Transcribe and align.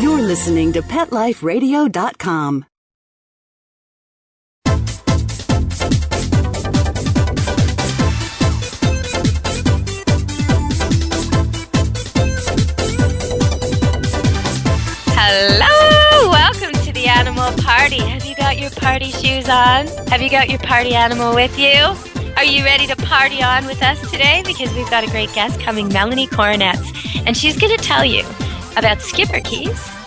You're 0.00 0.22
listening 0.22 0.72
to 0.74 0.82
PetLifeRadio.com. 0.82 2.66
Hello! 15.16 16.30
Welcome 16.30 16.72
to 16.84 16.92
the 16.92 17.06
animal 17.06 17.50
party. 17.62 17.98
Have 17.98 18.24
you 18.24 18.36
got 18.36 18.56
your 18.56 18.70
party 18.70 19.10
shoes 19.10 19.48
on? 19.48 19.88
Have 20.06 20.22
you 20.22 20.30
got 20.30 20.48
your 20.48 20.60
party 20.60 20.94
animal 20.94 21.34
with 21.34 21.58
you? 21.58 21.74
Are 22.36 22.44
you 22.44 22.62
ready 22.62 22.86
to 22.86 22.94
party 22.94 23.42
on 23.42 23.66
with 23.66 23.82
us 23.82 24.00
today? 24.12 24.44
Because 24.46 24.72
we've 24.74 24.88
got 24.90 25.02
a 25.02 25.10
great 25.10 25.32
guest 25.32 25.58
coming, 25.58 25.88
Melanie 25.88 26.28
Coronetz, 26.28 27.24
and 27.26 27.36
she's 27.36 27.58
going 27.58 27.76
to 27.76 27.82
tell 27.82 28.04
you 28.04 28.22
about 28.76 28.98
Schipperkes, 28.98 29.97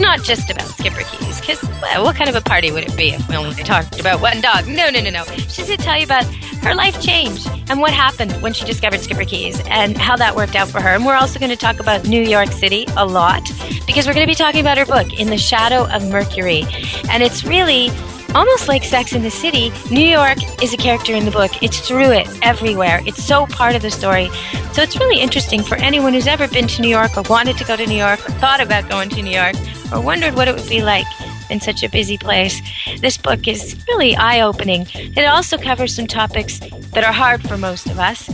not 0.00 0.22
just 0.22 0.50
about 0.50 0.66
Schipperkes, 0.66 1.40
because 1.40 1.62
well, 1.80 2.04
what 2.04 2.16
kind 2.16 2.28
of 2.28 2.36
a 2.36 2.40
party 2.40 2.70
would 2.70 2.84
it 2.84 2.96
be 2.96 3.10
if 3.10 3.28
we 3.28 3.36
only 3.36 3.62
talked 3.62 3.98
about 4.00 4.20
one 4.20 4.40
dog? 4.40 4.66
No, 4.66 4.90
no, 4.90 5.00
no, 5.00 5.10
no. 5.10 5.24
She's 5.24 5.66
going 5.66 5.78
to 5.78 5.84
tell 5.84 5.96
you 5.96 6.04
about 6.04 6.24
her 6.64 6.74
life 6.74 7.00
change 7.00 7.46
and 7.68 7.80
what 7.80 7.92
happened 7.92 8.32
when 8.42 8.52
she 8.52 8.64
discovered 8.64 9.00
Schipperkes 9.00 9.64
and 9.68 9.96
how 9.96 10.16
that 10.16 10.34
worked 10.34 10.56
out 10.56 10.68
for 10.68 10.80
her. 10.80 10.90
And 10.90 11.06
we're 11.06 11.14
also 11.14 11.38
going 11.38 11.50
to 11.50 11.56
talk 11.56 11.80
about 11.80 12.06
New 12.06 12.22
York 12.22 12.50
City 12.52 12.86
a 12.96 13.06
lot 13.06 13.42
because 13.86 14.06
we're 14.06 14.14
going 14.14 14.26
to 14.26 14.30
be 14.30 14.34
talking 14.34 14.60
about 14.60 14.78
her 14.78 14.86
book, 14.86 15.12
In 15.18 15.28
the 15.28 15.38
Shadow 15.38 15.86
of 15.90 16.08
Mercury. 16.08 16.64
And 17.10 17.22
it's 17.22 17.44
really 17.44 17.90
almost 18.36 18.68
like 18.68 18.84
Sex 18.84 19.14
in 19.14 19.22
the 19.22 19.30
City, 19.30 19.72
New 19.90 20.06
York 20.06 20.36
is 20.62 20.74
a 20.74 20.76
character 20.76 21.14
in 21.14 21.24
the 21.24 21.30
book. 21.30 21.62
It's 21.62 21.80
through 21.80 22.10
it 22.10 22.28
everywhere. 22.42 23.00
It's 23.06 23.24
so 23.24 23.46
part 23.46 23.74
of 23.74 23.80
the 23.80 23.90
story. 23.90 24.28
So 24.74 24.82
it's 24.82 24.98
really 24.98 25.20
interesting 25.20 25.62
for 25.62 25.76
anyone 25.76 26.12
who's 26.12 26.26
ever 26.26 26.46
been 26.46 26.68
to 26.68 26.82
New 26.82 26.88
York 26.88 27.16
or 27.16 27.22
wanted 27.30 27.56
to 27.56 27.64
go 27.64 27.76
to 27.76 27.86
New 27.86 27.96
York 27.96 28.20
or 28.28 28.32
thought 28.32 28.60
about 28.60 28.90
going 28.90 29.08
to 29.10 29.22
New 29.22 29.30
York 29.30 29.56
or 29.90 30.02
wondered 30.02 30.34
what 30.34 30.48
it 30.48 30.54
would 30.54 30.68
be 30.68 30.82
like 30.82 31.06
in 31.48 31.60
such 31.60 31.82
a 31.82 31.88
busy 31.88 32.18
place. 32.18 32.60
This 33.00 33.16
book 33.16 33.48
is 33.48 33.82
really 33.88 34.14
eye 34.16 34.42
opening. 34.42 34.86
It 34.92 35.24
also 35.24 35.56
covers 35.56 35.96
some 35.96 36.06
topics 36.06 36.58
that 36.58 37.04
are 37.04 37.12
hard 37.12 37.42
for 37.42 37.56
most 37.56 37.86
of 37.86 37.98
us, 37.98 38.30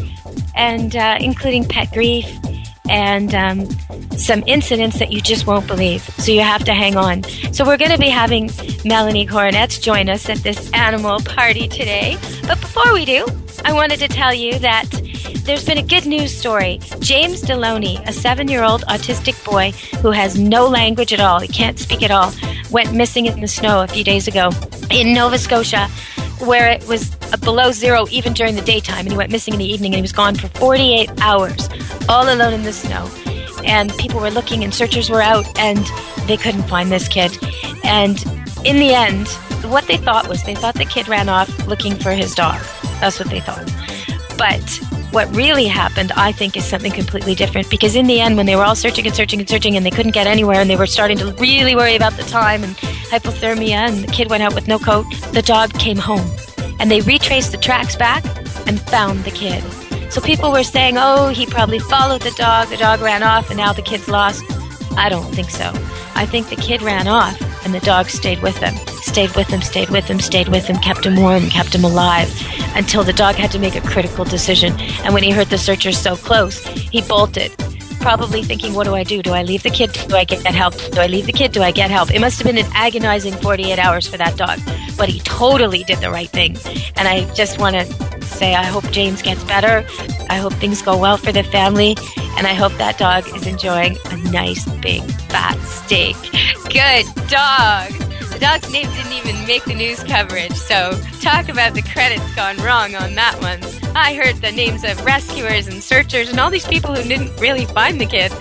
and 0.57 0.97
uh, 0.97 1.19
including 1.21 1.65
pet 1.65 1.93
grief 1.93 2.27
and 2.89 3.35
um, 3.35 3.69
some 4.17 4.43
incidents 4.47 4.99
that 4.99 5.13
you 5.13 5.21
just 5.21 5.47
won't 5.47 5.67
believe. 5.67 6.03
So 6.19 6.33
you 6.33 6.41
have 6.41 6.65
to 6.65 6.75
hang 6.75 6.97
on. 6.97 7.23
So 7.53 7.65
we're 7.65 7.77
going 7.77 7.93
to 7.93 7.99
be 7.99 8.09
having 8.09 8.51
Melanie 8.85 9.27
Coronetz 9.27 9.81
join 9.81 10.09
us 10.09 10.29
at 10.29 10.39
this 10.39 10.71
animal 10.73 11.21
party 11.21 11.69
today. 11.69 12.17
But 12.47 12.61
before 12.61 12.93
we 12.93 13.05
do, 13.05 13.27
I 13.65 13.73
wanted 13.73 14.01
to 14.01 14.09
tell 14.09 14.35
you 14.35 14.59
that 14.59 14.85
there's 15.45 15.65
been 15.65 15.79
a 15.79 15.83
good 15.83 16.07
news 16.07 16.37
story. 16.37 16.81
James 17.01 17.43
Delorey, 17.43 18.07
a 18.09 18.13
seven 18.13 18.49
year 18.49 18.63
old 18.63 18.83
autistic 18.83 19.43
boy 19.45 19.73
who 20.01 20.11
has 20.11 20.39
no 20.39 20.67
language 20.67 21.13
at 21.13 21.21
all, 21.21 21.41
he 21.41 21.49
can't 21.49 21.79
speak 21.79 22.03
at 22.03 22.11
all, 22.11 22.33
went 22.71 22.93
missing 22.95 23.27
in 23.27 23.41
the 23.41 23.49
snow 23.49 23.83
a 23.83 23.89
few 23.89 24.05
days 24.05 24.29
ago 24.29 24.51
in 24.91 25.15
Nova 25.15 25.39
Scotia 25.39 25.89
where 26.47 26.69
it 26.69 26.87
was 26.89 27.15
below 27.41 27.71
zero 27.71 28.07
even 28.11 28.33
during 28.33 28.55
the 28.57 28.63
daytime, 28.63 29.01
and 29.01 29.13
he 29.13 29.17
went 29.17 29.31
missing 29.31 29.55
in 29.55 29.59
the 29.59 29.65
evening, 29.65 29.93
and 29.93 29.97
he 29.97 30.03
was 30.03 30.13
gone 30.13 30.35
for 30.35 30.49
48 30.49 31.11
hours, 31.21 31.69
all 32.09 32.33
alone 32.33 32.53
in 32.53 32.63
the 32.63 32.73
snow. 32.73 33.11
And 33.65 33.93
people 33.99 34.21
were 34.21 34.31
looking, 34.31 34.65
and 34.65 34.75
searchers 34.75 35.09
were 35.09 35.23
out, 35.23 35.47
and 35.59 35.85
they 36.27 36.37
couldn't 36.37 36.65
find 36.65 36.91
this 36.91 37.09
kid. 37.09 37.37
And 37.85 38.23
in 38.65 38.77
the 38.79 38.95
end, 38.95 39.29
what 39.71 39.87
they 39.87 39.97
thought 39.97 40.29
was 40.29 40.43
they 40.45 40.55
thought 40.55 40.75
the 40.75 40.85
kid 40.85 41.09
ran 41.09 41.29
off 41.29 41.67
looking 41.67 41.95
for 41.95 42.13
his 42.13 42.35
dog. 42.35 42.61
That's 43.01 43.19
what 43.19 43.29
they 43.29 43.41
thought. 43.41 43.71
But 44.37 44.63
what 45.13 45.35
really 45.37 45.67
happened, 45.67 46.11
I 46.13 46.33
think, 46.33 46.57
is 46.57 46.65
something 46.65 46.91
completely 46.91 47.35
different. 47.35 47.69
Because 47.71 47.95
in 47.95 48.07
the 48.07 48.21
end, 48.21 48.37
when 48.37 48.47
they 48.47 48.57
were 48.57 48.65
all 48.65 48.75
searching 48.75 49.07
and 49.07 49.15
searching 49.15 49.41
and 49.41 49.49
searching 49.49 49.77
and 49.77 49.85
they 49.85 49.91
couldn't 49.91 50.13
get 50.13 50.27
anywhere 50.27 50.61
and 50.61 50.71
they 50.71 50.77
were 50.77 50.87
starting 50.87 51.19
to 51.19 51.33
really 51.35 51.77
worry 51.77 51.97
about 51.97 52.15
the 52.15 52.23
time 52.25 52.65
and 52.65 52.75
hypothermia 52.77 53.71
and 53.71 54.05
the 54.05 54.13
kid 54.13 54.31
went 54.31 54.43
out 54.43 54.55
with 54.55 54.69
no 54.69 54.79
coat, 54.79 55.05
the 55.33 55.43
dog 55.43 55.73
came 55.75 55.99
home. 55.99 56.29
And 56.81 56.91
they 56.91 57.01
retraced 57.03 57.53
the 57.53 57.59
tracks 57.59 57.95
back 57.95 58.25
and 58.67 58.81
found 58.81 59.25
the 59.25 59.31
kid. 59.31 59.63
So 60.13 60.21
people 60.21 60.53
were 60.53 60.63
saying, 60.63 60.99
oh, 60.99 61.29
he 61.29 61.47
probably 61.47 61.79
followed 61.79 62.21
the 62.21 62.33
dog, 62.33 62.69
the 62.69 62.77
dog 62.77 63.01
ran 63.01 63.23
off, 63.23 63.49
and 63.49 63.57
now 63.57 63.73
the 63.73 63.81
kid's 63.81 64.09
lost. 64.09 64.45
I 64.99 65.09
don't 65.09 65.35
think 65.35 65.49
so. 65.49 65.73
I 66.15 66.27
think 66.27 66.51
the 66.51 66.57
kid 66.57 66.83
ran 66.83 67.09
off 67.09 67.41
and 67.65 67.73
the 67.73 67.81
dog 67.81 68.11
stayed 68.11 68.43
with 68.43 68.59
him. 68.59 68.75
Stayed 69.01 69.35
with 69.35 69.49
him, 69.49 69.63
stayed 69.63 69.89
with 69.89 70.05
him, 70.05 70.21
stayed 70.21 70.49
with 70.49 70.67
him, 70.67 70.77
kept 70.81 71.07
him 71.07 71.17
warm, 71.17 71.49
kept 71.49 71.75
him 71.75 71.83
alive 71.83 72.31
until 72.77 73.03
the 73.03 73.15
dog 73.15 73.37
had 73.37 73.51
to 73.53 73.59
make 73.59 73.75
a 73.75 73.81
critical 73.81 74.27
decision. 74.27 74.79
And 75.03 75.15
when 75.15 75.23
he 75.23 75.31
heard 75.31 75.49
the 75.49 75.57
searchers 75.57 75.97
so 75.97 76.15
close, 76.17 76.63
he 76.67 77.01
bolted, 77.01 77.51
probably 78.03 78.43
thinking, 78.43 78.75
What 78.75 78.85
do 78.85 78.95
I 78.95 79.05
do? 79.05 79.23
Do 79.23 79.33
I 79.33 79.43
leave 79.43 79.63
the 79.63 79.71
kid? 79.71 79.93
Do 80.09 80.17
I 80.17 80.25
get 80.25 80.45
help? 80.45 80.75
Do 80.91 81.01
I 81.01 81.07
leave 81.07 81.27
the 81.27 81.33
kid? 81.33 81.53
Do 81.53 81.63
I 81.63 81.71
get 81.71 81.91
help? 81.91 82.11
It 82.13 82.21
must 82.21 82.39
have 82.39 82.47
been 82.47 82.59
an 82.59 82.71
agonizing 82.75 83.33
48 83.35 83.79
hours 83.79 84.07
for 84.07 84.17
that 84.19 84.37
dog, 84.37 84.59
but 84.99 85.09
he 85.09 85.21
totally 85.21 85.85
did 85.85 85.99
the 85.99 86.11
right 86.11 86.29
thing. 86.29 86.57
And 86.97 87.09
I 87.09 87.33
just 87.35 87.59
want 87.59 87.77
to 87.77 87.85
say, 88.25 88.55
I 88.55 88.65
hope 88.65 88.91
James 88.91 89.23
gets 89.23 89.43
better. 89.45 89.87
I 90.29 90.37
hope 90.37 90.53
things 90.55 90.83
go 90.83 90.97
well 90.99 91.17
for 91.17 91.33
the 91.33 91.45
family. 91.45 91.97
And 92.37 92.47
I 92.47 92.55
hope 92.55 92.73
that 92.75 92.99
dog 92.99 93.27
is 93.37 93.47
enjoying 93.47 93.97
a 94.07 94.17
nice 94.31 94.65
big 94.81 95.03
fat 95.31 95.57
steak. 95.65 96.17
Good 96.71 97.07
dog. 97.29 98.12
Dog's 98.43 98.73
name 98.73 98.91
didn't 98.91 99.13
even 99.13 99.47
make 99.47 99.65
the 99.67 99.75
news 99.75 100.03
coverage, 100.03 100.55
so 100.55 101.01
talk 101.21 101.49
about 101.49 101.75
the 101.75 101.83
credits 101.83 102.35
gone 102.35 102.57
wrong 102.57 102.97
on 102.97 103.15
that 103.15 103.41
one. 103.41 103.61
I 103.95 104.15
heard 104.15 104.35
the 104.43 104.51
names 104.51 104.83
of 104.83 105.05
rescuers 105.05 105.69
and 105.69 105.81
searchers 105.81 106.29
and 106.29 106.41
all 106.41 106.51
these 106.51 106.67
people 106.67 106.93
who 106.93 107.09
didn't 107.09 107.39
really 107.41 107.67
find 107.67 108.01
the 108.01 108.05
kid, 108.05 108.33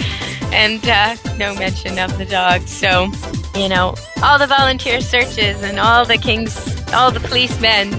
and 0.51 0.83
uh, 0.89 1.15
no 1.37 1.53
mention 1.53 1.99
of 1.99 2.17
the 2.17 2.25
dog. 2.25 2.61
So, 2.61 3.11
you 3.55 3.69
know, 3.69 3.93
all 4.23 4.39
the 4.39 4.47
volunteer 4.47 5.01
searches 5.01 5.61
and 5.61 5.79
all 5.79 6.03
the 6.03 6.17
kings, 6.17 6.57
all 6.93 7.11
the 7.11 7.19
policemen 7.19 7.91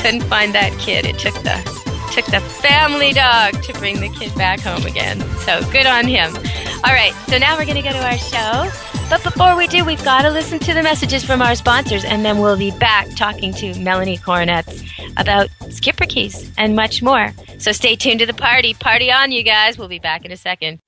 couldn't 0.00 0.22
find 0.22 0.52
that 0.52 0.76
kid. 0.80 1.06
It 1.06 1.16
took 1.16 1.34
the 1.44 1.62
took 2.10 2.26
the 2.26 2.40
family 2.40 3.12
dog 3.12 3.62
to 3.62 3.72
bring 3.74 4.00
the 4.00 4.08
kid 4.08 4.34
back 4.34 4.58
home 4.58 4.84
again. 4.84 5.20
So 5.44 5.60
good 5.70 5.86
on 5.86 6.08
him. 6.08 6.34
All 6.82 6.92
right, 6.92 7.12
so 7.28 7.38
now 7.38 7.56
we're 7.56 7.66
to 7.66 7.82
go 7.82 7.92
to 7.92 8.04
our 8.04 8.18
show. 8.18 8.85
But 9.08 9.22
before 9.22 9.56
we 9.56 9.68
do, 9.68 9.84
we've 9.84 10.04
got 10.04 10.22
to 10.22 10.30
listen 10.30 10.58
to 10.58 10.74
the 10.74 10.82
messages 10.82 11.24
from 11.24 11.40
our 11.40 11.54
sponsors, 11.54 12.04
and 12.04 12.24
then 12.24 12.38
we'll 12.38 12.56
be 12.56 12.72
back 12.72 13.06
talking 13.16 13.54
to 13.54 13.78
Melanie 13.78 14.18
Coronetz 14.18 14.84
about 15.16 15.48
Schipperkes 15.60 16.52
and 16.58 16.74
much 16.74 17.02
more. 17.02 17.32
So 17.58 17.70
stay 17.70 17.94
tuned 17.94 18.18
to 18.18 18.26
the 18.26 18.34
party. 18.34 18.74
Party 18.74 19.12
on, 19.12 19.30
you 19.30 19.44
guys. 19.44 19.78
We'll 19.78 19.88
be 19.88 20.00
back 20.00 20.24
in 20.24 20.32
a 20.32 20.36
second. 20.36 20.80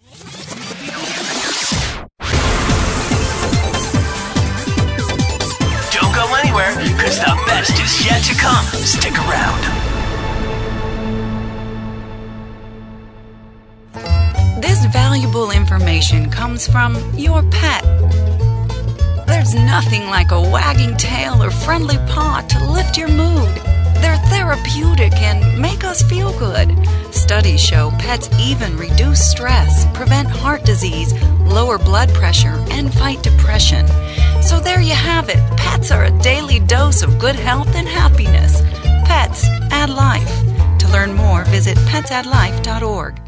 Don't 5.92 6.14
go 6.14 6.34
anywhere, 6.34 6.74
because 6.76 7.20
the 7.20 7.42
best 7.46 7.80
is 7.80 8.04
yet 8.04 8.22
to 8.24 8.34
come. 8.34 8.64
Stick 8.84 9.14
around. 9.14 9.87
This 14.60 14.84
valuable 14.86 15.52
information 15.52 16.30
comes 16.30 16.66
from 16.66 16.96
your 17.14 17.42
pet. 17.50 17.84
There's 19.26 19.54
nothing 19.54 20.06
like 20.06 20.32
a 20.32 20.40
wagging 20.40 20.96
tail 20.96 21.40
or 21.40 21.50
friendly 21.50 21.96
paw 22.08 22.40
to 22.48 22.70
lift 22.70 22.98
your 22.98 23.08
mood. 23.08 23.54
They're 24.00 24.16
therapeutic 24.30 25.12
and 25.14 25.60
make 25.60 25.84
us 25.84 26.02
feel 26.02 26.36
good. 26.40 26.76
Studies 27.14 27.60
show 27.60 27.92
pets 28.00 28.28
even 28.40 28.76
reduce 28.76 29.30
stress, 29.30 29.86
prevent 29.94 30.28
heart 30.28 30.64
disease, 30.64 31.12
lower 31.42 31.78
blood 31.78 32.08
pressure, 32.14 32.58
and 32.70 32.92
fight 32.92 33.22
depression. 33.22 33.86
So 34.42 34.58
there 34.58 34.80
you 34.80 34.94
have 34.94 35.28
it. 35.28 35.38
Pets 35.56 35.92
are 35.92 36.04
a 36.06 36.18
daily 36.18 36.58
dose 36.58 37.02
of 37.02 37.20
good 37.20 37.36
health 37.36 37.74
and 37.76 37.86
happiness. 37.86 38.60
Pets 39.04 39.46
add 39.70 39.90
life. 39.90 40.78
To 40.80 40.88
learn 40.88 41.14
more, 41.14 41.44
visit 41.44 41.76
petsaddlife.org. 41.78 43.27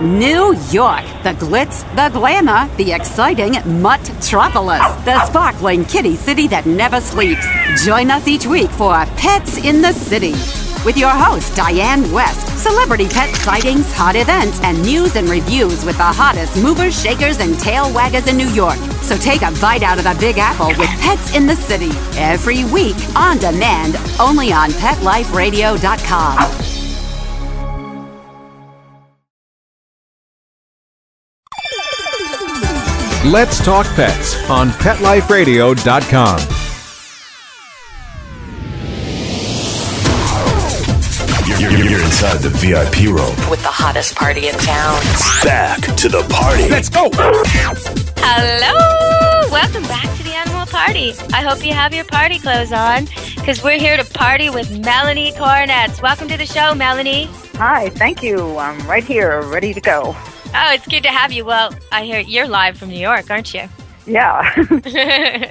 New 0.00 0.54
York, 0.70 1.04
the 1.22 1.32
glitz, 1.38 1.80
the 1.96 2.10
glamour, 2.12 2.68
the 2.76 2.92
exciting 2.92 3.52
Mutt-tropolis, 3.80 5.04
the 5.06 5.24
sparkling 5.24 5.86
kitty 5.86 6.16
city 6.16 6.46
that 6.48 6.66
never 6.66 7.00
sleeps. 7.00 7.46
Join 7.82 8.10
us 8.10 8.28
each 8.28 8.46
week 8.46 8.68
for 8.70 9.06
Pets 9.16 9.56
in 9.64 9.80
the 9.80 9.92
City 9.92 10.34
with 10.84 10.98
your 10.98 11.10
host, 11.10 11.56
Diane 11.56 12.12
West. 12.12 12.46
Celebrity 12.62 13.08
pet 13.08 13.34
sightings, 13.36 13.90
hot 13.92 14.16
events, 14.16 14.60
and 14.62 14.80
news 14.82 15.16
and 15.16 15.28
reviews 15.28 15.84
with 15.84 15.96
the 15.96 16.04
hottest 16.04 16.62
movers, 16.62 17.00
shakers, 17.02 17.40
and 17.40 17.58
tail 17.58 17.86
waggers 17.86 18.28
in 18.28 18.36
New 18.36 18.48
York. 18.50 18.76
So 19.02 19.16
take 19.16 19.42
a 19.42 19.50
bite 19.60 19.82
out 19.82 19.96
of 19.98 20.04
the 20.04 20.14
Big 20.20 20.36
Apple 20.38 20.68
with 20.78 20.90
Pets 21.00 21.34
in 21.34 21.46
the 21.46 21.56
City 21.56 21.90
every 22.18 22.64
week 22.66 22.96
on 23.16 23.38
demand, 23.38 23.96
only 24.20 24.52
on 24.52 24.70
PetLifeRadio.com. 24.70 26.65
Let's 33.32 33.58
Talk 33.64 33.86
Pets 33.96 34.48
on 34.48 34.68
PetLifeRadio.com. 34.68 36.38
You're, 41.48 41.70
you're, 41.72 41.90
you're 41.90 42.04
inside 42.04 42.38
the 42.38 42.50
VIP 42.50 43.08
room. 43.08 43.50
with 43.50 43.60
the 43.62 43.68
hottest 43.68 44.14
party 44.14 44.46
in 44.46 44.54
town. 44.54 45.02
Back 45.42 45.80
to 45.96 46.08
the 46.08 46.22
party. 46.30 46.68
Let's 46.68 46.88
go! 46.88 47.10
Hello! 48.18 49.50
Welcome 49.50 49.82
back 49.84 50.16
to 50.18 50.22
the 50.22 50.30
Animal 50.30 50.66
Party. 50.66 51.12
I 51.32 51.42
hope 51.42 51.66
you 51.66 51.72
have 51.72 51.92
your 51.92 52.04
party 52.04 52.38
clothes 52.38 52.70
on 52.72 53.06
because 53.34 53.60
we're 53.64 53.80
here 53.80 53.96
to 53.96 54.04
party 54.04 54.50
with 54.50 54.70
Melanie 54.84 55.32
Cornets. 55.32 56.00
Welcome 56.00 56.28
to 56.28 56.36
the 56.36 56.46
show, 56.46 56.76
Melanie. 56.76 57.24
Hi, 57.56 57.88
thank 57.88 58.22
you. 58.22 58.56
I'm 58.56 58.78
right 58.86 59.02
here, 59.02 59.42
ready 59.42 59.74
to 59.74 59.80
go. 59.80 60.14
Oh, 60.54 60.72
it's 60.72 60.86
good 60.86 61.02
to 61.02 61.10
have 61.10 61.32
you. 61.32 61.44
Well, 61.44 61.74
I 61.92 62.04
hear 62.04 62.20
you're 62.20 62.48
live 62.48 62.78
from 62.78 62.88
New 62.88 62.98
York, 62.98 63.30
aren't 63.30 63.54
you? 63.54 63.68
Yeah. 64.08 64.54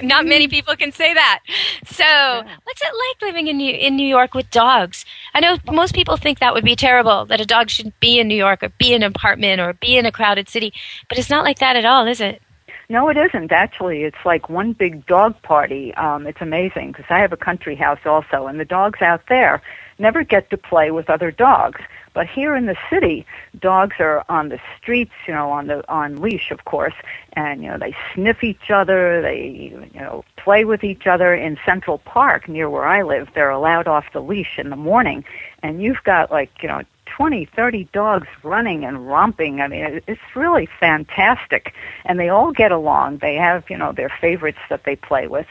Not 0.02 0.24
many 0.24 0.48
people 0.48 0.76
can 0.76 0.90
say 0.90 1.12
that. 1.12 1.40
So, 1.84 2.42
what's 2.64 2.80
it 2.80 2.86
like 2.86 3.28
living 3.28 3.48
in 3.48 3.58
New, 3.58 3.70
in 3.70 3.96
New 3.96 4.08
York 4.08 4.32
with 4.32 4.50
dogs? 4.50 5.04
I 5.34 5.40
know 5.40 5.58
most 5.70 5.94
people 5.94 6.16
think 6.16 6.38
that 6.38 6.54
would 6.54 6.64
be 6.64 6.74
terrible, 6.74 7.26
that 7.26 7.38
a 7.38 7.44
dog 7.44 7.68
shouldn't 7.68 8.00
be 8.00 8.18
in 8.18 8.28
New 8.28 8.34
York 8.34 8.62
or 8.62 8.70
be 8.78 8.94
in 8.94 9.02
an 9.02 9.12
apartment 9.14 9.60
or 9.60 9.74
be 9.74 9.98
in 9.98 10.06
a 10.06 10.10
crowded 10.10 10.48
city, 10.48 10.72
but 11.10 11.18
it's 11.18 11.28
not 11.28 11.44
like 11.44 11.58
that 11.58 11.76
at 11.76 11.84
all, 11.84 12.06
is 12.06 12.18
it? 12.18 12.40
no, 12.88 13.08
it 13.08 13.16
isn't 13.16 13.52
actually. 13.52 14.04
It's 14.04 14.24
like 14.24 14.48
one 14.48 14.72
big 14.72 15.06
dog 15.06 15.40
party. 15.42 15.94
Um, 15.94 16.26
it's 16.26 16.40
amazing 16.40 16.92
because 16.92 17.06
I 17.10 17.18
have 17.18 17.32
a 17.32 17.36
country 17.36 17.74
house 17.74 17.98
also, 18.04 18.46
and 18.46 18.60
the 18.60 18.64
dogs 18.64 19.02
out 19.02 19.22
there 19.28 19.60
never 19.98 20.22
get 20.24 20.50
to 20.50 20.56
play 20.56 20.90
with 20.90 21.10
other 21.10 21.30
dogs. 21.30 21.80
But 22.16 22.28
here 22.28 22.56
in 22.56 22.64
the 22.64 22.78
city, 22.88 23.26
dogs 23.60 23.96
are 23.98 24.24
on 24.30 24.48
the 24.48 24.58
streets, 24.80 25.12
you 25.28 25.34
know, 25.34 25.50
on 25.50 25.66
the 25.66 25.86
on 25.86 26.22
leash, 26.22 26.50
of 26.50 26.64
course, 26.64 26.94
and 27.34 27.62
you 27.62 27.68
know 27.68 27.76
they 27.76 27.94
sniff 28.14 28.42
each 28.42 28.70
other, 28.70 29.20
they 29.20 29.70
you 29.92 30.00
know 30.00 30.24
play 30.38 30.64
with 30.64 30.82
each 30.82 31.06
other 31.06 31.34
in 31.34 31.58
Central 31.66 31.98
Park 31.98 32.48
near 32.48 32.70
where 32.70 32.86
I 32.86 33.02
live. 33.02 33.28
They're 33.34 33.50
allowed 33.50 33.86
off 33.86 34.06
the 34.14 34.22
leash 34.22 34.58
in 34.58 34.70
the 34.70 34.76
morning, 34.76 35.26
and 35.62 35.82
you've 35.82 36.02
got 36.04 36.30
like 36.30 36.62
you 36.62 36.68
know 36.68 36.80
20, 37.04 37.44
30 37.54 37.84
dogs 37.92 38.28
running 38.42 38.86
and 38.86 39.06
romping. 39.06 39.60
I 39.60 39.68
mean, 39.68 39.84
it- 39.84 40.04
it's 40.06 40.36
really 40.36 40.66
fantastic. 40.80 41.74
And 42.06 42.18
they 42.18 42.28
all 42.30 42.50
get 42.52 42.72
along. 42.72 43.18
They 43.18 43.36
have, 43.36 43.68
you 43.70 43.76
know, 43.78 43.92
their 43.92 44.08
favorites 44.08 44.58
that 44.68 44.84
they 44.84 44.96
play 44.96 45.26
with. 45.26 45.46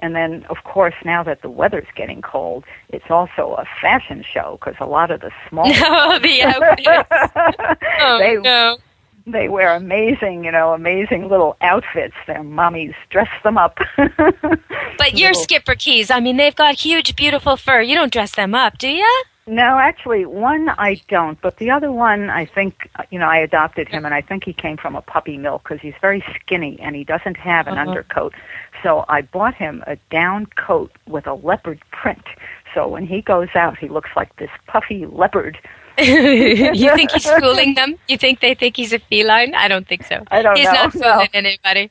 And 0.00 0.14
then, 0.16 0.44
of 0.48 0.64
course, 0.64 0.94
now 1.04 1.22
that 1.22 1.42
the 1.42 1.50
weather's 1.50 1.86
getting 1.94 2.22
cold, 2.22 2.64
it's 2.88 3.10
also 3.10 3.54
a 3.58 3.66
fashion 3.80 4.24
show 4.24 4.58
because 4.58 4.76
a 4.80 4.86
lot 4.86 5.10
of 5.10 5.20
the 5.20 5.30
small 5.48 5.66
No, 5.66 5.74
oh, 5.78 6.18
the 6.18 6.42
outfits. 6.42 7.80
Oh, 8.02 8.18
they 8.18 8.36
no. 8.36 8.78
they 9.26 9.48
wear 9.48 9.74
amazing, 9.74 10.44
you 10.44 10.52
know, 10.52 10.72
amazing 10.72 11.28
little 11.28 11.56
outfits. 11.60 12.14
Their 12.26 12.42
mommies 12.42 12.94
dress 13.10 13.28
them 13.44 13.58
up. 13.58 13.78
But 14.98 15.18
your 15.18 15.32
Schipperkes, 15.32 16.10
I 16.10 16.20
mean, 16.20 16.36
they've 16.36 16.54
got 16.54 16.74
huge, 16.74 17.16
beautiful 17.16 17.56
fur. 17.56 17.80
You 17.80 17.94
don't 17.94 18.12
dress 18.12 18.34
them 18.34 18.54
up, 18.54 18.76
do 18.76 18.88
you? 18.88 19.24
No, 19.46 19.78
actually, 19.78 20.26
one 20.26 20.68
I 20.68 21.00
don't, 21.08 21.40
but 21.40 21.56
the 21.56 21.70
other 21.70 21.90
one, 21.90 22.30
I 22.30 22.44
think, 22.46 22.88
you 23.10 23.18
know, 23.18 23.26
I 23.26 23.38
adopted 23.38 23.88
him, 23.88 24.04
and 24.04 24.14
I 24.14 24.20
think 24.20 24.44
he 24.44 24.52
came 24.52 24.76
from 24.76 24.94
a 24.94 25.02
puppy 25.02 25.36
mill 25.38 25.58
because 25.58 25.80
he's 25.80 25.94
very 26.00 26.22
skinny 26.36 26.78
and 26.80 26.94
he 26.94 27.02
doesn't 27.04 27.36
have 27.36 27.66
an 27.66 27.74
Uh-huh. 27.78 27.88
undercoat. 27.88 28.34
So 28.82 29.04
I 29.08 29.22
bought 29.22 29.54
him 29.54 29.82
a 29.86 29.96
down 30.10 30.46
coat 30.56 30.92
with 31.06 31.26
a 31.26 31.34
leopard 31.34 31.80
print. 31.90 32.22
So 32.74 32.86
when 32.86 33.06
he 33.06 33.22
goes 33.22 33.48
out, 33.54 33.76
he 33.78 33.88
looks 33.88 34.10
like 34.14 34.34
this 34.36 34.50
puffy 34.66 35.04
leopard. 35.06 35.58
you 35.98 36.94
think 36.94 37.10
he's 37.10 37.28
fooling 37.28 37.74
them? 37.74 37.96
You 38.08 38.16
think 38.16 38.40
they 38.40 38.54
think 38.54 38.76
he's 38.76 38.92
a 38.92 38.98
feline? 39.00 39.54
I 39.54 39.68
don't 39.68 39.86
think 39.86 40.04
so. 40.04 40.22
I 40.30 40.40
don't 40.42 40.56
he's 40.56 40.66
know, 40.66 40.72
not 40.72 40.94
no. 40.94 41.12
fooling 41.12 41.28
anybody. 41.34 41.90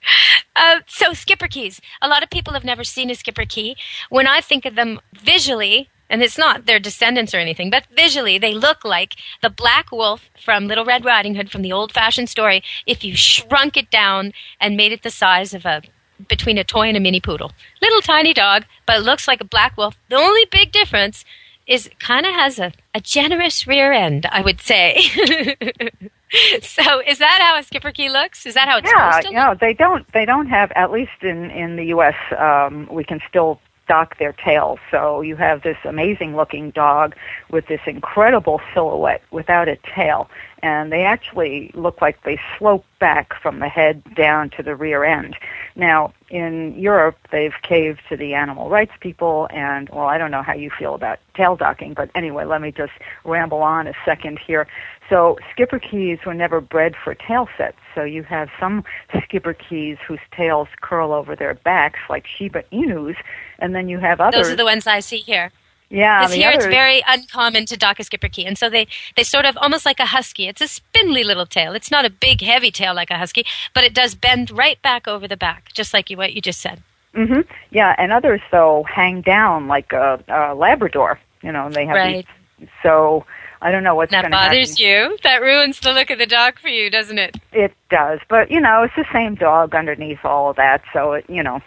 Uh, 0.56 0.80
so 0.88 1.12
Schipperkes. 1.12 1.80
A 2.02 2.08
lot 2.08 2.24
of 2.24 2.30
people 2.30 2.54
have 2.54 2.64
never 2.64 2.84
seen 2.84 3.10
a 3.10 3.14
Schipperke. 3.14 3.76
When 4.10 4.26
I 4.28 4.42
think 4.42 4.66
of 4.66 4.76
them 4.76 5.00
visually, 5.22 5.90
and 6.10 6.24
it's 6.24 6.38
not 6.38 6.66
their 6.66 6.80
descendants 6.80 7.34
or 7.34 7.38
anything, 7.38 7.70
but 7.70 7.86
visually 7.96 8.38
they 8.38 8.54
look 8.54 8.84
like 8.84 9.16
the 9.42 9.50
black 9.50 9.92
wolf 9.92 10.30
from 10.44 10.68
Little 10.68 10.86
Red 10.86 11.06
Riding 11.06 11.36
Hood 11.36 11.52
from 11.52 11.62
the 11.62 11.72
old-fashioned 11.72 12.30
story. 12.30 12.64
If 12.86 13.04
you 13.04 13.16
shrunk 13.16 13.78
it 13.78 13.92
down 13.92 14.34
and 14.60 14.76
made 14.76 14.92
it 14.92 15.04
the 15.04 15.12
size 15.12 15.54
of 15.54 15.66
a 15.66 15.82
between 16.28 16.58
a 16.58 16.66
toy 16.66 16.88
and 16.88 16.98
a 16.98 17.00
mini 17.00 17.22
poodle, 17.22 17.54
little 17.82 18.02
tiny 18.02 18.34
dog, 18.34 18.66
but 18.86 18.98
it 18.98 19.04
looks 19.04 19.28
like 19.28 19.40
a 19.40 19.46
black 19.46 19.78
wolf. 19.78 19.96
The 20.10 20.18
only 20.18 20.46
big 20.52 20.72
difference 20.72 21.24
is 21.66 21.86
it 21.86 22.00
kind 22.00 22.26
of 22.26 22.34
has 22.34 22.60
a, 22.60 22.74
a 22.94 23.00
generous 23.00 23.68
rear 23.68 23.94
end, 23.94 24.26
I 24.32 24.42
would 24.42 24.60
say. 24.60 25.00
so 26.62 27.00
is 27.06 27.20
that 27.20 27.40
how 27.42 27.58
a 27.58 27.62
Schipperke 27.62 28.12
looks? 28.12 28.46
Is 28.46 28.56
that 28.56 28.68
how 28.68 28.78
it's 28.80 28.90
yeah, 28.90 29.12
supposed 29.12 29.28
to 29.28 29.34
you 29.34 29.40
know, 29.40 29.56
they 29.60 29.74
don't 29.74 30.12
they 30.12 30.26
don't 30.26 30.48
have 30.48 30.72
at 30.76 30.92
least 30.92 31.22
in 31.22 31.52
in 31.52 31.76
the 31.76 31.86
U.S. 31.86 32.16
Um, 32.38 32.90
we 32.92 33.04
can 33.04 33.22
still 33.30 33.62
dock 33.90 34.18
their 34.20 34.34
tails. 34.34 34.80
So 34.92 35.20
you 35.22 35.36
have 35.36 35.64
this 35.64 35.78
amazing 35.84 36.36
looking 36.36 36.70
dog 36.72 37.16
with 37.52 37.68
this 37.68 37.82
incredible 37.86 38.62
silhouette 38.74 39.24
without 39.32 39.68
a 39.68 39.78
tail, 39.96 40.30
and 40.62 40.92
they 40.92 41.04
actually 41.04 41.72
look 41.74 42.02
like 42.02 42.24
they 42.24 42.40
slope 42.58 42.86
back 43.00 43.34
from 43.42 43.60
the 43.60 43.70
head 43.70 44.04
down 44.16 44.50
to 44.52 44.64
the 44.64 44.76
rear 44.76 45.04
end. 45.04 45.36
Now 45.76 46.14
in 46.30 46.78
Europe, 46.78 47.18
they've 47.32 47.54
caved 47.64 48.02
to 48.10 48.18
the 48.18 48.34
animal 48.34 48.70
rights 48.70 48.92
people, 49.00 49.48
and 49.52 49.90
well, 49.90 50.06
I 50.06 50.18
don't 50.18 50.32
know 50.32 50.44
how 50.44 50.54
you 50.54 50.70
feel 50.70 50.96
about 50.96 51.20
tail 51.36 51.56
docking, 51.56 51.94
but 51.94 52.10
anyway, 52.14 52.46
let 52.46 52.62
me 52.62 52.72
just 52.72 52.94
ramble 53.24 53.62
on 53.62 53.88
a 53.88 53.94
second 54.06 54.40
here. 54.46 54.68
So 55.10 55.38
Schipperkes 55.58 56.24
were 56.26 56.34
never 56.34 56.62
bred 56.62 56.96
for 57.04 57.16
tail 57.16 57.48
sets. 57.58 57.78
So 57.96 58.04
you 58.04 58.24
have 58.24 58.50
some 58.60 58.84
Schipperkes 59.14 59.98
whose 60.08 60.20
tails 60.32 60.68
curl 60.82 61.12
over 61.14 61.36
their 61.36 61.56
backs 61.56 62.00
like 62.10 62.26
Shiba 62.28 62.64
Inus, 62.72 63.16
and 63.58 63.74
then 63.74 63.90
you 63.90 64.00
have 64.00 64.22
others. 64.22 64.44
Those 64.44 64.54
are 64.54 64.58
the 64.58 64.66
ones 64.66 64.86
I 64.86 65.00
see 65.00 65.18
here. 65.18 65.52
Yeah, 65.92 66.20
Because 66.20 66.36
here 66.36 66.52
it's 66.52 66.66
very 66.68 67.02
uncommon 67.08 67.66
to 67.66 67.76
dock 67.78 68.00
a 68.00 68.04
Schipperke, 68.04 68.46
and 68.46 68.58
so 68.58 68.70
they 68.70 68.86
they 69.16 69.24
sort 69.24 69.46
of 69.46 69.58
almost 69.58 69.86
like 69.88 70.00
a 70.00 70.06
husky. 70.06 70.48
It's 70.48 70.62
a 70.62 70.68
spindly 70.68 71.24
little 71.24 71.48
tail. 71.48 71.74
It's 71.74 71.90
not 71.90 72.06
a 72.06 72.12
big 72.12 72.42
heavy 72.42 72.70
tail 72.70 72.94
like 72.94 73.10
a 73.10 73.18
husky, 73.18 73.44
but 73.74 73.84
it 73.84 73.94
does 73.96 74.14
bend 74.14 74.52
right 74.52 74.80
back 74.84 75.08
over 75.08 75.28
the 75.28 75.36
back, 75.38 75.72
just 75.74 75.92
like 75.94 76.10
you 76.12 76.18
what 76.18 76.34
you 76.34 76.42
just 76.42 76.62
said. 76.62 76.84
Mm-hmm. 77.16 77.42
Yeah, 77.72 77.96
and 77.98 78.12
others 78.12 78.40
though 78.52 78.84
hang 78.84 79.22
down 79.22 79.68
like 79.68 79.92
a, 79.92 80.24
a 80.28 80.54
Labrador. 80.54 81.20
You 81.42 81.52
know, 81.52 81.70
they 81.72 81.88
have 81.88 81.96
Right. 81.96 82.28
these. 82.60 82.70
So 82.84 83.26
I 83.62 83.72
don't 83.72 83.84
know 83.84 83.96
what's 83.96 84.12
That 84.12 84.22
going 84.22 84.32
to 84.32 84.38
happen. 84.38 84.58
bothers 84.58 84.80
you. 84.80 85.18
That 85.24 85.42
ruins 85.42 85.80
the 85.80 85.92
look 85.92 86.12
of 86.12 86.20
the 86.20 86.28
dog 86.28 86.60
for 86.60 86.68
you, 86.68 86.92
doesn't 86.92 87.18
it? 87.18 87.36
It 87.52 87.74
does, 87.90 88.20
but 88.30 88.52
you 88.52 88.60
know, 88.62 88.84
it's 88.84 88.94
the 88.96 89.06
same 89.12 89.34
dog 89.34 89.74
underneath 89.74 90.24
all 90.24 90.52
of 90.52 90.56
that. 90.58 90.84
So 90.94 91.14
it, 91.14 91.26
you 91.28 91.42
know, 91.42 91.62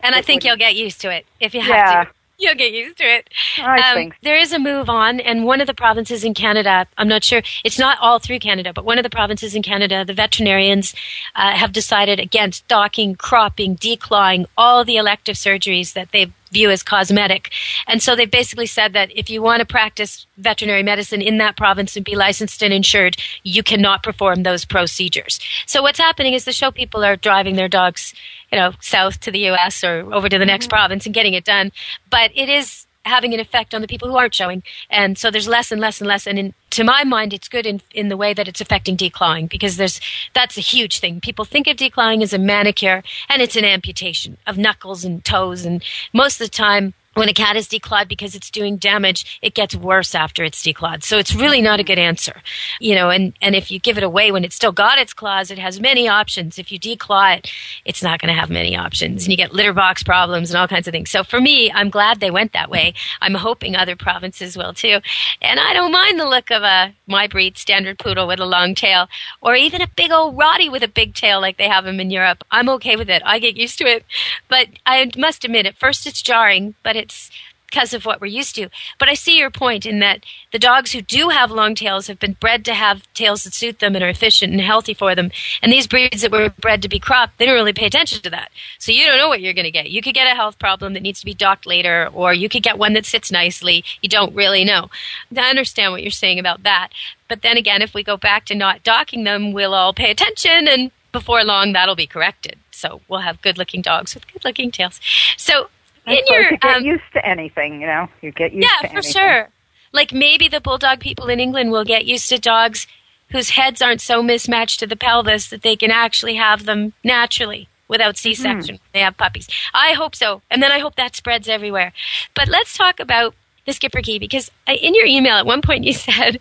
And 0.00 0.14
I 0.14 0.22
think 0.22 0.42
you'll 0.42 0.56
get 0.56 0.74
used 0.74 1.02
to 1.02 1.10
it 1.14 1.26
if 1.38 1.54
you 1.54 1.60
have 1.60 1.68
Yeah. 1.68 2.04
to. 2.04 2.10
You'll 2.44 2.56
get 2.56 2.72
used 2.72 2.98
to 2.98 3.04
it. 3.04 3.30
I 3.58 3.90
Um, 3.90 3.94
think 3.94 4.16
there 4.22 4.36
is 4.36 4.52
a 4.52 4.58
move 4.58 4.90
on, 4.90 5.20
and 5.20 5.44
one 5.44 5.60
of 5.60 5.68
the 5.68 5.74
provinces 5.74 6.24
in 6.24 6.34
Canada, 6.34 6.88
I'm 6.98 7.06
not 7.06 7.22
sure, 7.22 7.40
it's 7.64 7.78
not 7.78 7.98
all 8.00 8.18
through 8.18 8.40
Canada, 8.40 8.72
but 8.72 8.84
one 8.84 8.98
of 8.98 9.04
the 9.04 9.10
provinces 9.10 9.54
in 9.54 9.62
Canada, 9.62 10.04
the 10.04 10.12
veterinarians 10.12 10.92
uh, 11.36 11.52
have 11.52 11.70
decided 11.72 12.18
against 12.18 12.66
docking, 12.66 13.14
cropping, 13.14 13.76
declawing, 13.76 14.46
all 14.58 14.84
the 14.84 14.96
elective 14.96 15.36
surgeries 15.36 15.92
that 15.92 16.10
they've 16.10 16.32
view 16.52 16.70
as 16.70 16.82
cosmetic. 16.82 17.50
And 17.86 18.02
so 18.02 18.14
they 18.14 18.26
basically 18.26 18.66
said 18.66 18.92
that 18.92 19.10
if 19.16 19.28
you 19.28 19.42
want 19.42 19.60
to 19.60 19.66
practice 19.66 20.26
veterinary 20.36 20.82
medicine 20.82 21.22
in 21.22 21.38
that 21.38 21.56
province 21.56 21.96
and 21.96 22.04
be 22.04 22.14
licensed 22.14 22.62
and 22.62 22.72
insured, 22.72 23.16
you 23.42 23.62
cannot 23.62 24.02
perform 24.02 24.42
those 24.42 24.64
procedures. 24.64 25.40
So 25.66 25.82
what's 25.82 25.98
happening 25.98 26.34
is 26.34 26.44
the 26.44 26.52
show 26.52 26.70
people 26.70 27.04
are 27.04 27.16
driving 27.16 27.56
their 27.56 27.68
dogs, 27.68 28.14
you 28.52 28.58
know, 28.58 28.72
south 28.80 29.20
to 29.20 29.30
the 29.30 29.48
US 29.50 29.82
or 29.82 30.12
over 30.12 30.28
to 30.28 30.38
the 30.38 30.46
next 30.46 30.66
mm-hmm. 30.66 30.76
province 30.76 31.06
and 31.06 31.14
getting 31.14 31.34
it 31.34 31.44
done. 31.44 31.72
But 32.10 32.30
it 32.34 32.48
is 32.48 32.86
having 33.04 33.34
an 33.34 33.40
effect 33.40 33.74
on 33.74 33.80
the 33.80 33.88
people 33.88 34.08
who 34.08 34.16
aren't 34.16 34.34
showing. 34.34 34.62
And 34.90 35.18
so 35.18 35.30
there's 35.30 35.48
less 35.48 35.72
and 35.72 35.80
less 35.80 36.00
and 36.00 36.08
less. 36.08 36.26
And 36.26 36.38
in, 36.38 36.54
to 36.70 36.84
my 36.84 37.04
mind, 37.04 37.32
it's 37.32 37.48
good 37.48 37.66
in, 37.66 37.80
in 37.92 38.08
the 38.08 38.16
way 38.16 38.32
that 38.32 38.48
it's 38.48 38.60
affecting 38.60 38.96
declawing 38.96 39.48
because 39.48 39.76
there's, 39.76 40.00
that's 40.34 40.56
a 40.56 40.60
huge 40.60 41.00
thing. 41.00 41.20
People 41.20 41.44
think 41.44 41.66
of 41.66 41.76
declawing 41.76 42.22
as 42.22 42.32
a 42.32 42.38
manicure 42.38 43.02
and 43.28 43.42
it's 43.42 43.56
an 43.56 43.64
amputation 43.64 44.36
of 44.46 44.58
knuckles 44.58 45.04
and 45.04 45.24
toes. 45.24 45.64
And 45.64 45.82
most 46.12 46.40
of 46.40 46.46
the 46.46 46.56
time, 46.56 46.94
when 47.14 47.28
a 47.28 47.34
cat 47.34 47.56
is 47.56 47.68
declawed 47.68 48.08
because 48.08 48.34
it's 48.34 48.50
doing 48.50 48.76
damage, 48.76 49.38
it 49.42 49.54
gets 49.54 49.74
worse 49.74 50.14
after 50.14 50.44
it's 50.44 50.62
declawed. 50.62 51.02
So 51.02 51.18
it's 51.18 51.34
really 51.34 51.60
not 51.60 51.80
a 51.80 51.84
good 51.84 51.98
answer. 51.98 52.42
You 52.80 52.94
know, 52.94 53.10
and, 53.10 53.32
and 53.40 53.54
if 53.54 53.70
you 53.70 53.78
give 53.78 53.98
it 53.98 54.04
away 54.04 54.32
when 54.32 54.44
it's 54.44 54.56
still 54.56 54.72
got 54.72 54.98
its 54.98 55.12
claws, 55.12 55.50
it 55.50 55.58
has 55.58 55.80
many 55.80 56.08
options. 56.08 56.58
If 56.58 56.72
you 56.72 56.78
declaw 56.78 57.36
it, 57.36 57.52
it's 57.84 58.02
not 58.02 58.20
going 58.20 58.32
to 58.32 58.40
have 58.40 58.50
many 58.50 58.76
options. 58.76 59.24
And 59.24 59.30
you 59.30 59.36
get 59.36 59.52
litter 59.52 59.72
box 59.72 60.02
problems 60.02 60.50
and 60.50 60.58
all 60.58 60.68
kinds 60.68 60.88
of 60.88 60.92
things. 60.92 61.10
So 61.10 61.24
for 61.24 61.40
me, 61.40 61.70
I'm 61.72 61.90
glad 61.90 62.20
they 62.20 62.30
went 62.30 62.52
that 62.52 62.70
way. 62.70 62.94
I'm 63.20 63.34
hoping 63.34 63.76
other 63.76 63.96
provinces 63.96 64.56
will 64.56 64.72
too. 64.72 65.00
And 65.40 65.60
I 65.60 65.72
don't 65.72 65.92
mind 65.92 66.18
the 66.18 66.28
look 66.28 66.50
of 66.50 66.62
a 66.62 66.94
my 67.06 67.26
breed 67.26 67.58
standard 67.58 67.98
poodle 67.98 68.26
with 68.26 68.40
a 68.40 68.46
long 68.46 68.74
tail 68.74 69.08
or 69.40 69.54
even 69.54 69.82
a 69.82 69.88
big 69.96 70.10
old 70.10 70.36
Rottie 70.36 70.70
with 70.70 70.82
a 70.82 70.88
big 70.88 71.14
tail 71.14 71.40
like 71.40 71.58
they 71.58 71.68
have 71.68 71.84
them 71.84 72.00
in 72.00 72.10
Europe. 72.10 72.42
I'm 72.50 72.68
okay 72.70 72.96
with 72.96 73.10
it. 73.10 73.22
I 73.24 73.38
get 73.38 73.56
used 73.56 73.78
to 73.78 73.84
it. 73.84 74.04
But 74.48 74.68
I 74.86 75.10
must 75.16 75.44
admit, 75.44 75.66
at 75.66 75.76
first 75.76 76.06
it's 76.06 76.22
jarring, 76.22 76.74
but 76.82 76.96
it's 77.02 77.30
because 77.72 77.94
of 77.94 78.04
what 78.04 78.20
we're 78.20 78.26
used 78.26 78.54
to. 78.54 78.68
But 78.98 79.08
I 79.08 79.14
see 79.14 79.38
your 79.38 79.50
point 79.50 79.86
in 79.86 79.98
that 80.00 80.24
the 80.52 80.58
dogs 80.58 80.92
who 80.92 81.00
do 81.00 81.30
have 81.30 81.50
long 81.50 81.74
tails 81.74 82.06
have 82.06 82.18
been 82.18 82.34
bred 82.34 82.66
to 82.66 82.74
have 82.74 83.10
tails 83.14 83.44
that 83.44 83.54
suit 83.54 83.78
them 83.78 83.94
and 83.94 84.04
are 84.04 84.10
efficient 84.10 84.52
and 84.52 84.60
healthy 84.60 84.92
for 84.92 85.14
them. 85.14 85.30
And 85.62 85.72
these 85.72 85.86
breeds 85.86 86.20
that 86.20 86.30
were 86.30 86.50
bred 86.50 86.82
to 86.82 86.88
be 86.88 86.98
cropped, 86.98 87.38
they 87.38 87.46
don't 87.46 87.54
really 87.54 87.72
pay 87.72 87.86
attention 87.86 88.20
to 88.22 88.30
that. 88.30 88.52
So 88.78 88.92
you 88.92 89.06
don't 89.06 89.16
know 89.16 89.28
what 89.28 89.40
you're 89.40 89.54
going 89.54 89.64
to 89.64 89.70
get. 89.70 89.90
You 89.90 90.02
could 90.02 90.14
get 90.14 90.30
a 90.30 90.34
health 90.34 90.58
problem 90.58 90.92
that 90.92 91.02
needs 91.02 91.20
to 91.20 91.26
be 91.26 91.32
docked 91.32 91.66
later, 91.66 92.10
or 92.12 92.34
you 92.34 92.50
could 92.50 92.62
get 92.62 92.76
one 92.76 92.92
that 92.92 93.06
sits 93.06 93.32
nicely. 93.32 93.84
You 94.02 94.08
don't 94.10 94.34
really 94.34 94.64
know. 94.64 94.90
I 95.34 95.48
understand 95.48 95.92
what 95.92 96.02
you're 96.02 96.10
saying 96.10 96.38
about 96.38 96.64
that. 96.64 96.90
But 97.26 97.40
then 97.40 97.56
again, 97.56 97.80
if 97.80 97.94
we 97.94 98.02
go 98.02 98.18
back 98.18 98.44
to 98.46 98.54
not 98.54 98.82
docking 98.82 99.24
them, 99.24 99.52
we'll 99.52 99.72
all 99.72 99.94
pay 99.94 100.10
attention 100.10 100.68
and 100.68 100.90
before 101.10 101.42
long 101.42 101.72
that'll 101.72 101.94
be 101.94 102.06
corrected. 102.06 102.58
So 102.70 103.00
we'll 103.08 103.20
have 103.20 103.40
good 103.40 103.56
looking 103.56 103.80
dogs 103.80 104.14
with 104.14 104.30
good 104.30 104.44
looking 104.44 104.70
tails. 104.70 105.00
So 105.38 105.68
In 106.06 106.18
your 106.26 106.52
you 106.52 106.58
get 106.58 106.76
um, 106.76 106.84
used 106.84 107.04
to 107.14 107.24
anything, 107.24 107.80
you 107.80 107.86
know. 107.86 108.08
You 108.20 108.32
get 108.32 108.52
used 108.52 108.68
yeah, 108.68 108.88
to 108.88 108.94
for 108.94 109.02
sure. 109.02 109.48
Like 109.92 110.12
maybe 110.12 110.48
the 110.48 110.60
bulldog 110.60 111.00
people 111.00 111.28
in 111.28 111.38
England 111.38 111.70
will 111.70 111.84
get 111.84 112.06
used 112.06 112.28
to 112.30 112.38
dogs 112.38 112.86
whose 113.30 113.50
heads 113.50 113.80
aren't 113.80 114.00
so 114.00 114.22
mismatched 114.22 114.80
to 114.80 114.86
the 114.86 114.96
pelvis 114.96 115.48
that 115.48 115.62
they 115.62 115.76
can 115.76 115.90
actually 115.90 116.34
have 116.34 116.64
them 116.64 116.92
naturally 117.02 117.68
without 117.88 118.16
C-section. 118.16 118.78
They 118.92 119.00
have 119.00 119.16
puppies. 119.16 119.48
I 119.74 119.92
hope 119.92 120.14
so, 120.14 120.42
and 120.50 120.62
then 120.62 120.72
I 120.72 120.78
hope 120.78 120.96
that 120.96 121.14
spreads 121.14 121.48
everywhere. 121.48 121.92
But 122.34 122.48
let's 122.48 122.76
talk 122.76 123.00
about 123.00 123.34
the 123.66 123.72
Schipperke 123.72 124.18
because 124.18 124.50
in 124.66 124.94
your 124.94 125.06
email 125.06 125.34
at 125.34 125.46
one 125.46 125.62
point 125.62 125.84
you 125.84 125.92
said, 126.08 126.38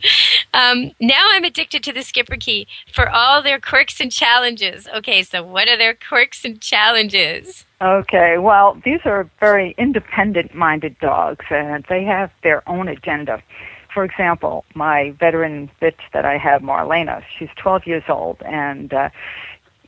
um, 0.54 0.92
"Now 1.00 1.28
I'm 1.32 1.44
addicted 1.44 1.84
to 1.84 1.94
the 1.94 2.02
Schipperke 2.02 2.68
for 2.92 3.10
all 3.10 3.42
their 3.42 3.60
quirks 3.60 4.00
and 4.00 4.12
challenges." 4.12 4.88
Okay, 4.94 5.24
so 5.24 5.44
what 5.44 5.68
are 5.68 5.78
their 5.78 5.96
quirks 5.96 6.44
and 6.46 6.60
challenges? 6.60 7.66
Okay, 7.82 8.38
well, 8.38 8.80
these 8.86 9.00
are 9.06 9.28
very 9.40 9.74
independent 9.78 10.54
minded 10.54 10.98
dogs 11.00 11.46
and 11.50 11.84
they 11.90 12.04
have 12.04 12.32
their 12.44 12.68
own 12.70 12.88
agenda. 12.88 13.42
For 13.92 14.04
example, 14.04 14.66
my 14.76 15.12
veteran 15.20 15.70
bitch 15.82 16.00
that 16.14 16.24
I 16.24 16.38
have, 16.38 16.62
Marlena, 16.62 17.24
she's 17.38 17.50
12 17.58 17.88
years 17.88 18.04
old 18.08 18.38
and 18.46 18.94
uh, 18.94 19.10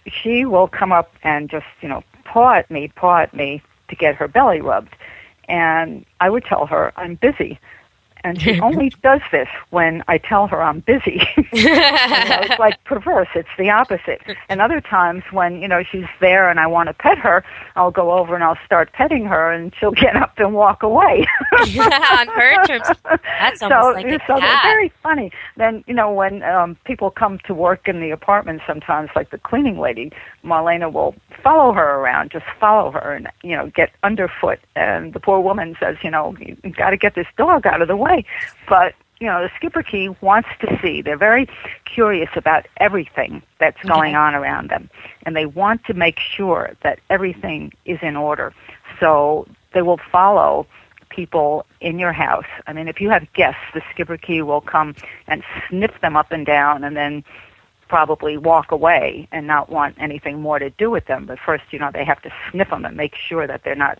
she 0.07 0.43
will 0.43 0.67
come 0.67 0.91
up 0.91 1.13
and 1.23 1.49
just, 1.49 1.67
you 1.81 1.87
know, 1.87 2.03
paw 2.25 2.55
at 2.55 2.71
me, 2.71 2.91
paw 2.95 3.19
at 3.19 3.33
me 3.33 3.61
to 3.89 3.95
get 3.95 4.15
her 4.15 4.27
belly 4.27 4.59
rubbed. 4.59 4.95
And 5.47 6.05
I 6.19 6.29
would 6.29 6.45
tell 6.45 6.65
her, 6.65 6.93
I'm 6.95 7.15
busy. 7.15 7.59
And 8.23 8.41
she 8.41 8.59
only 8.59 8.89
does 9.01 9.21
this 9.31 9.47
when 9.69 10.03
I 10.07 10.17
tell 10.17 10.47
her 10.47 10.61
I'm 10.61 10.79
busy. 10.81 11.21
you 11.53 11.63
know, 11.65 12.39
it's 12.41 12.59
like 12.59 12.83
perverse. 12.83 13.27
It's 13.35 13.49
the 13.57 13.69
opposite. 13.69 14.21
And 14.49 14.61
other 14.61 14.81
times 14.81 15.23
when, 15.31 15.61
you 15.61 15.67
know, 15.67 15.83
she's 15.83 16.05
there 16.19 16.49
and 16.49 16.59
I 16.59 16.67
want 16.67 16.87
to 16.87 16.93
pet 16.93 17.17
her, 17.19 17.43
I'll 17.75 17.91
go 17.91 18.11
over 18.11 18.35
and 18.35 18.43
I'll 18.43 18.57
start 18.65 18.93
petting 18.93 19.25
her 19.25 19.51
and 19.51 19.73
she'll 19.79 19.91
get 19.91 20.15
up 20.15 20.33
and 20.37 20.53
walk 20.53 20.83
away. 20.83 21.25
On 21.53 22.27
her 22.27 22.65
terms, 22.65 22.87
that's 23.03 23.59
so, 23.59 23.71
almost 23.71 24.03
like 24.03 24.05
a 24.05 24.19
so 24.27 24.39
they're 24.39 24.61
very 24.63 24.91
funny. 25.01 25.31
Then, 25.57 25.83
you 25.87 25.93
know, 25.93 26.11
when 26.11 26.43
um 26.43 26.77
people 26.85 27.11
come 27.11 27.39
to 27.45 27.53
work 27.53 27.87
in 27.87 27.99
the 27.99 28.11
apartment 28.11 28.61
sometimes 28.65 29.09
like 29.15 29.31
the 29.31 29.37
cleaning 29.37 29.79
lady, 29.79 30.11
Marlena 30.43 30.91
will 30.91 31.15
follow 31.41 31.73
her 31.73 31.95
around, 31.99 32.31
just 32.31 32.45
follow 32.59 32.91
her 32.91 33.13
and, 33.13 33.27
you 33.43 33.55
know, 33.55 33.71
get 33.75 33.91
underfoot 34.03 34.59
and 34.75 35.13
the 35.13 35.19
poor 35.19 35.39
woman 35.39 35.75
says, 35.79 35.97
you 36.03 36.09
know, 36.09 36.35
you've 36.39 36.75
got 36.75 36.91
to 36.91 36.97
get 36.97 37.15
this 37.15 37.27
dog 37.37 37.65
out 37.65 37.81
of 37.81 37.87
the 37.87 37.97
way. 37.97 38.12
But 38.67 38.95
you 39.19 39.29
know, 39.29 39.47
the 39.47 39.49
Schipperke 39.49 40.21
wants 40.21 40.49
to 40.59 40.79
see. 40.81 41.01
They're 41.01 41.15
very 41.15 41.47
curious 41.85 42.29
about 42.35 42.65
everything 42.77 43.41
that's 43.57 43.81
going 43.83 44.15
on 44.15 44.35
around 44.35 44.69
them. 44.69 44.89
And 45.25 45.33
they 45.33 45.45
want 45.45 45.85
to 45.85 45.93
make 45.93 46.19
sure 46.19 46.75
that 46.83 46.99
everything 47.09 47.71
is 47.85 47.99
in 48.01 48.17
order. 48.17 48.53
So 48.99 49.47
they 49.73 49.81
will 49.81 49.99
follow 50.11 50.67
people 51.07 51.65
in 51.79 51.99
your 51.99 52.11
house. 52.11 52.45
I 52.67 52.73
mean, 52.73 52.89
if 52.89 52.99
you 52.99 53.09
have 53.11 53.31
guests, 53.31 53.61
the 53.73 53.81
Schipperke 53.81 54.45
will 54.45 54.59
come 54.59 54.93
and 55.27 55.41
sniff 55.69 56.01
them 56.01 56.17
up 56.17 56.31
and 56.31 56.45
down 56.45 56.83
and 56.83 56.97
then 56.97 57.23
probably 57.87 58.37
walk 58.37 58.71
away 58.71 59.27
and 59.31 59.47
not 59.47 59.69
want 59.69 59.95
anything 59.99 60.41
more 60.41 60.59
to 60.59 60.69
do 60.71 60.89
with 60.89 61.05
them. 61.05 61.27
But 61.27 61.39
first, 61.39 61.63
you 61.71 61.79
know, 61.79 61.91
they 61.93 62.03
have 62.03 62.21
to 62.23 62.33
sniff 62.51 62.69
them 62.71 62.83
and 62.83 62.97
make 62.97 63.15
sure 63.15 63.47
that 63.47 63.63
they're 63.63 63.75
not 63.75 63.99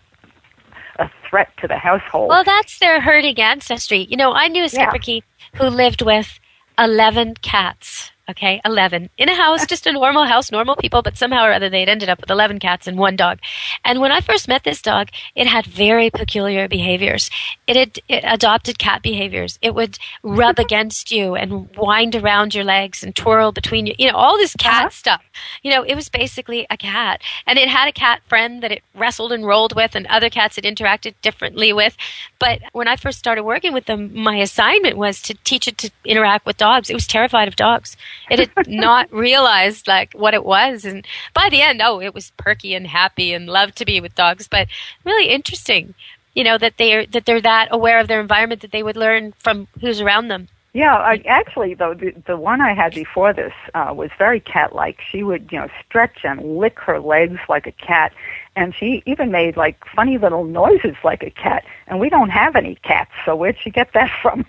a 1.00 1.10
threat 1.30 1.50
to 1.62 1.68
the 1.68 1.78
household. 1.78 2.30
Well, 2.30 2.44
that's 2.44 2.80
their 2.80 3.02
herding 3.02 3.40
ancestry. 3.40 4.08
You 4.10 4.18
know, 4.18 4.34
I 4.34 4.48
knew 4.48 4.64
a 4.64 4.68
Schipperke 4.68 5.24
who 5.56 5.66
lived 5.66 6.02
with 6.02 6.40
11 6.78 7.36
cats. 7.42 8.12
Okay, 8.30 8.62
11. 8.64 9.10
In 9.18 9.28
a 9.28 9.36
house, 9.36 9.66
just 9.66 9.86
a 9.86 9.92
normal 9.92 10.24
house, 10.24 10.50
normal 10.50 10.78
people, 10.78 11.02
but 11.02 11.18
somehow 11.18 11.44
or 11.46 11.52
other 11.52 11.70
they'd 11.70 11.90
ended 11.90 12.08
up 12.08 12.22
with 12.22 12.30
11 12.32 12.58
cats 12.60 12.88
and 12.88 12.98
one 12.98 13.18
dog. 13.18 13.40
And 13.84 14.00
when 14.00 14.14
I 14.14 14.22
first 14.22 14.48
met 14.48 14.64
this 14.64 14.82
dog, 14.82 15.10
it 15.36 15.46
had 15.46 15.66
very 15.66 16.10
peculiar 16.10 16.70
behaviors. 16.70 17.30
It 17.68 17.76
had 17.76 18.00
it 18.08 18.24
adopted 18.26 18.80
cat 18.80 19.02
behaviors. 19.02 19.60
It 19.62 19.76
would 19.76 19.98
rub 20.24 20.58
against 20.68 21.12
you 21.12 21.36
and 21.36 21.70
wind 21.76 22.16
around 22.16 22.56
your 22.56 22.64
legs 22.64 23.04
and 23.04 23.14
twirl 23.14 23.52
between 23.52 23.88
you. 23.88 23.96
You 24.00 24.10
know, 24.10 24.18
all 24.18 24.38
this 24.38 24.56
cat 24.56 24.86
uh-huh. 24.86 24.90
stuff. 24.92 25.24
You 25.62 25.72
know, 25.72 25.84
it 25.84 25.96
was 25.96 26.08
basically 26.08 26.66
a 26.70 26.78
cat. 26.78 27.20
And 27.46 27.60
it 27.60 27.68
had 27.68 27.90
a 27.90 27.92
cat 27.92 28.22
friend 28.30 28.64
that 28.64 28.72
it 28.72 28.84
wrestled 28.96 29.34
and 29.34 29.46
rolled 29.46 29.76
with 29.76 29.96
and 29.96 30.08
other 30.08 30.30
cats 30.30 30.58
it 30.58 30.64
interacted 30.64 31.16
differently 31.22 31.74
with. 31.74 31.98
But 32.40 32.62
when 32.72 32.88
I 32.88 32.96
first 32.96 33.20
started 33.20 33.44
working 33.44 33.74
with 33.74 33.86
them, 33.86 34.18
my 34.18 34.38
assignment 34.38 34.96
was 34.96 35.22
to 35.24 35.34
teach 35.44 35.68
it 35.68 35.78
to 35.80 35.92
interact 36.06 36.46
with 36.46 36.56
dogs. 36.56 36.90
It 36.90 36.94
was 36.94 37.06
terrified 37.06 37.50
of 37.50 37.58
dogs. 37.58 37.98
It 38.30 38.50
had 38.56 38.68
not 38.68 39.12
realized 39.12 39.88
like 39.88 40.14
what 40.14 40.34
it 40.34 40.46
was. 40.46 40.86
And 40.86 41.06
by 41.34 41.50
the 41.50 41.62
end, 41.62 41.82
oh, 41.84 42.02
it 42.02 42.14
was 42.14 42.32
perky 42.38 42.74
and 42.74 42.88
happy 42.88 43.34
and 43.34 43.48
loved 43.48 43.76
to 43.78 43.86
be 43.86 44.00
with 44.02 44.16
dogs, 44.16 44.48
but 44.48 44.68
really 45.04 45.30
interesting. 45.30 45.94
You 46.34 46.44
know, 46.44 46.58
that 46.58 46.78
they're, 46.78 47.06
that 47.08 47.26
they're 47.26 47.42
that 47.42 47.68
aware 47.70 48.00
of 48.00 48.08
their 48.08 48.20
environment 48.20 48.62
that 48.62 48.72
they 48.72 48.82
would 48.82 48.98
learn 48.98 49.34
from 49.34 49.68
who's 49.80 50.02
around 50.02 50.30
them. 50.30 50.48
Yeah, 50.74 50.96
I, 50.96 51.22
actually, 51.28 51.76
though 51.76 51.94
the, 51.94 52.14
the 52.26 52.36
one 52.36 52.60
I 52.60 52.74
had 52.74 52.96
before 52.96 53.32
this 53.32 53.54
uh, 53.76 53.94
was 53.96 54.10
very 54.18 54.40
cat-like. 54.40 55.00
She 55.08 55.22
would, 55.22 55.52
you 55.52 55.60
know, 55.60 55.68
stretch 55.86 56.22
and 56.24 56.58
lick 56.58 56.80
her 56.80 57.00
legs 57.00 57.40
like 57.48 57.68
a 57.68 57.72
cat, 57.72 58.12
and 58.56 58.74
she 58.74 59.04
even 59.06 59.30
made 59.30 59.56
like 59.56 59.78
funny 59.96 60.18
little 60.18 60.46
noises 60.46 60.96
like 61.04 61.22
a 61.22 61.30
cat. 61.30 61.64
And 61.86 62.00
we 62.00 62.10
don't 62.10 62.30
have 62.30 62.56
any 62.56 62.76
cats, 62.82 63.12
so 63.24 63.36
where'd 63.36 63.58
she 63.62 63.70
get 63.70 63.94
that 63.94 64.10
from? 64.22 64.46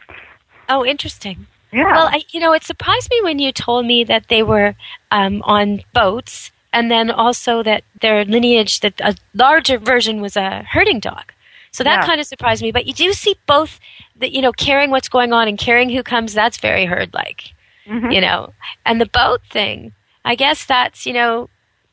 Oh, 0.71 0.83
interesting. 0.83 1.47
Yeah. 1.75 1.93
Well, 1.93 2.07
I, 2.11 2.23
you 2.31 2.41
know, 2.41 2.53
it 2.53 2.63
surprised 2.65 3.09
me 3.11 3.21
when 3.23 3.39
you 3.39 3.51
told 3.53 3.85
me 3.87 4.05
that 4.05 4.29
they 4.29 4.43
were 4.43 4.75
um, 5.11 5.43
on 5.43 5.83
boats, 5.93 6.53
and 6.73 6.91
then 6.91 7.11
also 7.11 7.63
that 7.63 7.83
their 8.01 8.25
lineage, 8.25 8.81
that 8.81 9.01
a 9.01 9.15
larger 9.35 9.79
version 9.79 10.21
was 10.21 10.37
a 10.37 10.63
herding 10.71 11.01
dog. 11.01 11.33
So 11.73 11.83
that 11.85 12.01
Yeah. 12.01 12.07
kind 12.07 12.21
of 12.21 12.27
surprised 12.27 12.63
me. 12.63 12.71
But 12.73 12.87
you 12.87 12.93
do 12.95 13.13
see 13.13 13.35
both, 13.47 13.81
that 14.17 14.33
you 14.33 14.41
know, 14.41 14.53
caring 14.53 14.91
what's 14.91 15.09
going 15.09 15.33
on 15.33 15.49
and 15.49 15.59
caring 15.59 15.91
who 15.91 16.03
comes. 16.03 16.33
That's 16.35 16.59
very 16.59 16.85
herd-like, 16.87 17.53
Mm-hmm. 17.87 18.11
you 18.13 18.21
know. 18.21 18.53
And 18.87 19.01
the 19.01 19.07
boat 19.07 19.41
thing, 19.51 19.93
I 20.25 20.35
guess 20.37 20.65
that's 20.65 21.05
you 21.07 21.13
know, 21.13 21.49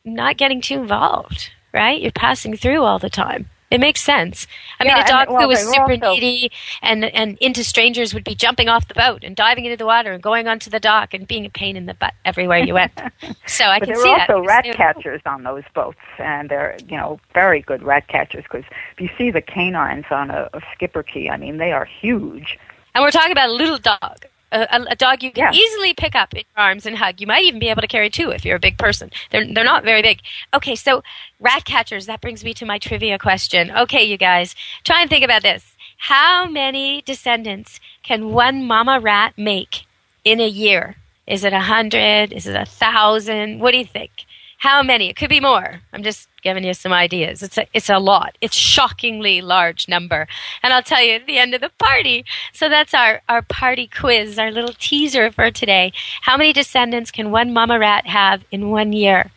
not 0.06 0.38
getting 0.38 0.62
too 0.62 0.76
involved, 0.82 1.52
right? 1.74 2.00
You're 2.02 2.12
passing 2.12 2.56
through 2.56 2.84
all 2.84 3.00
the 3.00 3.10
time. 3.10 3.50
It 3.72 3.80
makes 3.80 4.02
sense. 4.02 4.48
I 4.80 4.84
Yeah, 4.84 4.90
mean, 4.90 4.98
a 4.98 5.00
and- 5.00 5.08
dog 5.08 5.30
well, 5.30 5.42
who 5.44 5.48
was 5.48 5.60
super 5.62 5.94
also- 5.94 6.14
needy 6.14 6.52
and 6.82 7.06
and 7.06 7.38
into 7.40 7.64
strangers 7.64 8.14
would 8.14 8.26
be 8.26 8.36
jumping 8.36 8.68
off 8.68 8.88
the 8.90 8.94
boat 8.94 9.24
and 9.24 9.34
diving 9.36 9.64
into 9.66 9.78
the 9.78 9.86
water 9.86 10.12
and 10.12 10.22
going 10.22 10.48
onto 10.50 10.70
the 10.70 10.80
dock 10.80 11.14
and 11.14 11.26
being 11.28 11.46
a 11.46 11.50
pain 11.50 11.78
in 11.78 11.86
the 11.86 11.94
butt 11.94 12.14
everywhere 12.26 12.60
you 12.60 12.74
went. 12.74 12.92
so 13.48 13.66
I 13.66 13.80
can 13.80 13.88
there 13.88 13.96
see 13.96 14.10
were 14.10 14.18
that. 14.18 14.30
also 14.30 14.46
rat 14.46 14.66
catchers 14.76 15.22
on 15.26 15.44
those 15.44 15.64
boats, 15.74 15.98
and 16.20 16.50
they're 16.50 16.78
you 16.88 16.98
know 16.98 17.20
very 17.34 17.62
good 17.62 17.82
rat 17.82 18.08
catchers 18.10 18.44
because 18.44 18.66
if 18.94 19.00
you 19.00 19.10
see 19.18 19.32
the 19.32 19.42
canines 19.42 20.06
on 20.12 20.30
a, 20.30 20.50
a 20.54 20.60
Schipperke, 20.60 21.32
I 21.32 21.38
mean 21.38 21.58
they 21.58 21.72
are 21.72 21.86
huge. 21.86 22.60
And 22.94 23.02
we're 23.02 23.12
talking 23.12 23.32
about 23.32 23.48
a 23.50 23.54
little 23.54 23.78
dog. 23.78 24.26
A, 24.52 24.86
a, 24.90 24.96
dog 24.96 25.24
you 25.24 25.32
can 25.32 25.54
Yeah. 25.54 25.60
easily 25.60 25.94
pick 25.94 26.14
up 26.14 26.34
in 26.34 26.44
your 26.56 26.66
arms 26.66 26.86
and 26.86 26.98
hug. 26.98 27.22
You 27.22 27.28
might 27.28 27.44
even 27.46 27.60
be 27.60 27.70
able 27.70 27.82
to 27.82 27.88
carry 27.88 28.10
two 28.10 28.32
if 28.32 28.44
you're 28.44 28.58
a 28.58 28.60
big 28.60 28.78
person. 28.78 29.10
They're 29.30 29.46
they're 29.46 29.64
not 29.64 29.84
very 29.84 30.02
big. 30.02 30.20
Okay, 30.54 30.76
so 30.76 31.04
rat 31.40 31.64
catchers. 31.66 32.06
That 32.08 32.22
brings 32.22 32.44
me 32.44 32.54
to 32.56 32.66
my 32.66 32.78
trivia 32.78 33.18
question. 33.18 33.72
Okay, 33.72 34.04
you 34.04 34.18
guys, 34.18 34.56
try 34.84 35.02
and 35.02 35.10
think 35.10 35.24
about 35.24 35.42
this. 35.44 35.76
How 35.98 36.48
many 36.50 37.02
descendants 37.04 37.80
can 38.04 38.32
one 38.32 38.66
mama 38.66 39.00
rat 39.00 39.34
make 39.38 39.86
in 40.26 40.40
a 40.40 40.48
year? 40.48 40.96
Is 41.28 41.44
it 41.46 41.54
a 41.54 41.62
hundred? 41.62 42.34
Is 42.34 42.48
it 42.48 42.56
a 42.56 42.66
thousand? 42.66 43.60
What 43.60 43.72
do 43.72 43.78
you 43.78 43.86
think? 43.86 44.12
How 44.62 44.84
many? 44.84 45.10
It 45.10 45.16
could 45.16 45.32
be 45.32 45.40
more. 45.40 45.82
I'm 45.92 46.04
just 46.04 46.30
giving 46.44 46.64
you 46.64 46.76
some 46.76 46.94
ideas. 46.94 47.42
It's 47.42 47.58
a, 47.58 47.66
it's 47.74 47.90
a 47.90 47.98
lot. 47.98 48.38
It's 48.42 48.56
shockingly 48.56 49.42
large 49.42 49.88
number. 49.88 50.28
And 50.62 50.72
I'll 50.72 50.84
tell 50.84 51.02
you 51.02 51.14
at 51.14 51.26
the 51.26 51.40
end 51.40 51.56
of 51.56 51.62
the 51.62 51.72
party. 51.80 52.26
So 52.54 52.70
that's 52.70 52.94
our, 52.94 53.24
our 53.28 53.42
party 53.42 53.88
quiz, 53.88 54.38
our 54.38 54.52
little 54.52 54.76
teaser 54.78 55.32
for 55.32 55.50
today. 55.50 55.94
How 56.22 56.38
many 56.38 56.54
descendants 56.54 57.10
can 57.10 57.32
one 57.32 57.52
mama 57.52 57.80
rat 57.80 58.06
have 58.06 58.46
in 58.52 58.70
one 58.70 58.94
year? 58.94 59.32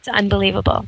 It's 0.00 0.08
unbelievable. 0.08 0.84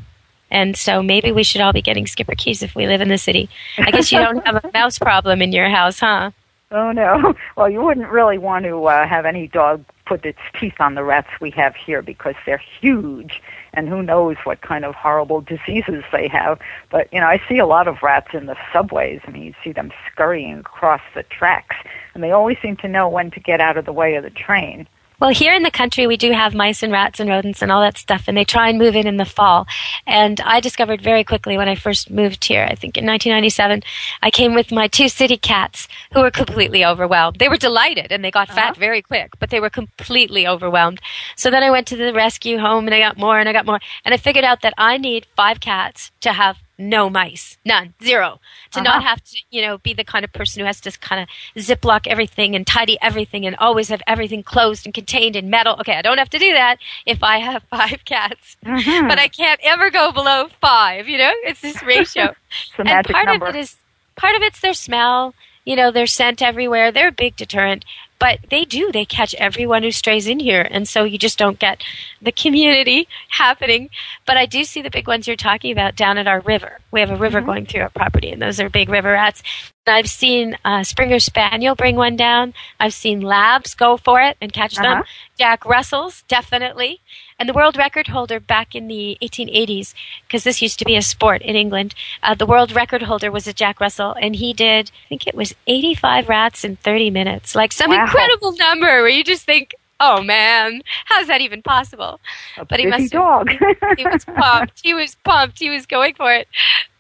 And 0.51 0.77
so 0.77 1.03
maybe 1.03 1.33
we 1.33 1.43
should 1.43 1.63
all 1.63 1.73
be 1.73 1.81
getting 1.81 2.05
Schipperkes 2.05 2.63
if 2.63 2.75
we 2.75 2.87
live 2.87 3.01
in 3.01 3.09
the 3.09 3.17
city. 3.17 3.49
I 3.79 3.91
guess 3.93 4.13
you 4.13 4.19
don't 4.19 4.47
have 4.47 4.63
a 4.63 4.71
mouse 4.75 4.99
problem 4.99 5.41
in 5.41 5.53
your 5.53 5.71
house, 5.71 6.01
huh? 6.01 6.33
Oh 6.71 6.93
no! 6.93 7.35
Well, 7.57 7.71
you 7.71 7.83
wouldn't 7.83 8.09
really 8.09 8.39
want 8.39 8.65
to 8.67 8.85
uh, 8.85 9.07
have 9.07 9.25
any 9.27 9.49
dog 9.49 9.85
put 10.07 10.25
its 10.25 10.39
teeth 10.59 10.81
on 10.81 10.95
the 10.95 11.05
rats 11.05 11.29
we 11.41 11.51
have 11.51 11.75
here 11.77 12.03
because 12.03 12.35
they're 12.45 12.63
huge, 12.81 13.41
and 13.75 13.89
who 13.89 14.03
knows 14.03 14.37
what 14.45 14.63
kind 14.63 14.85
of 14.85 14.95
horrible 14.95 15.41
diseases 15.41 16.05
they 16.13 16.29
have. 16.29 16.59
But 16.91 17.13
you 17.13 17.21
know, 17.21 17.27
I 17.27 17.41
see 17.49 17.59
a 17.59 17.67
lot 17.67 17.89
of 17.89 18.03
rats 18.03 18.29
in 18.35 18.47
the 18.47 18.57
subways. 18.73 19.21
I 19.27 19.31
mean, 19.31 19.43
you 19.43 19.55
see 19.63 19.73
them 19.73 19.93
scurrying 20.11 20.59
across 20.59 21.03
the 21.15 21.23
tracks, 21.25 21.77
and 22.15 22.23
they 22.23 22.33
always 22.33 22.59
seem 22.61 22.77
to 22.79 22.89
know 22.89 23.09
when 23.09 23.31
to 23.33 23.41
get 23.41 23.61
out 23.61 23.77
of 23.77 23.85
the 23.85 23.93
way 23.93 24.15
of 24.17 24.25
the 24.25 24.31
train. 24.31 24.87
Well, 25.21 25.31
here 25.31 25.53
in 25.53 25.63
the 25.63 25.71
country, 25.71 26.07
we 26.07 26.17
do 26.17 26.33
have 26.33 26.55
mice 26.55 26.83
and 26.83 26.91
rats 26.91 27.21
and 27.21 27.29
rodents 27.29 27.61
and 27.61 27.71
all 27.71 27.83
that 27.83 27.99
stuff, 27.99 28.25
and 28.27 28.35
they 28.35 28.45
try 28.45 28.71
and 28.71 28.79
move 28.79 28.97
in 28.97 29.07
in 29.07 29.19
the 29.19 29.27
fall. 29.27 29.67
And 30.07 30.41
I 30.41 30.61
discovered 30.61 31.03
very 31.03 31.25
quickly 31.25 31.59
when 31.59 31.69
I 31.69 31.75
first 31.75 32.11
moved 32.11 32.43
here, 32.45 32.63
I 32.63 32.75
think 32.75 32.97
in 32.97 33.05
1997, 33.05 33.83
I 34.23 34.31
came 34.31 34.55
with 34.55 34.73
my 34.73 34.89
two 34.89 35.11
city 35.11 35.37
cats 35.37 35.89
who 36.15 36.21
were 36.21 36.31
completely 36.31 36.87
overwhelmed. 36.87 37.39
They 37.39 37.51
were 37.51 37.59
delighted 37.59 38.11
and 38.11 38.25
they 38.25 38.31
got 38.31 38.49
uh-huh. 38.49 38.61
fat 38.61 38.77
very 38.79 39.03
quick, 39.03 39.39
but 39.39 39.51
they 39.51 39.61
were 39.61 39.69
completely 39.69 40.49
overwhelmed. 40.49 41.01
So 41.37 41.51
then 41.51 41.63
I 41.63 41.71
went 41.71 41.87
to 41.89 41.97
the 41.97 42.15
rescue 42.15 42.59
home 42.59 42.87
and 42.87 42.95
I 42.95 43.01
got 43.01 43.19
more 43.19 43.39
and 43.39 43.47
I 43.47 43.53
got 43.53 43.67
more. 43.67 43.81
And 44.07 44.15
I 44.15 44.17
figured 44.17 44.45
out 44.47 44.63
that 44.63 44.75
I 44.79 44.97
need 44.97 45.27
five 45.37 45.61
cats 45.61 46.13
to 46.21 46.33
have 46.33 46.63
no 46.81 47.11
mice, 47.11 47.59
none, 47.65 47.95
zero. 48.03 48.41
To 48.73 48.81
uh-huh. 48.81 48.83
not 48.83 49.03
have 49.05 49.23
to, 49.23 49.37
you 49.51 49.63
know, 49.63 49.79
be 49.79 49.93
the 49.93 50.05
kind 50.05 50.25
of 50.25 50.33
person 50.33 50.61
who 50.61 50.67
has 50.67 50.81
to 50.83 50.91
kind 50.99 51.23
of 51.23 51.63
ziplock 51.63 52.07
everything 52.07 52.57
and 52.57 52.67
tidy 52.67 52.99
everything 53.03 53.47
and 53.47 53.55
always 53.57 53.89
have 53.89 54.03
everything 54.07 54.43
closed 54.43 54.87
and 54.87 54.95
contained 54.95 55.37
in 55.37 55.51
metal. 55.51 55.77
Okay, 55.81 55.95
I 55.95 56.03
don't 56.03 56.19
have 56.19 56.31
to 56.31 56.39
do 56.39 56.53
that 56.53 56.79
if 57.07 57.23
I 57.23 57.39
have 57.39 57.63
five 57.71 58.05
cats, 58.05 58.57
mm-hmm. 58.65 59.09
but 59.09 59.19
I 59.19 59.29
can't 59.29 59.61
ever 59.63 59.91
go 59.91 60.11
below 60.11 60.49
five. 60.61 61.09
You 61.09 61.19
know, 61.19 61.33
it's 61.45 61.61
this 61.61 61.83
ratio. 61.83 62.35
It's 62.51 62.79
and 62.79 62.87
magic 62.87 63.13
part 63.13 63.27
number. 63.27 63.47
of 63.47 63.55
it 63.55 63.59
is 63.61 63.77
part 64.17 64.35
of 64.35 64.43
it's 64.43 64.61
their 64.61 64.75
smell. 64.75 65.35
You 65.65 65.77
know, 65.77 65.93
their 65.93 66.09
scent 66.09 66.43
everywhere. 66.43 66.91
They're 66.91 67.09
a 67.09 67.13
big 67.13 67.37
deterrent, 67.37 67.85
but 68.21 68.39
they 68.51 68.65
do. 68.65 68.93
They 68.93 69.07
catch 69.07 69.35
everyone 69.35 69.83
who 69.83 69.91
strays 69.91 70.29
in 70.29 70.39
here, 70.39 70.69
and 70.71 70.87
so 70.87 71.03
you 71.05 71.19
just 71.19 71.39
don't 71.39 71.59
get 71.59 71.83
the 72.23 72.31
community 72.31 73.09
happening. 73.31 73.91
But 74.27 74.37
I 74.37 74.47
do 74.47 74.63
see 74.63 74.83
the 74.83 74.91
big 74.91 75.09
ones 75.09 75.27
you're 75.27 75.37
talking 75.37 75.73
about 75.73 75.97
down 75.97 76.19
at 76.19 76.29
our 76.29 76.41
river. 76.41 76.79
We 76.93 77.01
have 77.01 77.11
a 77.11 77.17
river 77.17 77.41
going 77.41 77.67
through 77.67 77.81
our 77.81 77.91
property, 77.91 78.31
and 78.31 78.41
those 78.41 78.61
are 78.61 78.69
big 78.69 78.91
river 78.91 79.13
rats. 79.13 79.43
I've 79.87 80.09
seen 80.09 80.57
uh, 80.65 80.85
Springer 80.85 81.19
Spaniel 81.19 81.75
bring 81.75 81.97
one 81.97 82.15
down. 82.15 82.55
I've 82.79 82.95
seen 82.95 83.23
Labs 83.23 83.75
go 83.75 83.97
for 83.97 84.21
it 84.21 84.37
and 84.41 84.53
catch 84.53 84.77
them. 84.77 85.01
Uh-huh. 85.01 85.03
Jack 85.39 85.65
Russells, 85.65 86.23
definitely. 86.29 87.01
And 87.41 87.49
the 87.49 87.55
world 87.55 87.79
record 87.79 88.09
holder 88.09 88.39
back 88.39 88.75
in 88.75 88.87
the 88.87 89.17
1880s, 89.23 89.95
because 90.27 90.45
this 90.45 90.61
used 90.61 90.79
to 90.79 90.85
be 90.85 90.95
a 90.95 91.01
sport 91.03 91.41
in 91.41 91.57
England, 91.57 91.95
uh, 92.23 92.35
the 92.35 92.45
world 92.45 92.71
record 92.71 93.01
holder 93.03 93.31
was 93.33 93.47
a 93.47 93.55
Jack 93.55 93.81
Russell, 93.81 94.15
and 94.21 94.37
he 94.37 94.53
did, 94.53 94.91
I 95.07 95.09
think 95.09 95.27
it 95.27 95.35
was 95.35 95.55
85 95.67 96.29
rats 96.29 96.65
in 96.65 96.77
30 96.77 97.09
minutes. 97.11 97.55
Like 97.55 97.73
some 97.73 97.91
Wow. 97.91 98.03
incredible 98.05 98.53
number 98.53 98.87
where 98.87 99.09
you 99.09 99.25
just 99.25 99.47
think, 99.47 99.75
oh 100.01 100.23
man, 100.23 100.83
how's 101.07 101.29
that 101.29 101.41
even 101.41 101.63
possible? 101.63 102.21
but 102.69 102.79
he 102.79 102.85
must 102.87 103.11
dog. 103.11 103.49
he 103.97 104.05
was 104.05 104.25
pumped. 104.27 104.81
He 104.83 104.93
was 104.93 105.15
pumped. 105.25 105.59
He 105.59 105.71
was 105.71 105.87
going 105.87 106.15
for 106.15 106.33
it. 106.35 106.47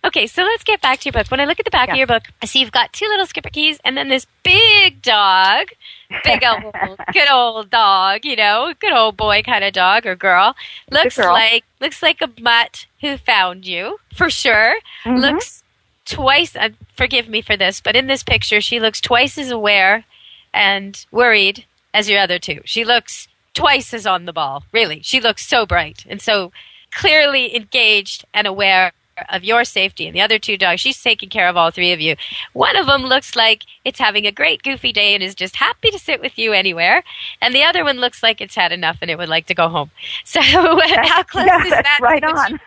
Okay, 0.02 0.26
so 0.26 0.42
let's 0.42 0.64
get 0.64 0.80
back 0.80 1.00
to 1.00 1.04
your 1.06 1.12
book. 1.12 1.30
When 1.30 1.40
I 1.40 1.44
look 1.44 1.58
at 1.58 1.66
the 1.66 1.70
back 1.70 1.90
of 1.90 1.96
your 1.96 2.06
book, 2.06 2.24
I 2.42 2.46
see 2.46 2.60
you've 2.60 2.72
got 2.72 2.92
two 2.92 3.06
little 3.06 3.26
Schipperkes 3.26 3.78
and 3.84 3.98
then 3.98 4.08
this 4.08 4.26
big 4.42 5.02
dog, 5.02 5.68
big 6.24 6.42
old, 6.42 6.74
good 7.12 7.30
old 7.30 7.70
dog, 7.70 8.24
you 8.24 8.34
know, 8.34 8.72
good 8.80 8.94
old 8.94 9.18
boy 9.18 9.42
kind 9.42 9.62
of 9.62 9.74
dog 9.74 10.06
or 10.06 10.16
girl. 10.16 10.56
Looks 10.90 11.18
girl. 11.18 11.32
like 11.32 11.64
looks 11.80 12.02
like 12.02 12.22
a 12.22 12.30
mutt 12.40 12.86
who 13.02 13.18
found 13.18 13.66
you 13.66 13.98
for 14.14 14.30
sure. 14.30 14.76
Mm-hmm. 15.04 15.16
Looks 15.18 15.62
twice. 16.06 16.56
Uh, 16.56 16.70
forgive 16.96 17.28
me 17.28 17.42
for 17.42 17.56
this, 17.56 17.82
but 17.82 17.94
in 17.94 18.06
this 18.06 18.22
picture, 18.22 18.62
she 18.62 18.80
looks 18.80 19.02
twice 19.02 19.36
as 19.36 19.50
aware 19.50 20.04
and 20.54 21.04
worried 21.10 21.66
as 21.92 22.08
your 22.08 22.20
other 22.20 22.38
two. 22.38 22.62
She 22.64 22.84
looks 22.86 23.28
twice 23.52 23.92
as 23.92 24.06
on 24.06 24.24
the 24.24 24.32
ball. 24.32 24.64
Really, 24.72 25.02
she 25.02 25.20
looks 25.20 25.46
so 25.46 25.66
bright 25.66 26.06
and 26.08 26.22
so 26.22 26.52
clearly 26.90 27.54
engaged 27.54 28.24
and 28.32 28.46
aware 28.46 28.92
of 29.28 29.44
your 29.44 29.64
safety 29.64 30.06
and 30.06 30.14
the 30.14 30.20
other 30.20 30.38
two 30.38 30.56
dogs. 30.56 30.80
She's 30.80 31.02
taking 31.02 31.28
care 31.28 31.48
of 31.48 31.56
all 31.56 31.70
three 31.70 31.92
of 31.92 32.00
you. 32.00 32.16
One 32.52 32.76
of 32.76 32.86
them 32.86 33.02
looks 33.02 33.36
like 33.36 33.64
it's 33.84 33.98
having 33.98 34.26
a 34.26 34.32
great 34.32 34.62
goofy 34.62 34.92
day 34.92 35.14
and 35.14 35.22
is 35.22 35.34
just 35.34 35.56
happy 35.56 35.90
to 35.90 35.98
sit 35.98 36.20
with 36.20 36.38
you 36.38 36.52
anywhere. 36.52 37.02
And 37.40 37.54
the 37.54 37.62
other 37.62 37.84
one 37.84 37.98
looks 37.98 38.22
like 38.22 38.40
it's 38.40 38.54
had 38.54 38.72
enough 38.72 38.98
and 39.02 39.10
it 39.10 39.18
would 39.18 39.28
like 39.28 39.46
to 39.46 39.54
go 39.54 39.68
home. 39.68 39.90
So 40.24 40.40
how 40.40 41.22
close 41.24 41.46
yeah, 41.46 41.64
is 41.64 41.70
that 41.70 41.98
right 42.00 42.22
on. 42.22 42.60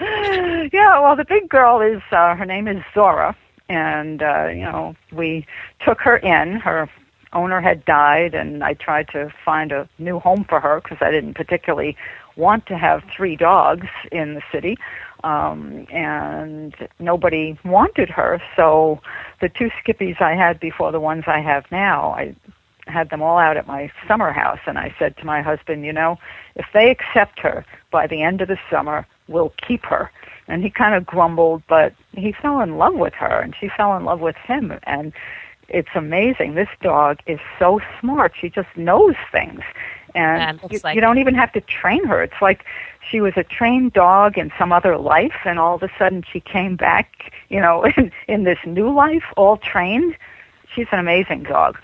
yeah, 0.72 1.00
well, 1.00 1.16
the 1.16 1.24
big 1.24 1.48
girl 1.48 1.80
is 1.80 2.02
uh, 2.10 2.34
her 2.34 2.44
name 2.44 2.68
is 2.68 2.82
Zora, 2.92 3.34
and 3.68 4.22
uh, 4.22 4.48
you 4.48 4.62
know 4.62 4.94
we 5.12 5.46
took 5.84 6.00
her 6.00 6.16
in. 6.18 6.56
Her 6.56 6.90
owner 7.32 7.60
had 7.60 7.84
died, 7.84 8.34
and 8.34 8.62
I 8.62 8.74
tried 8.74 9.08
to 9.08 9.32
find 9.44 9.72
a 9.72 9.88
new 9.98 10.18
home 10.18 10.44
for 10.48 10.60
her 10.60 10.80
because 10.80 10.98
I 11.00 11.10
didn't 11.10 11.34
particularly 11.34 11.96
want 12.36 12.66
to 12.66 12.78
have 12.78 13.02
three 13.14 13.36
dogs 13.36 13.86
in 14.10 14.34
the 14.34 14.42
city, 14.50 14.76
um, 15.24 15.86
and 15.90 16.74
nobody 16.98 17.58
wanted 17.64 18.08
her. 18.10 18.42
So 18.56 19.00
the 19.40 19.48
two 19.48 19.70
skippies 19.84 20.20
I 20.20 20.34
had 20.34 20.60
before 20.60 20.92
the 20.92 21.00
ones 21.00 21.24
I 21.26 21.40
have 21.40 21.64
now, 21.70 22.12
I 22.12 22.34
had 22.86 23.10
them 23.10 23.22
all 23.22 23.38
out 23.38 23.56
at 23.56 23.66
my 23.66 23.90
summer 24.08 24.32
house 24.32 24.58
and 24.66 24.78
I 24.78 24.94
said 24.98 25.16
to 25.18 25.24
my 25.24 25.40
husband, 25.40 25.84
you 25.84 25.92
know, 25.92 26.18
if 26.56 26.66
they 26.74 26.90
accept 26.90 27.38
her 27.40 27.64
by 27.90 28.06
the 28.06 28.22
end 28.22 28.40
of 28.40 28.48
the 28.48 28.58
summer, 28.70 29.06
we'll 29.28 29.52
keep 29.66 29.84
her. 29.86 30.10
And 30.48 30.62
he 30.62 30.70
kind 30.70 30.94
of 30.94 31.06
grumbled, 31.06 31.62
but 31.68 31.94
he 32.12 32.32
fell 32.32 32.60
in 32.60 32.76
love 32.76 32.94
with 32.94 33.14
her 33.14 33.40
and 33.40 33.54
she 33.58 33.68
fell 33.68 33.96
in 33.96 34.04
love 34.04 34.20
with 34.20 34.36
him 34.36 34.78
and 34.82 35.12
it's 35.68 35.88
amazing. 35.94 36.54
This 36.54 36.68
dog 36.82 37.20
is 37.26 37.40
so 37.58 37.80
smart. 38.00 38.32
She 38.38 38.50
just 38.50 38.68
knows 38.76 39.14
things. 39.30 39.60
And 40.14 40.60
you, 40.70 40.80
like 40.84 40.94
you 40.94 41.00
don't 41.00 41.18
even 41.18 41.34
have 41.34 41.52
to 41.52 41.60
train 41.60 42.04
her. 42.06 42.22
It's 42.22 42.40
like 42.40 42.64
she 43.10 43.20
was 43.20 43.32
a 43.36 43.44
trained 43.44 43.92
dog 43.92 44.38
in 44.38 44.52
some 44.58 44.72
other 44.72 44.96
life 44.96 45.34
and 45.44 45.58
all 45.58 45.74
of 45.74 45.82
a 45.82 45.90
sudden 45.98 46.24
she 46.30 46.40
came 46.40 46.76
back, 46.76 47.32
you 47.48 47.60
know, 47.60 47.84
in, 47.96 48.12
in 48.28 48.44
this 48.44 48.58
new 48.66 48.92
life, 48.92 49.24
all 49.36 49.56
trained. 49.56 50.16
She's 50.74 50.86
an 50.92 50.98
amazing 50.98 51.44
dog. 51.44 51.78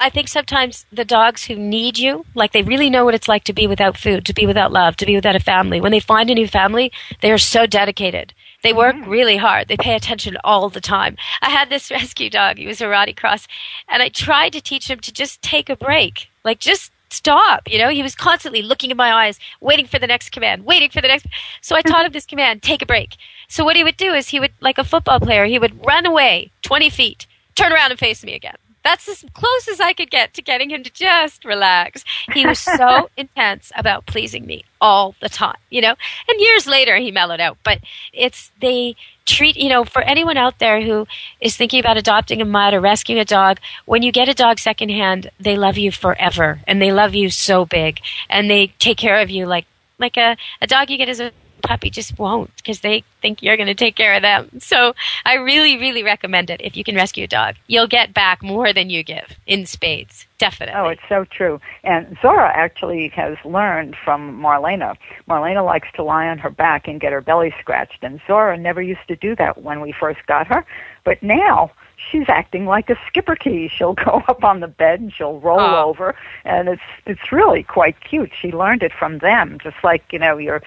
I 0.00 0.10
think 0.10 0.28
sometimes 0.28 0.86
the 0.92 1.04
dogs 1.04 1.44
who 1.44 1.54
need 1.54 1.98
you, 1.98 2.26
like 2.34 2.52
they 2.52 2.62
really 2.62 2.90
know 2.90 3.04
what 3.04 3.14
it's 3.14 3.28
like 3.28 3.44
to 3.44 3.52
be 3.52 3.66
without 3.66 3.96
food, 3.96 4.26
to 4.26 4.34
be 4.34 4.46
without 4.46 4.72
love, 4.72 4.96
to 4.96 5.06
be 5.06 5.14
without 5.14 5.36
a 5.36 5.40
family. 5.40 5.80
When 5.80 5.92
they 5.92 6.00
find 6.00 6.30
a 6.30 6.34
new 6.34 6.48
family, 6.48 6.92
they 7.22 7.30
are 7.30 7.38
so 7.38 7.64
dedicated. 7.64 8.34
They 8.62 8.72
work 8.72 8.96
mm-hmm. 8.96 9.10
really 9.10 9.36
hard. 9.36 9.68
They 9.68 9.76
pay 9.76 9.94
attention 9.94 10.36
all 10.42 10.68
the 10.68 10.80
time. 10.80 11.16
I 11.42 11.50
had 11.50 11.70
this 11.70 11.90
rescue 11.90 12.28
dog. 12.28 12.58
He 12.58 12.66
was 12.66 12.80
a 12.80 12.86
Rottie 12.86 13.16
Cross, 13.16 13.46
and 13.88 14.02
I 14.02 14.08
tried 14.08 14.52
to 14.54 14.60
teach 14.60 14.90
him 14.90 15.00
to 15.00 15.12
just 15.12 15.42
take 15.42 15.70
a 15.70 15.76
break, 15.76 16.28
like 16.44 16.58
just 16.58 16.90
stop. 17.14 17.70
You 17.70 17.78
know, 17.78 17.88
he 17.88 18.02
was 18.02 18.14
constantly 18.14 18.62
looking 18.62 18.90
in 18.90 18.96
my 18.96 19.12
eyes, 19.12 19.38
waiting 19.60 19.86
for 19.86 19.98
the 19.98 20.06
next 20.06 20.30
command, 20.30 20.64
waiting 20.64 20.90
for 20.90 21.00
the 21.00 21.08
next. 21.08 21.26
So 21.60 21.76
I 21.76 21.82
taught 21.82 22.06
him 22.06 22.12
this 22.12 22.26
command: 22.26 22.62
take 22.62 22.82
a 22.82 22.86
break. 22.86 23.16
So 23.48 23.64
what 23.64 23.76
he 23.76 23.84
would 23.84 23.96
do 23.96 24.12
is 24.12 24.28
he 24.28 24.40
would, 24.40 24.52
like 24.60 24.78
a 24.78 24.84
football 24.84 25.20
player, 25.20 25.44
he 25.44 25.58
would 25.58 25.84
run 25.86 26.06
away 26.06 26.50
twenty 26.62 26.90
feet, 26.90 27.26
turn 27.54 27.72
around 27.72 27.90
and 27.90 28.00
face 28.00 28.24
me 28.24 28.34
again 28.34 28.56
That's 28.84 29.08
as 29.08 29.24
close 29.32 29.66
as 29.66 29.80
I 29.80 29.94
could 29.94 30.10
get 30.10 30.34
to 30.34 30.42
getting 30.42 30.70
him 30.70 30.82
to 30.82 30.92
just 30.92 31.44
relax. 31.44 32.04
He 32.32 32.46
was 32.46 32.58
so 32.58 33.08
intense 33.16 33.72
about 33.74 34.04
pleasing 34.06 34.44
me 34.44 34.64
all 34.80 35.14
the 35.20 35.30
time, 35.30 35.56
you 35.70 35.80
know? 35.80 35.94
And 36.28 36.40
years 36.40 36.66
later, 36.66 36.96
he 36.96 37.10
mellowed 37.10 37.40
out. 37.40 37.56
But 37.64 37.78
it's, 38.12 38.52
they 38.60 38.94
treat, 39.24 39.56
you 39.56 39.70
know, 39.70 39.84
for 39.84 40.02
anyone 40.02 40.36
out 40.36 40.58
there 40.58 40.82
who 40.82 41.06
is 41.40 41.56
thinking 41.56 41.80
about 41.80 41.96
adopting 41.96 42.42
a 42.42 42.44
mutt 42.44 42.74
or 42.74 42.80
rescuing 42.80 43.18
a 43.18 43.24
dog, 43.24 43.58
when 43.86 44.02
you 44.02 44.12
get 44.12 44.28
a 44.28 44.34
dog 44.34 44.58
secondhand, 44.58 45.30
they 45.40 45.56
love 45.56 45.78
you 45.78 45.90
forever. 45.90 46.60
And 46.66 46.82
they 46.82 46.92
love 46.92 47.14
you 47.14 47.30
so 47.30 47.64
big. 47.64 48.00
And 48.28 48.50
they 48.50 48.66
take 48.78 48.98
care 48.98 49.20
of 49.20 49.30
you 49.30 49.46
like, 49.46 49.64
like 49.98 50.18
a, 50.18 50.36
a 50.60 50.66
dog 50.66 50.90
you 50.90 50.98
get 50.98 51.08
as 51.08 51.20
a 51.20 51.32
puppy 51.64 51.90
just 51.90 52.18
won't 52.18 52.54
because 52.56 52.80
they 52.80 53.02
think 53.20 53.42
you're 53.42 53.56
going 53.56 53.66
to 53.66 53.74
take 53.74 53.96
care 53.96 54.14
of 54.14 54.22
them. 54.22 54.48
So 54.60 54.94
I 55.24 55.34
really, 55.34 55.76
really 55.78 56.02
recommend 56.02 56.50
it 56.50 56.60
if 56.62 56.76
you 56.76 56.84
can 56.84 56.94
rescue 56.94 57.24
a 57.24 57.26
dog. 57.26 57.56
You'll 57.66 57.86
get 57.88 58.14
back 58.14 58.42
more 58.42 58.72
than 58.72 58.90
you 58.90 59.02
give 59.02 59.36
in 59.46 59.66
spades. 59.66 60.26
Definitely. 60.38 60.74
Oh, 60.78 60.88
it's 60.88 61.02
so 61.08 61.24
true. 61.24 61.60
And 61.84 62.16
Zora 62.20 62.50
actually 62.54 63.08
has 63.08 63.36
learned 63.44 63.96
from 64.04 64.40
Marlena. 64.40 64.96
Marlena 65.28 65.64
likes 65.64 65.88
to 65.96 66.02
lie 66.02 66.28
on 66.28 66.38
her 66.38 66.50
back 66.50 66.86
and 66.86 67.00
get 67.00 67.12
her 67.12 67.20
belly 67.20 67.54
scratched, 67.60 68.02
and 68.02 68.20
Zora 68.26 68.56
never 68.58 68.82
used 68.82 69.06
to 69.08 69.16
do 69.16 69.34
that 69.36 69.62
when 69.62 69.80
we 69.80 69.92
first 69.92 70.26
got 70.26 70.46
her. 70.48 70.64
But 71.04 71.22
now 71.22 71.70
she's 72.10 72.28
acting 72.28 72.66
like 72.66 72.90
a 72.90 72.96
Schipperke. 72.96 73.70
She'll 73.70 73.94
go 73.94 74.22
up 74.28 74.44
on 74.44 74.60
the 74.60 74.68
bed 74.68 75.00
and 75.00 75.12
she'll 75.14 75.38
roll 75.40 75.60
Oh. 75.60 75.84
over, 75.88 76.14
and 76.44 76.68
it's 76.68 76.82
it's 77.06 77.32
really 77.32 77.62
quite 77.62 77.96
cute. 78.02 78.32
She 78.38 78.52
learned 78.52 78.82
it 78.82 78.92
from 78.92 79.18
them, 79.18 79.58
just 79.62 79.76
like 79.84 80.02
you 80.12 80.18
know 80.18 80.36
your 80.36 80.62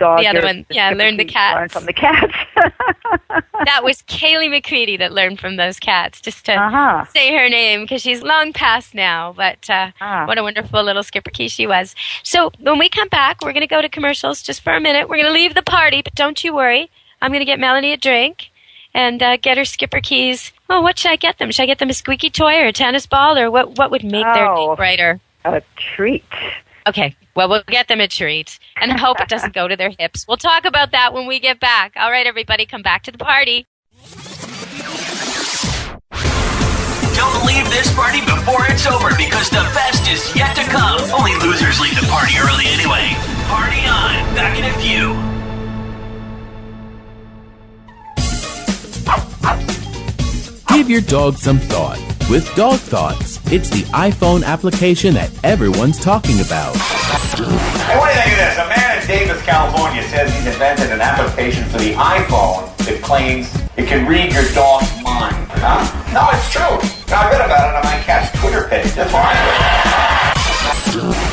dog. 0.00 0.18
The 0.18 0.26
other 0.26 0.42
one, 0.42 0.66
yeah, 0.70 0.90
learned 0.90 1.20
the 1.20 1.24
cats. 1.24 1.56
Learned 1.56 1.72
from 1.72 1.84
the 1.86 1.92
cats. 1.92 2.34
that 3.64 3.82
was 3.84 4.02
Kaylee 4.02 4.50
McCready 4.50 4.96
that 4.96 5.12
learned 5.12 5.38
from 5.40 5.56
those 5.56 5.78
cats, 5.78 6.20
just 6.20 6.44
to 6.46 6.54
Uh-huh. 6.54 7.04
say 7.12 7.32
her 7.36 7.48
name 7.48 7.82
because 7.82 8.02
she's 8.02 8.22
long 8.22 8.52
past 8.52 8.94
now. 8.94 9.32
But 9.36 9.68
uh, 9.70 9.90
Ah. 10.00 10.26
what 10.26 10.38
a 10.38 10.42
wonderful 10.42 10.82
little 10.82 11.02
Schipperke 11.02 11.50
she 11.50 11.66
was. 11.66 11.94
So 12.22 12.50
when 12.58 12.78
we 12.78 12.88
come 12.88 13.08
back, 13.08 13.40
we're 13.42 13.52
going 13.52 13.60
to 13.60 13.66
go 13.66 13.80
to 13.82 13.88
commercials 13.88 14.42
just 14.42 14.62
for 14.62 14.74
a 14.74 14.80
minute. 14.80 15.08
We're 15.08 15.16
going 15.22 15.26
to 15.32 15.32
leave 15.32 15.54
the 15.54 15.62
party, 15.62 16.02
but 16.02 16.14
don't 16.14 16.42
you 16.42 16.54
worry. 16.54 16.90
I'm 17.22 17.30
going 17.30 17.40
to 17.40 17.44
get 17.46 17.60
Melanie 17.60 17.92
a 17.92 17.96
drink 17.96 18.50
and 18.94 19.22
uh, 19.22 19.36
get 19.36 19.56
her 19.58 19.64
Schipperkes. 19.64 20.52
Oh, 20.68 20.80
what 20.80 20.98
should 20.98 21.10
I 21.12 21.16
get 21.16 21.38
them? 21.38 21.50
Should 21.50 21.62
I 21.64 21.66
get 21.66 21.78
them 21.78 21.90
a 21.90 21.94
squeaky 21.94 22.30
toy 22.30 22.56
or 22.60 22.66
a 22.66 22.72
tennis 22.72 23.06
ball 23.06 23.38
or 23.38 23.50
what? 23.50 23.76
What 23.78 23.90
would 23.90 24.02
make 24.04 24.24
their 24.24 24.48
Oh. 24.48 24.70
day 24.72 24.76
brighter? 24.76 25.20
a 25.44 25.62
treat. 25.96 26.24
Okay. 26.86 27.16
Well, 27.34 27.48
we'll 27.48 27.62
get 27.66 27.88
them 27.88 28.00
a 28.00 28.08
treat 28.08 28.58
and 28.76 28.92
I 28.92 28.98
hope 28.98 29.20
it 29.20 29.28
doesn't 29.28 29.54
go 29.54 29.68
to 29.68 29.76
their 29.76 29.92
hips. 29.98 30.26
We'll 30.26 30.36
talk 30.36 30.64
about 30.64 30.92
that 30.92 31.12
when 31.14 31.26
we 31.26 31.40
get 31.40 31.60
back. 31.60 31.92
All 31.96 32.10
right, 32.10 32.26
everybody, 32.26 32.66
come 32.66 32.82
back 32.82 33.02
to 33.04 33.12
the 33.12 33.18
party. 33.18 33.66
Don't 37.14 37.44
leave 37.44 37.68
this 37.68 37.92
party 37.94 38.20
before 38.20 38.64
it's 38.68 38.86
over 38.86 39.10
because 39.16 39.50
the 39.50 39.62
best 39.74 40.10
is 40.10 40.34
yet 40.34 40.56
to 40.56 40.62
come. 40.64 41.00
Only 41.12 41.34
losers 41.46 41.78
leave 41.80 41.94
the 41.94 42.06
party 42.08 42.34
early 42.38 42.64
anyway. 42.66 43.12
Party 43.46 43.86
on. 43.86 44.34
Back 44.34 44.56
in 44.58 44.64
a 44.64 44.72
few. 44.80 45.14
Give 50.76 50.88
your 50.88 51.02
dog 51.02 51.36
some 51.36 51.58
thought 51.58 51.98
with 52.30 52.48
Dog 52.54 52.78
Thoughts. 52.78 53.29
It's 53.52 53.68
the 53.68 53.82
iPhone 53.90 54.44
application 54.44 55.14
that 55.14 55.28
everyone's 55.42 55.98
talking 55.98 56.38
about. 56.38 56.70
What 56.70 57.34
do 57.34 57.42
you 57.42 58.22
think 58.22 58.30
of 58.30 58.38
this? 58.38 58.58
A 58.62 58.68
man 58.70 59.02
in 59.02 59.06
Davis, 59.08 59.42
California 59.42 60.04
says 60.04 60.32
he's 60.32 60.46
invented 60.46 60.92
an 60.92 61.00
application 61.00 61.64
for 61.64 61.78
the 61.78 61.94
iPhone 61.94 62.70
that 62.86 63.02
claims 63.02 63.52
it 63.76 63.88
can 63.88 64.06
read 64.06 64.32
your 64.32 64.46
dog's 64.54 64.86
mind. 65.02 65.34
Huh? 65.50 65.82
No, 66.14 66.30
it's 66.30 66.46
true. 66.46 66.78
I 67.12 67.28
read 67.28 67.40
about 67.42 67.70
it 67.70 67.74
on 67.74 67.82
my 67.82 68.00
cat's 68.04 68.30
Twitter 68.38 68.68
page. 68.68 68.92
That's 68.94 69.12
why 69.12 70.09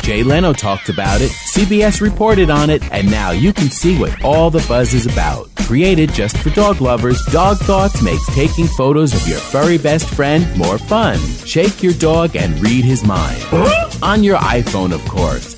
Jay 0.02 0.22
Leno 0.22 0.52
talked 0.52 0.88
about 0.88 1.20
it, 1.20 1.30
CBS 1.30 2.00
reported 2.00 2.50
on 2.50 2.70
it, 2.70 2.82
and 2.92 3.10
now 3.10 3.30
you 3.30 3.52
can 3.52 3.70
see 3.70 3.98
what 3.98 4.24
all 4.24 4.50
the 4.50 4.64
buzz 4.68 4.94
is 4.94 5.06
about. 5.06 5.48
Created 5.56 6.12
just 6.14 6.36
for 6.38 6.50
dog 6.50 6.80
lovers, 6.80 7.22
Dog 7.26 7.58
Thoughts 7.58 8.00
makes 8.00 8.24
taking 8.34 8.66
photos 8.66 9.12
of 9.14 9.28
your 9.28 9.38
furry 9.38 9.76
best 9.76 10.08
friend 10.08 10.46
more 10.56 10.78
fun. 10.78 11.18
Shake 11.44 11.82
your 11.82 11.92
dog 11.94 12.36
and 12.36 12.58
read 12.60 12.84
his 12.84 13.04
mind. 13.04 13.42
On 14.02 14.24
your 14.24 14.38
iPhone, 14.38 14.94
of 14.94 15.04
course. 15.06 15.57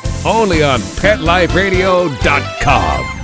Only 0.25 0.63
on 0.63 0.79
PetLifeRadio.com. 0.79 3.17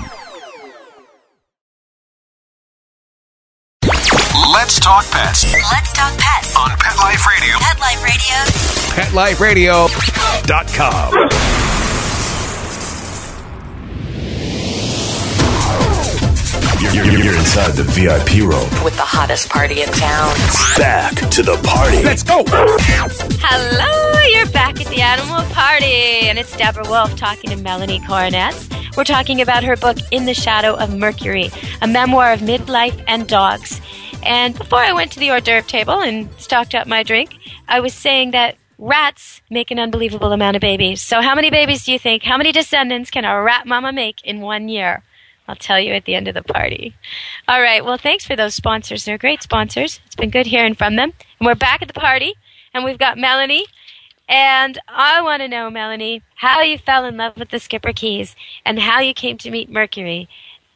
Let's 4.53 4.79
talk 4.79 5.05
pets 5.12 5.43
Let's 5.53 5.91
talk 5.93 6.17
pets 6.17 6.55
on 6.57 6.69
Pet 6.77 6.97
Life 6.97 7.25
Radio. 7.27 7.57
Pet 7.60 7.79
Life 9.13 9.39
Radio. 9.39 9.88
PetLifeRadio.com. 9.88 11.87
You're, 16.80 16.94
you're- 17.06 17.24
you're 17.24 17.36
inside 17.38 17.72
the 17.74 17.84
VIP 17.84 18.42
room. 18.42 18.70
With 18.84 18.96
the 18.96 19.02
hottest 19.02 19.50
party 19.50 19.82
in 19.82 19.88
town. 19.90 20.36
Back 20.78 21.13
to 21.32 21.42
the 21.44 21.58
party. 21.63 22.04
Let's 22.04 22.24
go. 22.24 22.44
Hello, 22.48 24.22
you're 24.30 24.52
back 24.52 24.80
at 24.80 24.88
the 24.88 25.02
Animal 25.02 25.42
Party, 25.54 26.28
and 26.30 26.38
it's 26.38 26.56
Deborah 26.58 26.88
Wolf 26.88 27.16
talking 27.16 27.50
to 27.50 27.56
Melanie 27.58 28.00
Coronetz. 28.02 28.70
We're 28.96 29.04
talking 29.04 29.42
about 29.42 29.63
her 29.63 29.76
book, 29.76 29.98
In 30.12 30.26
the 30.26 30.34
Shadow 30.34 30.76
of 30.76 30.96
Mercury, 30.96 31.50
a 31.82 31.88
memoir 31.88 32.32
of 32.32 32.42
midlife 32.42 33.04
and 33.08 33.28
dogs. 33.28 33.82
And 34.24 34.58
before 34.58 34.80
I 34.80 34.94
went 34.94 35.12
to 35.13 35.20
the 35.20 35.32
hors 35.32 35.42
d'oeuvre 35.42 35.68
table 35.68 36.00
and 36.02 36.30
stocked 36.38 36.76
up 36.76 36.88
my 36.88 37.04
drink, 37.04 37.36
I 37.68 37.80
was 37.80 37.94
saying 37.94 38.32
that 38.32 38.56
rats 38.78 39.42
make 39.50 39.72
an 39.72 39.80
unbelievable 39.80 40.32
amount 40.32 40.56
of 40.56 40.62
babies. 40.62 41.02
So, 41.02 41.22
how 41.22 41.34
many 41.36 41.50
babies 41.50 41.86
do 41.86 41.92
you 41.92 42.00
think? 42.00 42.24
How 42.24 42.38
many 42.38 42.52
descendants 42.52 43.10
can 43.10 43.26
a 43.26 43.42
rat 43.42 43.66
mama 43.66 43.92
make 43.92 44.22
in 44.24 44.42
one 44.42 44.70
year? 44.70 45.04
I'll 45.47 45.55
tell 45.55 45.79
you 45.79 45.93
at 45.93 46.05
the 46.05 46.15
end 46.15 46.27
of 46.27 46.33
the 46.33 46.43
party. 46.43 46.93
All 47.47 47.62
right. 47.62 47.83
Well, 47.83 47.97
thanks 47.97 48.25
for 48.25 48.36
those 48.36 48.53
sponsors. 48.53 49.05
They're 49.05 49.17
great 49.17 49.43
sponsors. 49.43 49.99
It's 50.05 50.15
been 50.15 50.29
good 50.29 50.47
hearing 50.47 50.73
from 50.73 50.95
them. 50.95 51.13
And 51.39 51.45
we're 51.45 51.55
back 51.55 51.81
at 51.81 51.88
the 51.88 51.93
party, 51.93 52.33
and 52.73 52.83
we've 52.83 52.97
got 52.97 53.17
Melanie. 53.17 53.65
And 54.29 54.77
I 54.89 55.21
want 55.21 55.41
to 55.41 55.47
know, 55.47 55.69
Melanie, 55.69 56.21
how 56.36 56.62
you 56.62 56.77
fell 56.77 57.05
in 57.05 57.15
love 57.15 57.38
with 57.38 57.49
the 57.49 57.57
Schipperkes 57.57 58.36
and 58.65 58.79
how 58.79 58.99
you 58.99 59.13
came 59.13 59.38
to 59.38 59.51
meet 59.51 59.69
Mercury. 59.69 60.27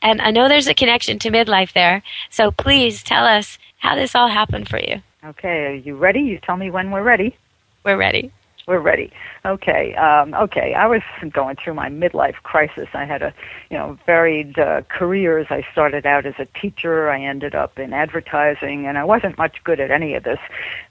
And 0.01 0.21
I 0.21 0.31
know 0.31 0.47
there's 0.47 0.67
a 0.67 0.73
connection 0.73 1.19
to 1.19 1.29
midlife 1.29 1.73
there. 1.73 2.01
So 2.29 2.51
please 2.51 3.03
tell 3.03 3.25
us 3.25 3.57
how 3.79 3.95
this 3.95 4.15
all 4.15 4.29
happened 4.29 4.69
for 4.69 4.79
you. 4.79 5.01
Okay, 5.23 5.65
are 5.65 5.75
you 5.75 5.97
ready? 5.97 6.21
You 6.21 6.39
tell 6.39 6.55
me 6.55 6.71
when 6.71 6.91
we're 6.91 7.03
ready. 7.03 7.38
We're 7.84 7.97
ready. 7.97 8.31
We're 8.67 8.80
ready. 8.80 9.12
Okay. 9.45 9.95
Um, 9.95 10.34
okay. 10.34 10.74
I 10.74 10.86
was 10.88 11.02
going 11.32 11.56
through 11.56 11.74
my 11.74 11.89
midlife 11.89 12.36
crisis. 12.43 12.88
I 12.93 13.06
had 13.06 13.21
a, 13.21 13.34
you 13.69 13.78
know, 13.78 13.97
varied 14.06 14.60
uh, 14.60 14.82
careers. 14.89 15.47
I 15.50 15.65
started 15.71 16.06
out 16.06 16.26
as 16.26 16.36
a 16.38 16.45
teacher. 16.60 17.10
I 17.10 17.21
ended 17.21 17.56
up 17.56 17.80
in 17.80 17.91
advertising, 17.91 18.86
and 18.86 18.97
I 18.97 19.04
wasn't 19.04 19.38
much 19.38 19.63
good 19.63 19.80
at 19.80 19.89
any 19.89 20.13
of 20.13 20.24
this. 20.24 20.39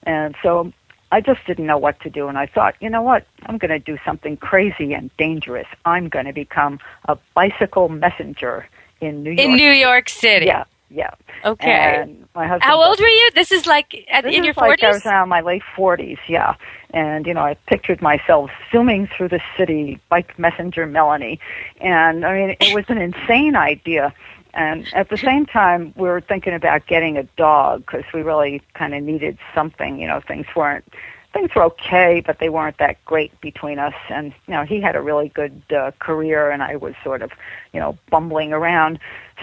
And 0.03 0.35
so 0.43 0.73
I 1.13 1.21
just 1.21 1.45
didn't 1.47 1.67
know 1.67 1.79
what 1.79 2.01
to 2.01 2.11
do. 2.11 2.29
And 2.29 2.39
I 2.39 2.47
thought, 2.47 2.75
you 2.81 2.91
know 2.91 3.03
what? 3.03 3.27
I'm 3.47 3.59
going 3.59 3.71
to 3.71 3.79
do 3.79 3.99
something 4.05 4.37
crazy 4.37 4.93
and 4.93 5.11
dangerous. 5.17 5.67
I'm 5.85 6.09
going 6.09 6.27
to 6.27 6.33
become 6.33 6.81
a 7.07 7.17
bicycle 7.35 7.89
messenger 7.89 8.69
in 9.01 9.23
New 9.23 9.31
York. 9.31 9.41
In 9.41 9.57
New 9.57 9.71
York 9.71 10.09
City. 10.09 10.47
Yeah. 10.47 10.65
Yeah. 10.91 11.11
Okay. 11.45 11.71
And 11.71 12.29
my 12.35 12.47
husband. 12.47 12.65
How 12.65 12.83
old 12.83 12.99
were 12.99 13.07
you? 13.07 13.31
This 13.35 13.53
is 13.53 13.67
like 13.67 13.95
at, 14.11 14.25
This 14.25 14.35
in 14.35 14.41
is 14.41 14.47
your 14.47 14.55
like 14.57 14.83
I 14.83 14.89
was 14.89 15.07
around 15.07 15.29
my 15.29 15.41
late 15.41 15.63
forties, 15.77 16.19
yeah. 16.29 16.57
And 16.93 17.27
you 17.27 17.35
know, 17.35 17.43
I 17.43 17.55
pictured 17.69 18.03
myself 18.03 18.51
zooming 18.73 19.09
through 19.17 19.29
the 19.29 19.41
city, 19.57 20.01
bike 20.09 20.37
messenger 20.39 20.87
Melanie, 20.87 21.39
and 21.81 22.25
I 22.27 22.35
mean, 22.35 22.57
it 22.61 22.75
was 22.75 22.85
an 22.89 22.99
insane 22.99 23.55
idea. 23.55 24.13
And 24.53 24.93
at 24.95 25.11
the 25.11 25.17
same 25.17 25.47
time, 25.47 25.95
we 25.97 26.09
were 26.09 26.21
thinking 26.21 26.55
about 26.55 26.85
getting 26.89 27.17
a 27.17 27.23
dog 27.37 27.87
because 27.87 28.03
we 28.13 28.23
really 28.23 28.61
kind 28.75 28.93
of 28.93 29.03
needed 29.05 29.39
something. 29.55 30.01
You 30.01 30.09
know, 30.09 30.21
things 30.27 30.47
weren't 30.57 30.85
things 31.33 31.55
were 31.55 31.63
okay, 31.65 32.23
but 32.25 32.39
they 32.39 32.49
weren't 32.49 32.79
that 32.79 33.05
great 33.05 33.39
between 33.41 33.79
us. 33.79 33.95
And 34.09 34.33
you 34.47 34.55
know, 34.55 34.65
he 34.65 34.81
had 34.81 34.97
a 34.97 35.01
really 35.01 35.29
good 35.29 35.63
uh, 35.71 35.93
career, 35.99 36.51
and 36.51 36.63
I 36.63 36.77
was 36.77 36.95
sort 37.05 37.23
of, 37.23 37.31
you 37.73 37.81
know, 37.81 37.97
bumbling 38.11 38.53
around. 38.53 38.99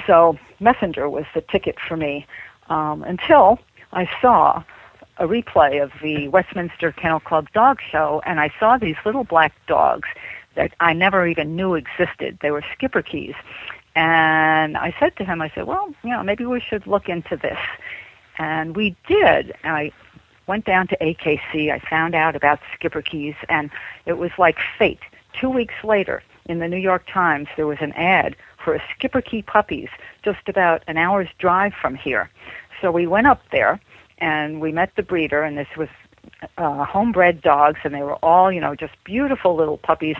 So 0.06 0.38
Messenger 0.60 1.10
was 1.10 1.26
the 1.34 1.42
ticket 1.42 1.78
for 1.88 1.98
me 1.98 2.26
um, 2.70 3.04
until 3.04 3.60
I 3.94 4.10
saw 4.22 4.64
a 5.18 5.28
replay 5.28 5.82
of 5.82 5.92
the 6.02 6.28
Westminster 6.28 6.92
Kennel 6.92 7.20
Club 7.20 7.48
Dog 7.54 7.80
Show, 7.82 8.22
and 8.26 8.40
I 8.40 8.52
saw 8.60 8.78
these 8.78 8.98
little 9.06 9.24
black 9.24 9.54
dogs 9.68 10.08
that 10.56 10.74
I 10.80 10.94
never 10.94 11.28
even 11.28 11.56
knew 11.56 11.76
existed. 11.76 12.40
They 12.42 12.52
were 12.52 12.62
Schipperkes. 12.62 13.36
And 13.96 14.78
I 14.78 14.94
said 15.00 15.16
to 15.18 15.26
him, 15.26 15.42
I 15.42 15.52
said, 15.56 15.66
well, 15.66 15.94
you 16.04 16.12
know, 16.12 16.22
maybe 16.22 16.46
we 16.46 16.60
should 16.60 16.86
look 16.86 17.10
into 17.10 17.36
this. 17.36 17.58
And 18.38 18.76
we 18.76 18.96
did. 19.08 19.56
And 19.64 19.76
I 19.76 19.92
went 20.48 20.66
down 20.66 20.88
to 20.88 20.98
AKC. 20.98 21.72
I 21.72 21.80
found 21.80 22.16
out 22.16 22.36
about 22.36 22.60
Schipperkes, 22.82 23.36
and 23.50 23.70
it 24.06 24.18
was 24.18 24.32
like 24.38 24.58
fate. 24.78 25.02
Two 25.40 25.50
weeks 25.50 25.76
later, 25.84 26.24
in 26.48 26.60
the 26.60 26.68
New 26.68 26.78
York 26.78 27.06
Times, 27.08 27.48
there 27.56 27.68
was 27.68 27.78
an 27.82 27.94
ad 27.94 28.36
for 28.64 28.74
a 28.74 28.80
Schipperke 28.80 29.46
puppies 29.46 29.90
just 30.24 30.48
about 30.48 30.84
an 30.88 30.98
hour's 30.98 31.30
drive 31.38 31.74
from 31.74 31.96
here. 31.96 32.30
So 32.82 32.92
we 32.92 33.08
went 33.08 33.28
up 33.28 33.42
there, 33.52 33.80
and 34.18 34.62
we 34.62 34.72
met 34.72 34.96
the 34.96 35.04
breeder, 35.04 35.44
and 35.44 35.58
this 35.58 35.68
was 35.78 35.90
uh, 36.58 36.86
homebred 36.86 37.42
dogs, 37.42 37.80
and 37.84 37.94
they 37.94 38.02
were 38.02 38.16
all, 38.16 38.52
you 38.52 38.62
know, 38.62 38.76
just 38.76 38.94
beautiful 39.04 39.56
little 39.56 39.78
puppies. 39.78 40.18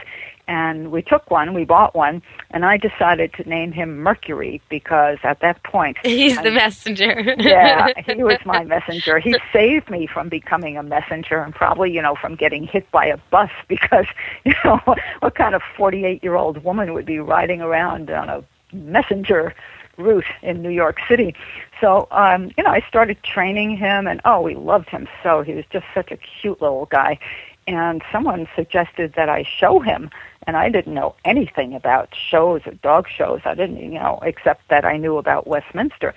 And 0.50 0.92
we 0.92 1.02
took 1.02 1.30
one, 1.30 1.54
we 1.54 1.66
bought 1.66 1.94
one, 1.94 2.22
and 2.52 2.64
I 2.66 2.78
decided 2.78 3.34
to 3.34 3.44
name 3.50 3.74
him 3.74 3.98
Mercury 3.98 4.62
because 4.70 5.18
at 5.24 5.42
that 5.42 5.62
point 5.64 5.98
He's 6.04 6.38
I- 6.38 6.44
the 6.44 6.52
messenger. 6.52 7.36
yeah, 7.38 7.88
he 8.06 8.24
was 8.24 8.38
my 8.46 8.64
messenger. 8.64 9.20
He 9.20 9.36
saved 9.52 9.90
me 9.90 10.08
from 10.08 10.30
becoming 10.30 10.78
a 10.78 10.84
messenger 10.84 11.42
and 11.42 11.54
probably, 11.54 11.92
you 11.92 12.02
know, 12.02 12.16
from 12.16 12.36
getting 12.36 12.64
hit 12.66 12.90
by 12.92 13.08
a 13.08 13.18
bus 13.30 13.50
because, 13.68 14.06
you 14.46 14.54
know, 14.64 14.80
what 15.20 15.36
kind 15.36 15.54
of 15.54 15.62
48 15.76 16.24
year 16.24 16.36
old 16.36 16.64
woman 16.64 16.94
would 16.94 17.06
be 17.06 17.20
riding 17.20 17.62
around 17.62 18.10
on 18.10 18.30
a 18.30 18.44
messenger 18.74 19.54
route 19.98 20.26
in 20.42 20.62
New 20.62 20.70
York 20.70 21.00
City? 21.10 21.36
So, 21.82 22.08
um, 22.12 22.52
you 22.58 22.64
know, 22.64 22.72
I 22.72 22.80
started 22.88 23.22
training 23.24 23.76
him 23.76 24.08
and 24.08 24.22
oh, 24.24 24.42
we 24.42 24.56
loved 24.56 24.88
him 24.90 25.10
so. 25.24 25.42
He 25.42 25.54
was 25.54 25.66
just 25.72 25.86
such 25.94 26.10
a 26.12 26.18
cute 26.18 26.62
little 26.62 26.86
guy. 26.86 27.20
And 27.68 28.02
someone 28.14 28.48
suggested 28.56 29.14
that 29.18 29.28
I 29.28 29.44
show 29.44 29.82
him 29.82 30.10
and 30.48 30.56
I 30.58 30.70
didn't 30.70 30.94
know 30.94 31.14
anything 31.26 31.76
about 31.76 32.16
shows 32.16 32.62
or 32.66 32.72
dog 32.76 33.08
shows. 33.10 33.42
I 33.46 33.54
didn't, 33.54 33.78
you 33.78 34.00
know, 34.00 34.20
except 34.24 34.70
that 34.70 34.86
I 34.86 34.98
knew 34.98 35.18
about 35.18 35.46
Westminster. 35.46 36.16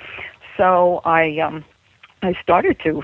So 0.57 1.01
I 1.05 1.39
um 1.41 1.65
I 2.23 2.35
started 2.43 2.79
to 2.85 3.03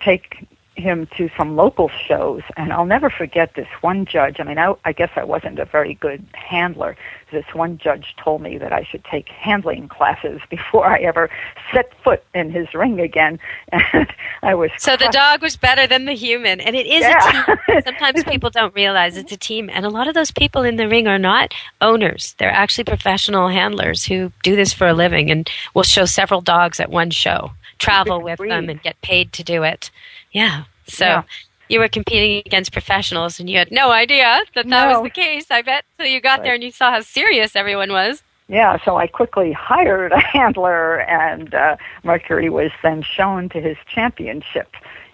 take 0.00 0.46
him 0.76 1.06
to 1.16 1.30
some 1.36 1.54
local 1.54 1.88
shows 1.88 2.42
and 2.56 2.72
I'll 2.72 2.84
never 2.86 3.08
forget 3.08 3.54
this 3.54 3.68
one 3.80 4.04
judge. 4.06 4.40
I 4.40 4.42
mean, 4.42 4.58
I, 4.58 4.74
I 4.84 4.92
guess 4.92 5.10
I 5.14 5.22
wasn't 5.22 5.60
a 5.60 5.64
very 5.64 5.94
good 5.94 6.26
handler. 6.32 6.96
This 7.34 7.44
one 7.52 7.78
judge 7.78 8.14
told 8.22 8.40
me 8.42 8.56
that 8.58 8.72
I 8.72 8.84
should 8.84 9.04
take 9.04 9.28
handling 9.28 9.88
classes 9.88 10.40
before 10.50 10.86
I 10.86 10.98
ever 11.00 11.28
set 11.72 11.92
foot 12.02 12.22
in 12.34 12.50
his 12.50 12.72
ring 12.72 13.00
again. 13.00 13.38
And 13.72 14.06
I 14.42 14.54
was 14.54 14.70
So 14.78 14.96
the 14.96 15.08
dog 15.08 15.42
was 15.42 15.56
better 15.56 15.86
than 15.86 16.04
the 16.04 16.14
human, 16.14 16.60
and 16.60 16.74
it 16.76 16.86
is 16.86 17.02
Yeah. 17.02 17.44
a 17.46 17.56
team. 17.72 17.82
Sometimes 17.84 18.24
people 18.32 18.50
don't 18.50 18.74
realize 18.74 19.16
it's 19.16 19.32
a 19.32 19.36
team, 19.36 19.68
and 19.72 19.84
a 19.84 19.90
lot 19.90 20.08
of 20.08 20.14
those 20.14 20.30
people 20.30 20.62
in 20.62 20.76
the 20.76 20.88
ring 20.88 21.06
are 21.08 21.18
not 21.18 21.52
owners. 21.80 22.34
They're 22.38 22.50
actually 22.50 22.84
professional 22.84 23.48
handlers 23.48 24.04
who 24.04 24.32
do 24.42 24.54
this 24.56 24.72
for 24.72 24.86
a 24.86 24.94
living 24.94 25.30
and 25.30 25.50
will 25.74 25.82
show 25.82 26.04
several 26.04 26.40
dogs 26.40 26.78
at 26.80 26.90
one 26.90 27.10
show, 27.10 27.52
travel 27.78 28.20
with 28.22 28.38
them, 28.38 28.68
and 28.68 28.80
get 28.82 29.00
paid 29.02 29.32
to 29.34 29.42
do 29.42 29.62
it. 29.64 29.90
Yeah. 30.32 30.64
So. 30.86 31.04
Yeah. 31.04 31.22
You 31.68 31.80
were 31.80 31.88
competing 31.88 32.42
against 32.44 32.72
professionals, 32.72 33.40
and 33.40 33.48
you 33.48 33.56
had 33.58 33.70
no 33.72 33.90
idea 33.90 34.40
that 34.54 34.66
that 34.68 34.88
No. 34.88 35.00
was 35.00 35.02
the 35.02 35.10
case. 35.10 35.46
I 35.50 35.62
bet 35.62 35.84
So 35.98 36.04
you 36.04 36.20
got 36.20 36.42
there 36.42 36.54
and 36.54 36.62
you 36.62 36.70
saw 36.70 36.90
how 36.90 37.00
serious 37.00 37.56
everyone 37.56 37.90
was. 37.92 38.22
Yeah, 38.48 38.76
so 38.84 38.96
I 38.96 39.06
quickly 39.06 39.52
hired 39.52 40.12
a 40.12 40.20
handler, 40.20 41.00
and 41.02 41.54
uh, 41.54 41.76
Mercury 42.02 42.50
was 42.50 42.70
then 42.82 43.02
shown 43.02 43.48
to 43.50 43.60
his 43.60 43.78
championship. 43.88 44.68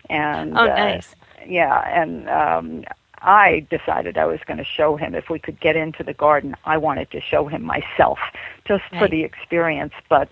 And 0.09 0.59
Oh, 0.59 0.63
uh, 0.63 0.67
nice. 0.67 1.15
yeah, 1.47 1.83
and 1.89 2.29
um, 2.29 2.85
I 3.23 3.65
decided 3.71 4.19
I 4.19 4.25
was 4.25 4.41
going 4.47 4.59
to 4.59 4.65
show 4.65 4.97
him 4.97 5.15
if 5.15 5.31
we 5.31 5.39
could 5.39 5.61
get 5.61 5.77
into 5.77 6.03
the 6.03 6.15
garden. 6.15 6.57
I 6.65 6.77
wanted 6.79 7.13
to 7.13 7.21
show 7.21 7.47
him 7.47 7.63
myself, 7.63 8.19
just 8.67 8.83
for 8.99 9.07
the 9.07 9.23
experience. 9.23 9.93
But 10.09 10.29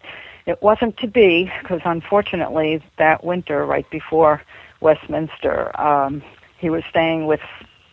it 0.46 0.60
wasn't 0.62 0.96
to 0.98 1.06
be 1.06 1.52
because 1.62 1.82
unfortunately 1.84 2.82
that 2.96 3.22
winter, 3.22 3.64
right 3.64 3.88
before 3.90 4.42
Westminster, 4.80 5.78
um, 5.80 6.22
he 6.58 6.70
was 6.70 6.84
staying 6.88 7.26
with 7.26 7.40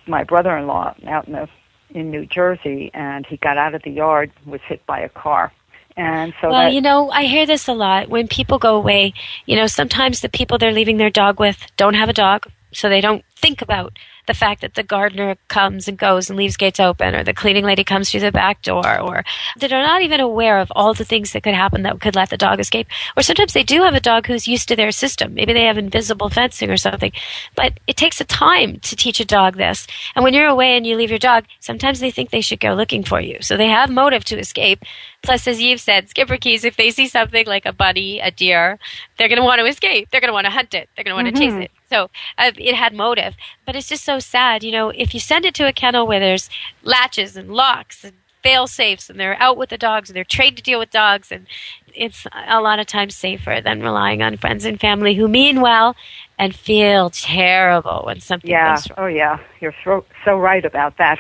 my 0.08 0.24
brother-in-law 0.24 0.96
out 1.08 1.28
in 1.28 1.34
the 1.34 1.50
in 1.92 2.12
New 2.12 2.26
Jersey, 2.26 2.92
and 2.94 3.26
he 3.26 3.38
got 3.38 3.58
out 3.58 3.74
of 3.74 3.84
the 3.84 3.92
yard, 3.92 4.32
was 4.46 4.60
hit 4.68 4.86
by 4.86 5.00
a 5.00 5.10
car, 5.10 5.52
and 5.96 6.34
so 6.42 6.50
well, 6.50 6.64
that 6.64 6.74
you 6.74 6.82
know, 6.82 7.10
I 7.10 7.24
hear 7.24 7.46
this 7.46 7.68
a 7.68 7.74
lot 7.74 8.10
when 8.10 8.28
people 8.28 8.60
go 8.60 8.76
away. 8.76 9.14
You 9.46 9.56
know, 9.56 9.68
sometimes 9.68 10.22
the 10.22 10.30
people 10.30 10.58
they're 10.58 10.74
leaving 10.74 10.98
their 10.98 11.10
dog 11.10 11.40
with 11.40 11.66
don't 11.78 11.94
have 11.94 12.10
a 12.10 12.14
dog, 12.14 12.48
so 12.74 12.90
they 12.90 13.02
don't 13.02 13.24
think 13.36 13.62
about 13.62 13.98
the 14.28 14.34
fact 14.34 14.62
that 14.62 14.76
the 14.76 14.84
gardener 14.84 15.36
comes 15.48 15.88
and 15.88 15.98
goes 15.98 16.30
and 16.30 16.38
leaves 16.38 16.58
gates 16.58 16.80
open, 16.80 17.16
or 17.16 17.24
the 17.24 17.34
cleaning 17.34 17.66
lady 17.66 17.84
comes 17.84 18.10
through 18.10 18.22
the 18.22 18.32
back 18.32 18.62
door, 18.62 19.00
or 19.00 19.24
that 19.60 19.74
are 19.74 19.84
not 19.84 20.02
even 20.02 20.20
aware 20.20 20.60
of 20.60 20.72
all 20.76 20.94
the 20.94 21.06
things 21.06 21.34
that 21.34 21.44
could 21.44 21.54
happen 21.54 21.84
that 21.84 22.00
could 22.02 22.16
let 22.16 22.30
the 22.30 22.38
dog 22.38 22.60
escape. 22.60 22.88
Or 23.16 23.24
sometimes 23.24 23.54
they 23.54 23.64
do 23.64 23.84
have 23.84 23.94
a 23.94 24.00
dog 24.00 24.28
who's 24.28 24.48
used 24.48 24.68
to 24.70 24.76
their 24.76 24.92
system. 24.92 25.34
Maybe 25.34 25.54
they 25.54 25.66
have 25.66 25.78
invisible 25.78 26.30
fencing 26.30 26.70
or 26.70 26.78
something. 26.78 27.12
But 27.56 27.80
it 27.88 27.98
takes 27.98 28.20
a 28.22 28.26
time 28.26 28.80
to 28.82 28.96
teach 28.96 29.20
a 29.20 29.26
dog 29.26 29.58
this. 29.58 29.88
And 30.16 30.24
when 30.24 30.34
you're 30.34 30.48
away 30.48 30.76
and 30.78 30.86
you 30.86 30.96
leave 30.96 31.10
your 31.10 31.20
dog, 31.20 31.46
sometimes 31.60 32.00
they 32.00 32.12
think 32.12 32.30
they 32.30 32.42
should 32.42 32.60
go 32.60 32.74
looking 32.74 33.04
for 33.04 33.20
you. 33.22 33.38
So 33.42 33.58
they 33.58 33.70
have 33.70 33.90
motive 33.90 34.24
to 34.26 34.40
escape. 34.40 34.84
Plus, 35.26 35.48
as 35.48 35.62
you've 35.62 35.82
said, 35.82 36.08
Schipperkes, 36.10 36.64
if 36.64 36.78
they 36.78 36.92
see 36.92 37.08
something 37.08 37.46
like 37.46 37.66
a 37.66 37.74
bunny, 37.74 38.20
a 38.20 38.32
deer, 38.32 38.80
they're 39.18 39.28
going 39.28 39.40
to 39.40 39.46
want 39.46 39.60
to 39.60 39.66
escape. 39.66 40.10
They're 40.12 40.22
going 40.22 40.30
to 40.30 40.34
want 40.34 40.46
to 40.46 40.52
hunt 40.52 40.74
it. 40.74 40.90
They're 40.96 41.04
going 41.04 41.18
to 41.18 41.24
want 41.24 41.36
to 41.36 41.42
Mhm. 41.42 41.46
chase 41.58 41.64
it. 41.66 41.72
So 41.90 42.10
uh, 42.38 42.52
it 42.58 42.76
had 42.76 42.94
motive. 42.94 43.36
But 43.66 43.76
it's 43.76 43.88
just 43.90 44.04
so 44.04 44.20
sad. 44.20 44.64
You 44.64 44.72
know, 44.72 44.90
if 44.90 45.14
you 45.14 45.20
send 45.20 45.46
it 45.46 45.54
to 45.56 45.68
a 45.68 45.74
kennel 45.74 46.08
where 46.08 46.20
there's 46.20 46.50
latches 46.84 47.36
and 47.36 47.52
locks 47.52 48.04
and 48.04 48.14
fail 48.44 48.68
safes 48.68 49.10
and 49.10 49.20
they're 49.20 49.42
out 49.42 49.58
with 49.58 49.70
the 49.70 49.78
dogs 49.78 50.08
and 50.10 50.16
they're 50.16 50.24
trained 50.24 50.56
to 50.56 50.62
deal 50.62 50.78
with 50.78 50.92
dogs 50.92 51.32
and 51.32 51.48
it's 51.96 52.28
a 52.48 52.62
lot 52.62 52.78
of 52.78 52.86
times 52.86 53.16
safer 53.16 53.60
than 53.60 53.82
relying 53.82 54.22
on 54.22 54.38
friends 54.38 54.66
and 54.66 54.80
family 54.80 55.16
who 55.16 55.28
mean 55.28 55.62
well 55.62 55.96
and 56.38 56.54
feel 56.56 57.10
terrible 57.10 58.04
when 58.06 58.20
something 58.20 58.52
yeah, 58.52 58.76
goes 58.76 58.88
wrong. 58.92 58.98
oh 59.00 59.08
yeah, 59.08 59.40
you're 59.62 59.74
so 59.84 60.06
so 60.24 60.38
right 60.38 60.64
about 60.64 60.98
that. 60.98 61.18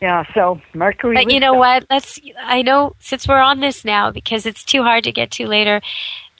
Yeah, 0.00 0.24
so 0.34 0.60
Mercury. 0.74 1.14
But 1.14 1.30
you 1.32 1.40
know 1.40 1.54
what? 1.54 1.86
Let's. 1.90 2.20
I 2.42 2.62
know 2.62 2.94
since 2.98 3.26
we're 3.26 3.38
on 3.40 3.60
this 3.60 3.84
now 3.84 4.10
because 4.10 4.44
it's 4.46 4.64
too 4.64 4.82
hard 4.82 5.04
to 5.04 5.12
get 5.12 5.30
to 5.32 5.46
later. 5.46 5.80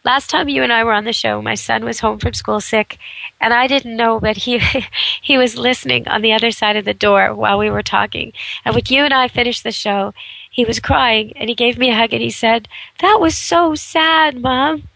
last 0.04 0.28
time 0.28 0.50
you 0.50 0.62
and 0.62 0.72
I 0.72 0.84
were 0.84 0.92
on 0.92 1.04
the 1.04 1.12
show, 1.14 1.40
my 1.40 1.54
son 1.54 1.82
was 1.84 2.00
home 2.00 2.18
from 2.18 2.34
school 2.34 2.60
sick, 2.60 2.98
and 3.40 3.54
I 3.54 3.66
didn't 3.66 3.96
know, 3.96 4.20
but 4.20 4.36
he 4.36 4.60
he 5.22 5.38
was 5.38 5.56
listening 5.56 6.06
on 6.08 6.20
the 6.22 6.32
other 6.32 6.50
side 6.50 6.76
of 6.76 6.84
the 6.84 6.94
door 6.94 7.34
while 7.34 7.58
we 7.58 7.70
were 7.70 7.82
talking. 7.82 8.32
And 8.64 8.74
when 8.74 8.84
you 8.88 9.02
and 9.04 9.14
I 9.14 9.28
finished 9.28 9.62
the 9.64 9.72
show, 9.72 10.12
he 10.50 10.64
was 10.64 10.78
crying, 10.80 11.32
and 11.36 11.48
he 11.48 11.54
gave 11.54 11.78
me 11.78 11.90
a 11.90 11.94
hug, 11.94 12.12
and 12.12 12.22
he 12.22 12.30
said, 12.30 12.68
"That 13.00 13.18
was 13.20 13.36
so 13.38 13.74
sad, 13.74 14.40
Mom." 14.40 14.88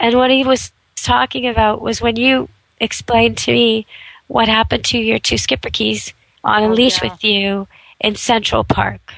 And 0.00 0.14
what 0.16 0.30
he 0.30 0.44
was 0.44 0.72
talking 0.96 1.46
about 1.46 1.80
was 1.82 2.00
when 2.00 2.16
you 2.16 2.48
explained 2.80 3.36
to 3.38 3.52
me 3.52 3.86
what 4.28 4.48
happened 4.48 4.84
to 4.84 4.98
your 4.98 5.18
two 5.18 5.34
Schipperkes 5.36 6.12
on 6.44 6.62
a 6.62 6.68
Oh, 6.68 6.72
leash 6.72 7.02
yeah. 7.02 7.10
with 7.10 7.24
you 7.24 7.66
in 8.00 8.14
Central 8.14 8.64
Park. 8.64 9.14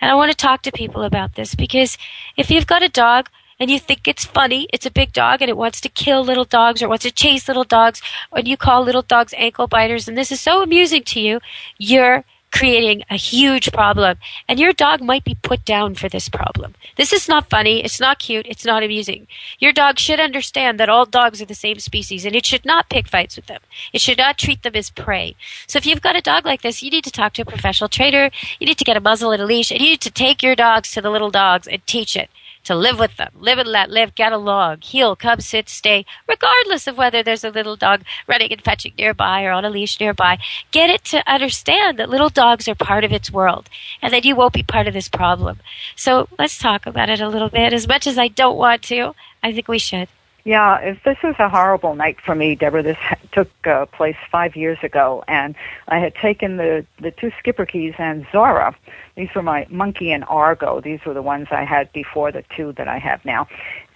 And 0.00 0.10
I 0.10 0.14
want 0.14 0.30
to 0.30 0.36
talk 0.36 0.62
to 0.62 0.72
people 0.72 1.02
about 1.02 1.34
this 1.34 1.54
because 1.54 1.96
if 2.36 2.50
you've 2.50 2.66
got 2.66 2.82
a 2.82 2.88
dog 2.88 3.28
and 3.58 3.70
you 3.70 3.78
think 3.78 4.06
it's 4.06 4.24
funny, 4.24 4.68
it's 4.72 4.84
a 4.84 4.90
big 4.90 5.12
dog 5.12 5.40
and 5.40 5.48
it 5.48 5.56
wants 5.56 5.80
to 5.80 5.88
kill 5.88 6.22
little 6.22 6.44
dogs 6.44 6.82
or 6.82 6.88
wants 6.88 7.04
to 7.04 7.10
chase 7.10 7.48
little 7.48 7.64
dogs, 7.64 8.02
and 8.32 8.46
you 8.46 8.56
call 8.56 8.82
little 8.82 9.02
dogs 9.02 9.32
ankle 9.36 9.66
biters, 9.66 10.06
and 10.06 10.16
this 10.16 10.30
is 10.30 10.40
so 10.40 10.62
amusing 10.62 11.02
to 11.04 11.20
you, 11.20 11.40
you're 11.78 12.24
creating 12.56 13.04
a 13.10 13.16
huge 13.16 13.70
problem. 13.70 14.16
And 14.48 14.58
your 14.58 14.72
dog 14.72 15.02
might 15.02 15.24
be 15.24 15.36
put 15.42 15.64
down 15.64 15.94
for 15.94 16.08
this 16.08 16.28
problem. 16.28 16.74
This 16.96 17.12
is 17.12 17.28
not 17.28 17.50
funny, 17.50 17.84
it's 17.84 18.00
not 18.00 18.18
cute, 18.18 18.46
it's 18.48 18.64
not 18.64 18.82
amusing. 18.82 19.26
Your 19.58 19.72
dog 19.72 19.98
should 19.98 20.20
understand 20.20 20.80
that 20.80 20.88
all 20.88 21.04
dogs 21.04 21.42
are 21.42 21.46
the 21.46 21.54
same 21.54 21.78
species 21.78 22.24
and 22.24 22.34
it 22.34 22.46
should 22.46 22.64
not 22.64 22.88
pick 22.88 23.08
fights 23.08 23.36
with 23.36 23.46
them. 23.46 23.60
It 23.92 24.00
should 24.00 24.18
not 24.18 24.38
treat 24.38 24.62
them 24.62 24.74
as 24.74 24.88
prey. 24.88 25.36
So 25.66 25.76
if 25.76 25.84
you've 25.84 26.00
got 26.00 26.16
a 26.16 26.22
dog 26.22 26.46
like 26.46 26.62
this, 26.62 26.82
you 26.82 26.90
need 26.90 27.04
to 27.04 27.10
talk 27.10 27.34
to 27.34 27.42
a 27.42 27.44
professional 27.44 27.88
trainer, 27.88 28.30
you 28.58 28.66
need 28.66 28.78
to 28.78 28.84
get 28.84 28.96
a 28.96 29.00
muzzle 29.00 29.32
and 29.32 29.42
a 29.42 29.46
leash, 29.46 29.70
and 29.70 29.80
you 29.80 29.90
need 29.90 30.00
to 30.00 30.10
take 30.10 30.42
your 30.42 30.56
dogs 30.56 30.92
to 30.92 31.02
the 31.02 31.10
little 31.10 31.30
dogs 31.30 31.66
and 31.68 31.86
teach 31.86 32.16
it 32.16 32.30
to 32.66 32.74
live 32.74 32.98
with 32.98 33.16
them, 33.16 33.32
live 33.38 33.58
and 33.58 33.68
let 33.68 33.90
live, 33.90 34.14
get 34.14 34.32
along, 34.32 34.80
heel, 34.82 35.16
come, 35.16 35.40
sit, 35.40 35.68
stay, 35.68 36.04
regardless 36.28 36.86
of 36.86 36.98
whether 36.98 37.22
there's 37.22 37.44
a 37.44 37.50
little 37.50 37.76
dog 37.76 38.02
running 38.26 38.52
and 38.52 38.62
fetching 38.62 38.92
nearby 38.98 39.44
or 39.44 39.52
on 39.52 39.64
a 39.64 39.70
leash 39.70 39.98
nearby. 39.98 40.38
Get 40.70 40.90
it 40.90 41.04
to 41.06 41.28
understand 41.30 41.98
that 41.98 42.10
little 42.10 42.28
dogs 42.28 42.68
are 42.68 42.74
part 42.74 43.04
of 43.04 43.12
its 43.12 43.30
world 43.30 43.68
and 44.02 44.12
that 44.12 44.24
you 44.24 44.36
won't 44.36 44.52
be 44.52 44.62
part 44.62 44.86
of 44.86 44.94
this 44.94 45.08
problem. 45.08 45.60
So 45.94 46.28
let's 46.38 46.58
talk 46.58 46.86
about 46.86 47.08
it 47.08 47.20
a 47.20 47.28
little 47.28 47.48
bit. 47.48 47.72
As 47.72 47.88
much 47.88 48.06
as 48.06 48.18
I 48.18 48.28
don't 48.28 48.58
want 48.58 48.82
to, 48.82 49.14
I 49.42 49.52
think 49.52 49.68
we 49.68 49.78
should. 49.78 50.08
Yeah, 50.46 50.78
if 50.78 51.02
this 51.02 51.16
was 51.24 51.34
a 51.40 51.48
horrible 51.48 51.96
night 51.96 52.20
for 52.24 52.36
me, 52.36 52.54
Deborah. 52.54 52.84
This 52.84 52.96
took 53.32 53.50
uh, 53.66 53.86
place 53.86 54.14
five 54.30 54.54
years 54.54 54.78
ago, 54.84 55.24
and 55.26 55.56
I 55.88 55.98
had 55.98 56.14
taken 56.14 56.56
the 56.56 56.86
the 57.00 57.10
two 57.10 57.32
Schipperkes 57.32 57.98
and 57.98 58.24
Zora. 58.30 58.72
These 59.16 59.30
were 59.34 59.42
my 59.42 59.66
Monkey 59.70 60.12
and 60.12 60.22
Argo. 60.28 60.80
These 60.80 61.00
were 61.04 61.14
the 61.14 61.20
ones 61.20 61.48
I 61.50 61.64
had 61.64 61.92
before 61.92 62.30
the 62.30 62.44
two 62.56 62.70
that 62.74 62.86
I 62.86 62.98
have 62.98 63.24
now. 63.24 63.48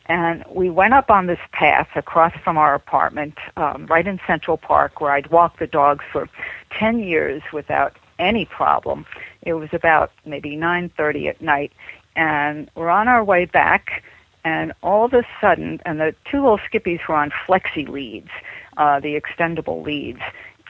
And 0.07 0.43
we 0.51 0.71
went 0.71 0.93
up 0.93 1.09
on 1.09 1.29
this 1.29 1.39
path 1.53 1.89
across 1.95 2.33
from 2.43 2.59
our 2.59 2.75
apartment, 2.75 3.39
um, 3.57 3.87
right 3.87 4.05
in 4.05 4.19
Central 4.27 4.57
Park, 4.57 5.01
where 5.01 5.13
I'd 5.13 5.31
walked 5.31 5.61
the 5.61 5.69
dogs 5.69 6.05
for 6.11 6.29
ten 6.77 6.99
years 6.99 7.43
without 7.53 7.95
any 8.19 8.45
problem. 8.45 9.07
It 9.43 9.53
was 9.53 9.69
about 9.73 10.11
maybe 10.27 10.57
nine 10.57 10.91
thirty 10.97 11.29
at 11.29 11.41
night, 11.41 11.71
and 12.17 12.69
we're 12.75 12.91
on 12.91 13.07
our 13.07 13.23
way 13.23 13.45
back 13.45 14.03
and 14.45 14.73
all 14.83 15.05
of 15.05 15.13
a 15.13 15.23
sudden, 15.41 15.81
and 15.85 16.01
the 16.01 16.15
two 16.31 16.41
little 16.41 16.59
skippies 16.59 17.07
were 17.09 17.17
on 17.17 17.31
flexi 17.47 17.89
leads, 17.89 18.31
uh, 18.77 19.01
the 19.01 19.21
extendable 19.21 19.85
leads, 19.85 20.21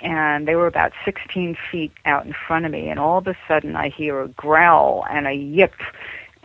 and 0.02 0.48
they 0.48 0.56
were 0.56 0.66
about 0.66 0.92
16 1.04 1.56
feet 1.70 1.92
out 2.04 2.24
in 2.24 2.32
front 2.32 2.64
of 2.64 2.72
me, 2.72 2.88
and 2.88 2.98
all 2.98 3.18
of 3.18 3.26
a 3.26 3.36
sudden 3.46 3.76
I 3.76 3.88
hear 3.88 4.20
a 4.22 4.28
growl 4.28 5.04
and 5.10 5.26
a 5.26 5.34
yip 5.34 5.74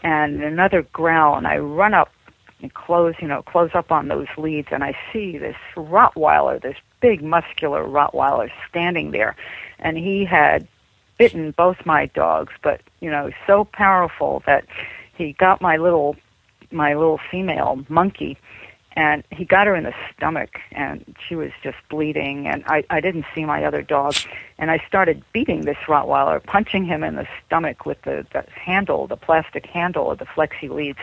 and 0.03 0.43
another 0.43 0.83
growl, 0.83 1.35
and 1.35 1.47
I 1.47 1.57
run 1.57 1.93
up 1.93 2.11
and 2.61 2.73
close, 2.73 3.15
you 3.19 3.27
know, 3.27 3.41
close 3.41 3.71
up 3.73 3.91
on 3.91 4.07
those 4.07 4.27
leads, 4.37 4.69
and 4.71 4.83
I 4.83 4.97
see 5.11 5.37
this 5.37 5.57
Rottweiler, 5.75 6.61
this 6.61 6.77
big 7.01 7.23
muscular 7.23 7.83
Rottweiler 7.83 8.51
standing 8.69 9.11
there, 9.11 9.35
and 9.79 9.97
he 9.97 10.25
had 10.25 10.67
bitten 11.17 11.51
both 11.51 11.85
my 11.85 12.07
dogs, 12.07 12.53
but 12.61 12.81
you 12.99 13.09
know, 13.09 13.31
so 13.47 13.65
powerful 13.65 14.43
that 14.45 14.65
he 15.17 15.33
got 15.33 15.61
my 15.61 15.77
little 15.77 16.15
my 16.75 16.93
little 16.93 17.19
female 17.31 17.83
monkey 17.89 18.37
and 18.97 19.23
he 19.31 19.43
got 19.43 19.67
her 19.67 19.75
in 19.75 19.83
the 19.83 19.93
stomach 20.15 20.59
and 20.71 21.15
she 21.27 21.35
was 21.35 21.51
just 21.61 21.77
bleeding 21.89 22.47
and 22.47 22.63
I, 22.67 22.83
I 22.89 23.01
didn't 23.01 23.25
see 23.33 23.43
my 23.45 23.65
other 23.65 23.81
dog 23.81 24.15
and 24.57 24.71
I 24.71 24.81
started 24.87 25.23
beating 25.33 25.61
this 25.61 25.77
Rottweiler, 25.87 26.41
punching 26.43 26.85
him 26.85 27.03
in 27.03 27.15
the 27.15 27.27
stomach 27.45 27.85
with 27.85 28.01
the, 28.03 28.25
the 28.31 28.45
handle, 28.51 29.07
the 29.07 29.17
plastic 29.17 29.65
handle 29.65 30.11
of 30.11 30.19
the 30.19 30.25
flexi 30.25 30.69
leads 30.69 30.99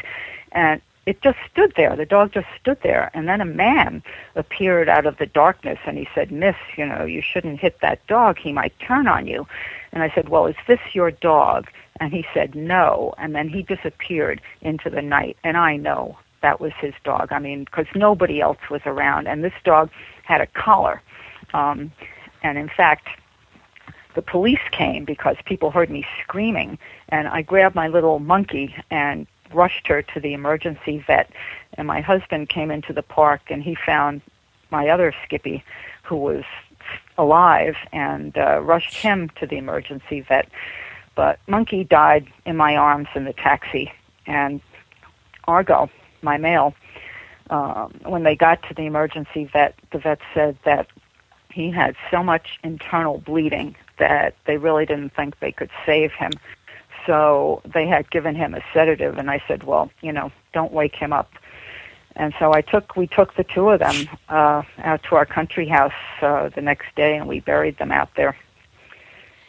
and 0.53 0.81
it 1.05 1.21
just 1.21 1.39
stood 1.51 1.73
there. 1.77 1.97
The 1.97 2.07
dog 2.07 2.33
just 2.33 2.47
stood 2.61 2.79
there. 2.83 3.11
And 3.13 3.29
then 3.29 3.41
a 3.41 3.45
man 3.45 4.03
appeared 4.37 4.89
out 4.89 5.05
of 5.05 5.17
the 5.17 5.27
darkness 5.27 5.79
and 5.85 5.99
he 5.99 6.09
said, 6.15 6.31
Miss, 6.31 6.55
you 6.77 6.87
know, 6.87 7.05
you 7.05 7.21
shouldn't 7.21 7.59
hit 7.59 7.81
that 7.81 8.07
dog. 8.07 8.39
He 8.39 8.53
might 8.53 8.79
turn 8.79 9.09
on 9.09 9.27
you. 9.27 9.47
And 9.93 10.03
I 10.03 10.13
said, 10.15 10.29
Well, 10.29 10.47
is 10.47 10.57
this 10.67 10.81
your 10.93 11.11
dog? 11.11 11.69
And 12.01 12.13
he 12.13 12.25
said, 12.33 12.55
No. 12.55 13.15
And 13.19 13.35
then 13.35 13.49
he 13.49 13.63
disappeared 13.63 14.41
into 14.61 14.91
the 14.91 15.03
night. 15.03 15.37
And 15.45 15.57
I 15.57 15.77
know 15.77 16.19
that 16.43 16.61
was 16.61 16.73
his 16.81 16.95
dog. 17.05 17.33
I 17.33 17.39
mean, 17.39 17.65
because 17.65 17.87
nobody 17.95 18.41
else 18.41 18.59
was 18.71 18.83
around. 18.87 19.29
And 19.29 19.45
this 19.45 19.53
dog 19.65 19.91
had 20.25 20.41
a 20.41 20.47
collar. 20.47 21.01
Um, 21.55 21.93
and 22.43 22.59
in 22.59 22.69
fact, 22.69 23.09
the 24.15 24.23
police 24.23 24.61
came 24.73 25.05
because 25.05 25.37
people 25.45 25.71
heard 25.71 25.91
me 25.91 26.07
screaming. 26.23 26.79
And 27.09 27.29
I 27.29 27.43
grabbed 27.43 27.75
my 27.75 27.89
little 27.89 28.19
monkey 28.19 28.75
and 28.91 29.27
rushed 29.53 29.87
her 29.87 30.03
to 30.03 30.21
the 30.21 30.33
emergency 30.33 31.05
vet. 31.07 31.31
And 31.75 31.87
my 31.87 32.01
husband 32.01 32.49
came 32.49 32.71
into 32.71 32.93
the 32.93 33.03
park 33.03 33.43
and 33.49 33.63
he 33.63 33.77
found 33.87 34.23
my 34.71 34.89
other 34.89 35.15
Skippy, 35.25 35.63
who 36.03 36.17
was 36.17 36.45
alive, 37.19 37.77
and 37.93 38.37
uh, 38.37 38.61
rushed 38.61 38.95
him 38.95 39.31
to 39.41 39.47
the 39.47 39.57
emergency 39.57 40.21
vet. 40.21 40.49
But 41.15 41.39
Monkey 41.47 41.85
died 41.85 42.27
in 42.47 42.57
my 42.57 42.77
arms 42.77 43.09
in 43.15 43.25
the 43.25 43.33
taxi, 43.33 43.93
and 44.27 44.61
Argo, 45.45 45.91
my 46.23 46.39
male, 46.39 46.75
um, 47.51 47.93
when 48.05 48.23
they 48.23 48.35
got 48.35 48.63
to 48.69 48.75
the 48.75 48.87
emergency 48.87 49.45
vet, 49.45 49.75
the 49.91 49.99
vet 49.99 50.21
said 50.33 50.57
that 50.65 50.87
he 51.53 51.71
had 51.71 51.95
so 52.11 52.23
much 52.23 52.59
internal 52.65 53.19
bleeding 53.19 53.77
that 53.99 54.35
they 54.47 54.57
really 54.57 54.87
didn't 54.87 55.15
think 55.15 55.39
they 55.39 55.53
could 55.53 55.71
save 55.85 56.13
him. 56.13 56.33
So 57.07 57.61
they 57.65 57.87
had 57.87 58.11
given 58.11 58.35
him 58.35 58.55
a 58.55 58.61
sedative, 58.73 59.19
and 59.19 59.31
I 59.31 59.43
said, 59.47 59.65
"Well, 59.65 59.91
you 60.01 60.13
know, 60.13 60.31
don't 60.53 60.73
wake 60.73 60.95
him 60.95 61.13
up." 61.13 61.31
And 62.17 62.35
so 62.39 62.53
I 62.55 62.61
took 62.61 62.97
we 62.97 63.07
took 63.07 63.35
the 63.35 63.45
two 63.45 63.71
of 63.71 63.81
them 63.81 64.09
uh, 64.29 64.63
out 64.79 65.03
to 65.05 65.17
our 65.17 65.27
country 65.27 65.67
house 65.67 65.93
uh, 66.21 66.49
the 66.51 66.61
next 66.61 66.95
day, 66.95 67.17
and 67.17 67.29
we 67.29 67.41
buried 67.41 67.79
them 67.79 67.93
out 67.93 68.11
there. 68.17 68.37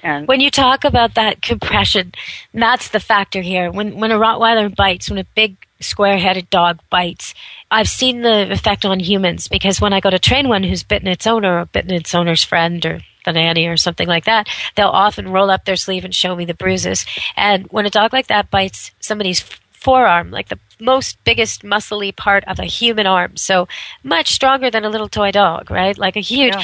And 0.02 0.28
When 0.28 0.41
you 0.41 0.52
talk 0.52 0.84
about 0.84 1.15
that 1.15 1.41
compression, 1.41 2.12
that's 2.54 2.89
the 2.89 2.99
factor 2.99 3.41
here. 3.41 3.71
When 3.71 3.99
when 3.99 4.12
a 4.12 4.19
Rottweiler 4.19 4.76
bites, 4.76 5.10
when 5.10 5.19
a 5.19 5.26
big 5.36 5.56
square-headed 5.80 6.49
dog 6.49 6.80
bites, 6.89 7.34
I've 7.69 7.89
seen 7.89 8.21
the 8.21 8.52
effect 8.52 8.86
on 8.86 8.99
humans 8.99 9.47
because 9.47 9.82
when 9.82 9.93
I 9.93 9.99
go 9.99 10.10
to 10.10 10.19
train 10.19 10.47
one 10.47 10.63
who's 10.63 10.84
bitten 10.84 11.08
its 11.08 11.28
owner 11.28 11.60
or 11.60 11.65
bitten 11.65 11.93
its 11.93 12.15
owner's 12.15 12.43
friend 12.43 12.86
or 12.86 12.99
the 13.26 13.34
nanny 13.34 13.67
or 13.67 13.78
something 13.78 14.08
like 14.08 14.26
that, 14.26 14.47
they'll 14.76 14.88
often 14.88 15.30
roll 15.30 15.49
up 15.49 15.65
their 15.65 15.76
sleeve 15.76 16.04
and 16.04 16.13
show 16.13 16.36
me 16.36 16.45
the 16.45 16.54
bruises. 16.54 17.06
And 17.36 17.67
when 17.67 17.86
a 17.86 17.89
dog 17.89 18.13
like 18.13 18.28
that 18.28 18.52
bites 18.52 18.91
somebody's 18.99 19.43
forearm, 19.84 20.32
like 20.32 20.50
the 20.50 20.60
most 20.80 21.17
biggest 21.24 21.63
muscly 21.63 22.15
part 22.15 22.43
of 22.46 22.60
a 22.60 22.65
human 22.65 23.06
arm, 23.06 23.38
so 23.38 23.67
much 24.04 24.28
stronger 24.34 24.69
than 24.72 24.84
a 24.86 24.89
little 24.89 25.10
toy 25.10 25.32
dog, 25.32 25.69
right? 25.69 25.98
Like 25.98 26.15
a 26.15 26.22
huge, 26.22 26.56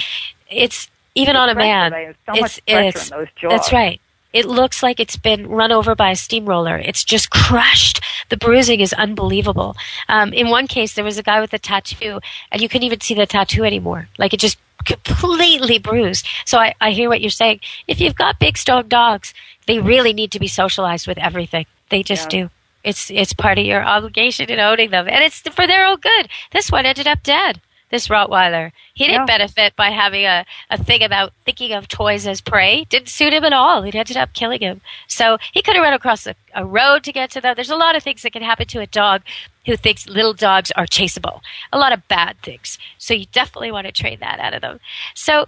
it's 0.50 0.90
even 1.16 1.34
The 1.36 1.40
on 1.42 1.50
a 1.50 1.56
man. 1.56 2.16
so 2.26 2.34
it's, 2.36 2.60
it's, 2.66 3.12
in 3.12 3.18
those 3.18 3.28
jaws. 3.40 3.52
That's 3.52 3.74
right. 3.74 4.00
It 4.32 4.46
looks 4.46 4.84
like 4.84 5.00
it's 5.00 5.18
been 5.18 5.48
run 5.48 5.72
over 5.72 5.96
by 5.96 6.12
a 6.12 6.16
steamroller. 6.16 6.78
It's 6.78 7.04
just 7.04 7.32
crushed. 7.32 8.00
The 8.30 8.38
bruising 8.38 8.80
is 8.80 8.94
unbelievable. 8.94 9.76
Um, 10.08 10.34
in 10.34 10.50
one 10.50 10.68
case, 10.68 10.94
there 10.94 11.04
was 11.04 11.18
a 11.18 11.24
guy 11.24 11.42
with 11.42 11.52
a 11.54 11.58
tattoo, 11.60 12.20
and 12.52 12.62
you 12.62 12.70
couldn't 12.70 12.86
even 12.86 13.02
see 13.02 13.16
the 13.16 13.26
tattoo 13.26 13.64
anymore. 13.64 14.08
Like 14.20 14.34
it 14.34 14.40
just 14.40 14.58
completely 14.86 15.80
bruised. 15.80 16.28
So 16.46 16.58
I, 16.60 16.74
I 16.80 16.92
hear 16.92 17.10
what 17.10 17.22
you're 17.22 17.32
saying. 17.32 17.60
If 17.88 18.00
you've 18.00 18.16
got 18.16 18.40
big, 18.40 18.58
strong 18.58 18.88
dogs, 18.88 19.34
they 19.66 19.80
really 19.80 20.14
need 20.14 20.32
to 20.32 20.40
be 20.40 20.48
socialized 20.48 21.08
with 21.08 21.18
everything. 21.18 21.66
They 21.90 22.04
just 22.04 22.32
Yeah. 22.32 22.44
do. 22.44 22.50
It's 22.84 23.12
it's 23.12 23.34
part 23.34 23.60
of 23.60 23.65
your 23.65 23.84
obligation 23.84 24.50
in 24.50 24.60
owning 24.60 24.92
them, 24.92 25.08
and 25.08 25.24
it's 25.24 25.39
for 25.39 25.68
their 25.68 25.86
own 25.86 26.00
good. 26.00 26.30
This 26.52 26.72
one 26.72 26.86
ended 26.86 27.08
up 27.08 27.24
dead. 27.24 27.62
This 27.89 28.08
Rottweiler, 28.08 28.72
he 28.94 29.08
didn't 29.08 29.26
benefit 29.26 29.76
by 29.76 29.89
having 29.89 30.24
a, 30.24 30.46
a 30.70 30.78
thing 30.78 31.02
about 31.02 31.34
thinking 31.44 31.74
of 31.74 31.88
toys 31.88 32.28
as 32.28 32.39
prey. 32.39 32.86
Didn't 32.88 33.10
suit 33.10 33.34
him 33.34 33.44
at 33.44 33.52
all. 33.52 33.84
It 33.84 33.96
ended 33.96 34.15
up 34.15 34.34
killing 34.34 34.60
him. 34.62 34.82
So 35.08 35.39
he 35.52 35.63
could 35.63 35.76
have 35.76 35.82
run 35.82 35.94
across 35.94 36.28
a, 36.28 36.36
a 36.54 36.63
road 36.63 37.04
to 37.06 37.12
get 37.12 37.32
to 37.32 37.42
them. 37.42 37.56
There's 37.56 37.72
a 37.72 37.76
lot 37.76 37.96
of 37.96 38.04
things 38.04 38.22
that 38.22 38.34
can 38.34 38.44
happen 38.44 38.68
to 38.68 38.80
a 38.80 38.86
dog 38.86 39.24
who 39.65 39.76
thinks 39.76 40.08
little 40.08 40.36
dogs 40.36 40.72
are 40.76 40.86
chaseable. 40.86 41.42
A 41.74 41.80
lot 41.80 41.92
of 41.92 42.08
bad 42.08 42.38
things. 42.44 42.78
So 43.00 43.15
you 43.15 43.26
definitely 43.32 43.72
want 43.72 43.88
to 43.88 43.92
train 43.92 44.20
that 44.20 44.39
out 44.39 44.54
of 44.54 44.62
them. 44.62 44.80
So 45.15 45.48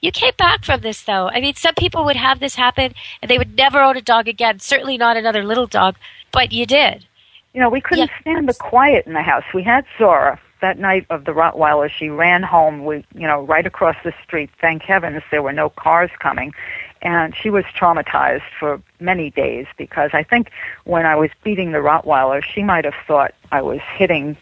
you 0.00 0.10
came 0.10 0.32
back 0.38 0.64
from 0.64 0.80
this 0.80 1.02
though. 1.02 1.28
I 1.28 1.40
mean, 1.40 1.54
some 1.54 1.74
people 1.74 2.04
would 2.06 2.16
have 2.16 2.40
this 2.40 2.54
happen 2.54 2.94
and 3.20 3.30
they 3.30 3.38
would 3.38 3.54
never 3.56 3.82
own 3.82 3.98
a 3.98 4.02
dog 4.02 4.28
again. 4.28 4.60
Certainly 4.60 4.96
not 4.96 5.18
another 5.18 5.44
little 5.44 5.66
dog, 5.66 5.96
but 6.32 6.52
you 6.52 6.66
did. 6.66 7.06
You 7.54 7.60
know, 7.60 7.68
we 7.68 7.80
couldn't 7.80 8.10
stand 8.20 8.48
the 8.48 8.54
quiet 8.54 9.06
in 9.06 9.12
the 9.12 9.22
house. 9.22 9.44
We 9.52 9.62
had 9.62 9.84
Zora, 9.98 10.40
that 10.62 10.78
night 10.78 11.04
of 11.10 11.26
the 11.26 11.32
Rottweiler, 11.32 11.90
she 11.90 12.08
ran 12.08 12.42
home. 12.42 12.84
We, 12.84 13.04
you 13.14 13.26
know, 13.26 13.42
right 13.42 13.66
across 13.66 13.96
the 14.04 14.14
street. 14.24 14.48
Thank 14.60 14.82
heavens 14.82 15.22
there 15.30 15.42
were 15.42 15.52
no 15.52 15.68
cars 15.68 16.10
coming, 16.18 16.54
and 17.02 17.36
she 17.36 17.50
was 17.50 17.64
traumatized 17.76 18.42
for 18.58 18.80
many 19.00 19.30
days 19.30 19.66
because 19.76 20.10
I 20.14 20.22
think 20.22 20.50
when 20.84 21.04
I 21.04 21.14
was 21.14 21.30
beating 21.44 21.72
the 21.72 21.78
Rottweiler, 21.78 22.42
she 22.42 22.62
might 22.62 22.86
have 22.86 22.94
thought 23.06 23.34
I 23.50 23.60
was 23.60 23.80
hitting 23.96 24.36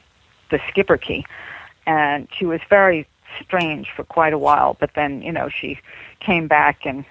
the 0.51 0.59
Schipperke, 0.59 1.25
and 1.87 2.29
she 2.31 2.47
was 2.47 2.61
very 2.69 3.09
strange 3.43 3.91
for 3.91 4.05
quite 4.05 4.33
a 4.33 4.39
while. 4.39 4.77
But 4.79 4.95
then, 4.95 5.23
you 5.23 5.33
know, 5.33 5.49
she 5.49 5.81
came 6.21 6.47
back 6.47 6.87
and 6.87 7.05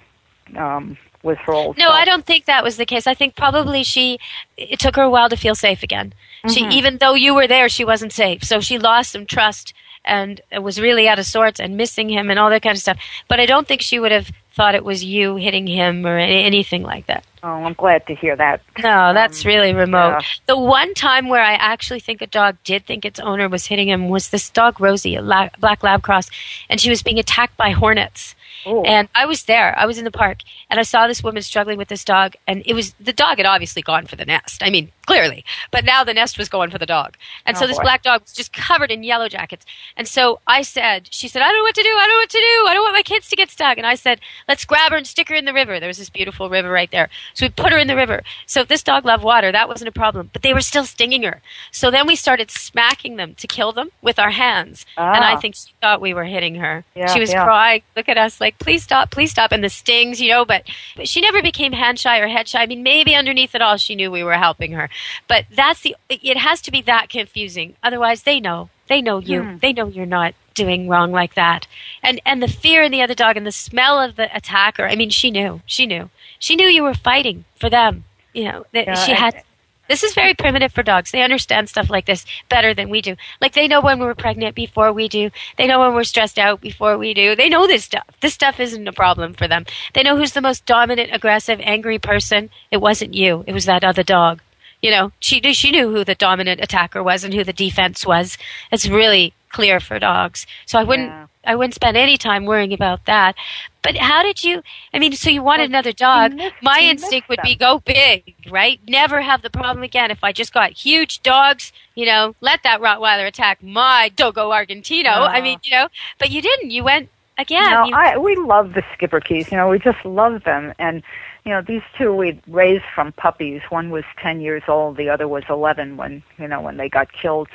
um, 0.56 0.96
with 1.22 1.38
her 1.38 1.52
old. 1.52 1.76
No, 1.78 1.86
self. 1.86 1.94
I 1.94 2.04
don't 2.04 2.24
think 2.26 2.44
that 2.46 2.64
was 2.64 2.76
the 2.76 2.86
case. 2.86 3.06
I 3.06 3.14
think 3.14 3.36
probably 3.36 3.82
she. 3.82 4.18
It 4.56 4.78
took 4.78 4.96
her 4.96 5.02
a 5.02 5.10
while 5.10 5.28
to 5.28 5.36
feel 5.36 5.54
safe 5.54 5.82
again. 5.82 6.12
She, 6.48 6.62
Mhm. 6.64 6.72
even 6.72 6.98
though 6.98 7.14
you 7.14 7.34
were 7.34 7.46
there, 7.46 7.68
she 7.68 7.84
wasn't 7.84 8.12
safe. 8.12 8.42
So 8.44 8.60
she 8.60 8.78
lost 8.78 9.12
some 9.12 9.26
trust 9.26 9.74
and 10.04 10.40
was 10.58 10.80
really 10.80 11.06
out 11.08 11.18
of 11.18 11.26
sorts 11.26 11.60
and 11.60 11.76
missing 11.76 12.08
him 12.08 12.30
and 12.30 12.38
all 12.38 12.48
that 12.48 12.62
kind 12.62 12.74
of 12.74 12.80
stuff. 12.80 12.96
But 13.28 13.38
I 13.40 13.44
don't 13.46 13.68
think 13.68 13.82
she 13.82 13.98
would 13.98 14.12
have 14.12 14.30
thought 14.54 14.74
it 14.74 14.84
was 14.84 15.04
you 15.04 15.36
hitting 15.36 15.66
him 15.66 16.06
or 16.06 16.16
anything 16.18 16.82
like 16.82 17.06
that. 17.06 17.24
Oh, 17.42 17.48
I'm 17.64 17.74
glad 17.74 18.06
to 18.06 18.14
hear 18.14 18.34
that. 18.36 18.60
No, 18.78 19.12
that's 19.14 19.44
really 19.44 19.72
remote. 19.74 20.10
yeah. 20.20 20.20
The 20.46 20.58
one 20.58 20.92
time 20.94 21.28
where 21.28 21.42
I 21.42 21.52
actually 21.54 22.00
think 22.00 22.20
a 22.22 22.26
dog 22.26 22.56
did 22.64 22.86
think 22.86 23.04
its 23.04 23.20
owner 23.20 23.48
was 23.48 23.66
hitting 23.66 23.88
him 23.88 24.08
was 24.08 24.30
this 24.30 24.48
dog 24.50 24.80
Rosie, 24.80 25.14
a 25.16 25.22
la- 25.22 25.48
black 25.58 25.82
lab 25.82 26.02
cross, 26.02 26.30
and 26.70 26.80
she 26.80 26.88
was 26.90 27.02
being 27.02 27.18
attacked 27.18 27.56
by 27.58 27.70
hornets. 27.70 28.34
And 28.66 29.08
I 29.14 29.26
was 29.26 29.44
there. 29.44 29.76
I 29.78 29.86
was 29.86 29.98
in 29.98 30.04
the 30.04 30.10
park, 30.10 30.38
and 30.68 30.78
I 30.78 30.82
saw 30.82 31.06
this 31.06 31.22
woman 31.22 31.42
struggling 31.42 31.78
with 31.78 31.88
this 31.88 32.04
dog, 32.04 32.34
and 32.46 32.62
it 32.66 32.74
was 32.74 32.92
the 33.00 33.12
dog 33.12 33.38
had 33.38 33.46
obviously 33.46 33.82
gone 33.82 34.06
for 34.06 34.16
the 34.16 34.24
nest. 34.24 34.62
I 34.62 34.70
mean, 34.70 34.92
clearly, 35.06 35.44
but 35.70 35.84
now 35.84 36.04
the 36.04 36.14
nest 36.14 36.38
was 36.38 36.48
going 36.48 36.70
for 36.70 36.78
the 36.78 36.86
dog, 36.86 37.16
and 37.46 37.56
so 37.56 37.64
Oh, 37.64 37.66
this 37.68 37.76
boy. 37.78 37.82
black 37.84 38.02
dog 38.02 38.22
was 38.22 38.32
just 38.32 38.52
covered 38.52 38.90
in 38.90 39.02
yellow 39.02 39.28
jackets. 39.28 39.64
And 39.96 40.06
so 40.08 40.40
I 40.46 40.62
said, 40.62 41.08
she 41.10 41.28
said, 41.28 41.42
I 41.42 41.46
don't 41.46 41.56
know 41.56 41.62
what 41.62 41.74
to 41.74 41.82
do. 41.82 41.88
I 41.88 42.06
don't 42.06 42.10
know 42.10 42.16
what 42.22 42.30
to 42.30 42.38
do. 42.38 42.68
I 42.68 42.74
don't 42.74 42.82
want 42.84 42.94
my 42.94 43.02
kids 43.02 43.28
to 43.28 43.36
get 43.36 43.50
stuck. 43.50 43.76
And 43.78 43.86
I 43.86 43.94
said, 43.94 44.20
let's 44.48 44.64
grab 44.64 44.90
her 44.92 44.96
and 44.96 45.06
stick 45.06 45.28
her 45.28 45.34
in 45.34 45.44
the 45.44 45.52
river. 45.52 45.78
There 45.80 45.88
was 45.88 45.98
this 45.98 46.10
beautiful 46.10 46.48
river 46.50 46.70
right 46.70 46.90
there. 46.90 47.08
So 47.34 47.46
we 47.46 47.50
put 47.50 47.72
her 47.72 47.78
in 47.78 47.86
the 47.88 47.96
river. 47.96 48.22
So 48.46 48.64
this 48.64 48.82
dog 48.82 49.04
loved 49.04 49.24
water, 49.24 49.50
that 49.52 49.68
wasn't 49.68 49.88
a 49.88 49.92
problem. 49.92 50.30
But 50.32 50.42
they 50.42 50.54
were 50.54 50.60
still 50.60 50.84
stinging 50.84 51.22
her. 51.24 51.40
So 51.70 51.90
then 51.90 52.06
we 52.06 52.16
started 52.16 52.50
smacking 52.50 53.16
them 53.16 53.34
to 53.36 53.46
kill 53.46 53.72
them 53.72 53.90
with 54.02 54.18
our 54.18 54.30
hands. 54.30 54.86
And 54.96 55.24
I 55.24 55.34
Ah. 55.34 55.40
think 55.40 55.54
she 55.54 55.70
thought 55.80 56.00
we 56.00 56.14
were 56.14 56.24
hitting 56.24 56.56
her. 56.56 56.84
Yeah, 56.94 57.12
she 57.12 57.20
was 57.20 57.30
yeah. 57.32 57.44
crying. 57.44 57.82
Look 57.96 58.08
at 58.08 58.16
us, 58.18 58.40
like, 58.40 58.49
please 58.58 58.82
stop, 58.82 59.10
please 59.10 59.30
stop. 59.30 59.52
And 59.52 59.62
the 59.62 59.68
stings, 59.68 60.20
you 60.20 60.30
know, 60.30 60.44
but, 60.44 60.64
but 60.96 61.08
she 61.08 61.20
never 61.20 61.42
became 61.42 61.72
hand 61.72 61.98
shy 61.98 62.18
or 62.18 62.28
head 62.28 62.48
shy. 62.48 62.62
I 62.62 62.66
mean, 62.66 62.82
maybe 62.82 63.14
underneath 63.14 63.54
it 63.54 63.62
all, 63.62 63.76
she 63.76 63.94
knew 63.94 64.10
we 64.10 64.24
were 64.24 64.34
helping 64.34 64.72
her. 64.72 64.88
But 65.28 65.46
that's 65.50 65.82
the, 65.82 65.96
it 66.08 66.36
has 66.36 66.60
to 66.62 66.70
be 66.70 66.82
that 66.82 67.08
confusing. 67.08 67.76
Otherwise, 67.82 68.22
they 68.22 68.40
know. 68.40 68.70
They 68.88 69.00
know 69.00 69.18
you. 69.18 69.42
Hmm. 69.42 69.56
They 69.58 69.72
know 69.72 69.86
you're 69.86 70.04
not 70.04 70.34
doing 70.54 70.88
wrong 70.88 71.12
like 71.12 71.34
that. 71.34 71.68
And 72.02 72.20
and 72.26 72.42
the 72.42 72.48
fear 72.48 72.82
in 72.82 72.90
the 72.90 73.02
other 73.02 73.14
dog 73.14 73.36
and 73.36 73.46
the 73.46 73.52
smell 73.52 74.00
of 74.00 74.16
the 74.16 74.34
attacker. 74.36 74.86
I 74.86 74.96
mean, 74.96 75.10
she 75.10 75.30
knew. 75.30 75.62
She 75.64 75.86
knew. 75.86 76.10
She 76.38 76.56
knew 76.56 76.66
you 76.66 76.82
were 76.82 76.94
fighting 76.94 77.44
for 77.54 77.70
them. 77.70 78.04
You 78.32 78.44
know, 78.44 78.66
that 78.72 78.86
Yeah, 78.88 78.94
she 78.94 79.12
had 79.12 79.42
this 79.90 80.04
is 80.04 80.14
very 80.14 80.34
primitive 80.34 80.72
for 80.72 80.84
dogs. 80.84 81.10
They 81.10 81.22
understand 81.22 81.68
stuff 81.68 81.90
like 81.90 82.06
this 82.06 82.24
better 82.48 82.72
than 82.72 82.88
we 82.90 83.02
do. 83.02 83.16
Like 83.40 83.54
they 83.54 83.66
know 83.66 83.80
when 83.80 83.98
we're 83.98 84.14
pregnant 84.14 84.54
before 84.54 84.92
we 84.92 85.08
do. 85.08 85.30
They 85.58 85.66
know 85.66 85.80
when 85.80 85.94
we're 85.94 86.04
stressed 86.04 86.38
out 86.38 86.60
before 86.60 86.96
we 86.96 87.12
do. 87.12 87.34
They 87.34 87.48
know 87.48 87.66
this 87.66 87.84
stuff. 87.84 88.06
This 88.20 88.34
stuff 88.34 88.60
isn't 88.60 88.86
a 88.86 88.92
problem 88.92 89.34
for 89.34 89.48
them. 89.48 89.66
They 89.92 90.04
know 90.04 90.16
who's 90.16 90.32
the 90.32 90.40
most 90.40 90.64
dominant, 90.64 91.10
aggressive, 91.12 91.58
angry 91.64 91.98
person. 91.98 92.50
It 92.70 92.76
wasn't 92.76 93.14
you. 93.14 93.42
It 93.48 93.52
was 93.52 93.64
that 93.64 93.82
other 93.82 94.04
dog. 94.04 94.40
You 94.80 94.92
know, 94.92 95.10
she 95.18 95.40
knew 95.40 95.52
she 95.52 95.72
knew 95.72 95.90
who 95.90 96.04
the 96.04 96.14
dominant 96.14 96.60
attacker 96.62 97.02
was 97.02 97.24
and 97.24 97.34
who 97.34 97.42
the 97.42 97.52
defense 97.52 98.06
was. 98.06 98.38
It's 98.70 98.88
really 98.88 99.34
clear 99.48 99.80
for 99.80 99.98
dogs. 99.98 100.46
So 100.66 100.78
I 100.78 100.84
wouldn't 100.84 101.29
I 101.44 101.54
wouldn't 101.54 101.74
spend 101.74 101.96
any 101.96 102.16
time 102.16 102.44
worrying 102.44 102.72
about 102.72 103.06
that. 103.06 103.34
But 103.82 103.96
how 103.96 104.22
did 104.22 104.44
you 104.44 104.62
I 104.92 104.98
mean, 104.98 105.12
so 105.12 105.30
you 105.30 105.42
wanted 105.42 105.70
another 105.70 105.92
dog. 105.92 106.38
My 106.62 106.80
instinct 106.82 107.28
would 107.28 107.38
missed 107.42 107.58
be 107.58 107.64
go 107.64 107.78
big, 107.78 108.34
right? 108.50 108.80
Never 108.86 109.22
have 109.22 109.42
the 109.42 109.50
problem 109.50 109.82
again. 109.82 110.10
If 110.10 110.22
I 110.22 110.32
just 110.32 110.52
got 110.52 110.72
huge 110.72 111.22
dogs, 111.22 111.72
you 111.94 112.06
know, 112.06 112.34
let 112.40 112.62
that 112.62 112.80
Rottweiler 112.80 113.26
attack 113.26 113.62
my 113.62 114.10
Dogo 114.14 114.50
Argentino. 114.50 115.28
I 115.28 115.40
mean, 115.40 115.56
uh-huh. 115.56 115.60
you 115.64 115.70
know, 115.72 115.88
but 116.18 116.30
you 116.30 116.42
didn't. 116.42 116.70
You 116.70 116.84
went 116.84 117.08
again. 117.38 117.70
No, 117.70 117.84
You- 117.86 117.94
I 117.94 118.18
we 118.18 118.36
love 118.36 118.74
the 118.74 118.82
Schipperkes. 118.82 119.50
You 119.50 119.56
know, 119.56 119.68
we 119.68 119.78
just 119.78 120.04
love 120.04 120.44
them. 120.44 120.74
And 120.78 121.02
you 121.44 121.52
know, 121.52 121.62
these 121.62 121.82
two 121.96 122.14
we 122.14 122.38
raised 122.48 122.84
from 122.94 123.12
puppies. 123.12 123.62
One 123.70 123.90
was 123.90 124.04
ten 124.22 124.40
years 124.40 124.62
old, 124.68 124.98
the 124.98 125.08
other 125.08 125.26
was 125.26 125.44
eleven 125.48 125.96
when 125.96 126.22
you 126.38 126.46
know 126.46 126.60
when 126.60 126.76
they 126.76 126.88
got 126.88 127.12
killed. 127.12 127.48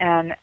And 0.00 0.34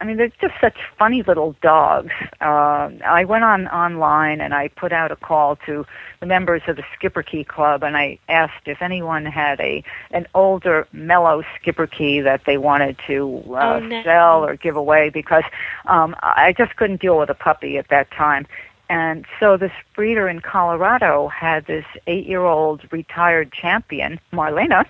I 0.00 0.04
mean, 0.04 0.16
they're 0.16 0.32
just 0.40 0.54
such 0.60 0.76
funny 0.96 1.22
little 1.22 1.56
dogs. 1.60 2.12
Uh, 2.40 2.90
I 3.04 3.24
went 3.24 3.42
on 3.42 3.66
online 3.68 4.40
and 4.40 4.54
I 4.54 4.68
put 4.68 4.92
out 4.92 5.10
a 5.10 5.16
call 5.16 5.56
to 5.66 5.84
the 6.20 6.26
members 6.26 6.62
of 6.68 6.76
the 6.76 6.84
Schipperke 7.00 7.46
Club, 7.48 7.82
and 7.82 7.96
I 7.96 8.18
asked 8.28 8.66
if 8.66 8.80
anyone 8.80 9.24
had 9.26 9.60
a 9.60 9.82
an 10.12 10.26
older, 10.34 10.86
mellow 10.92 11.42
Schipperke 11.64 12.22
that 12.22 12.44
they 12.46 12.58
wanted 12.58 12.96
to 13.08 13.42
uh, 13.50 13.58
Oh, 13.74 13.78
no. 13.80 14.02
sell 14.04 14.44
or 14.44 14.54
give 14.56 14.76
away 14.76 15.10
because 15.10 15.44
um, 15.86 16.14
I 16.22 16.54
just 16.56 16.76
couldn't 16.76 17.00
deal 17.00 17.18
with 17.18 17.28
a 17.30 17.34
puppy 17.34 17.76
at 17.76 17.88
that 17.88 18.10
time. 18.12 18.46
And 18.90 19.26
so 19.38 19.56
this 19.58 19.72
breeder 19.94 20.28
in 20.28 20.40
Colorado 20.40 21.28
had 21.28 21.66
this 21.66 21.84
eight-year-old 22.06 22.90
retired 22.90 23.52
champion, 23.52 24.18
Marlena, 24.32 24.86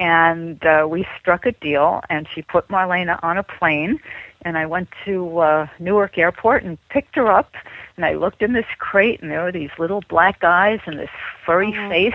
and 0.00 0.64
uh, 0.64 0.86
we 0.90 1.06
struck 1.20 1.46
a 1.46 1.52
deal. 1.52 2.02
And 2.10 2.26
she 2.34 2.42
put 2.42 2.66
Marlena 2.68 3.22
on 3.22 3.36
a 3.36 3.44
plane, 3.44 4.00
and 4.42 4.58
I 4.58 4.66
went 4.66 4.88
to 5.04 5.38
uh, 5.38 5.66
Newark 5.78 6.18
Airport 6.18 6.64
and 6.64 6.78
picked 6.88 7.14
her 7.14 7.30
up. 7.30 7.54
And 7.96 8.04
I 8.04 8.14
looked 8.14 8.42
in 8.42 8.54
this 8.54 8.66
crate, 8.78 9.20
and 9.20 9.30
there 9.30 9.44
were 9.44 9.52
these 9.52 9.70
little 9.78 10.02
black 10.08 10.42
eyes 10.42 10.80
and 10.86 10.98
this 10.98 11.10
furry 11.46 11.72
face. 11.88 12.14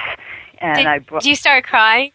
And 0.58 0.78
did, 0.78 0.88
I 0.88 1.00
brought. 1.00 1.22
did 1.22 1.30
you 1.30 1.36
start 1.36 1.64
crying? 1.64 2.12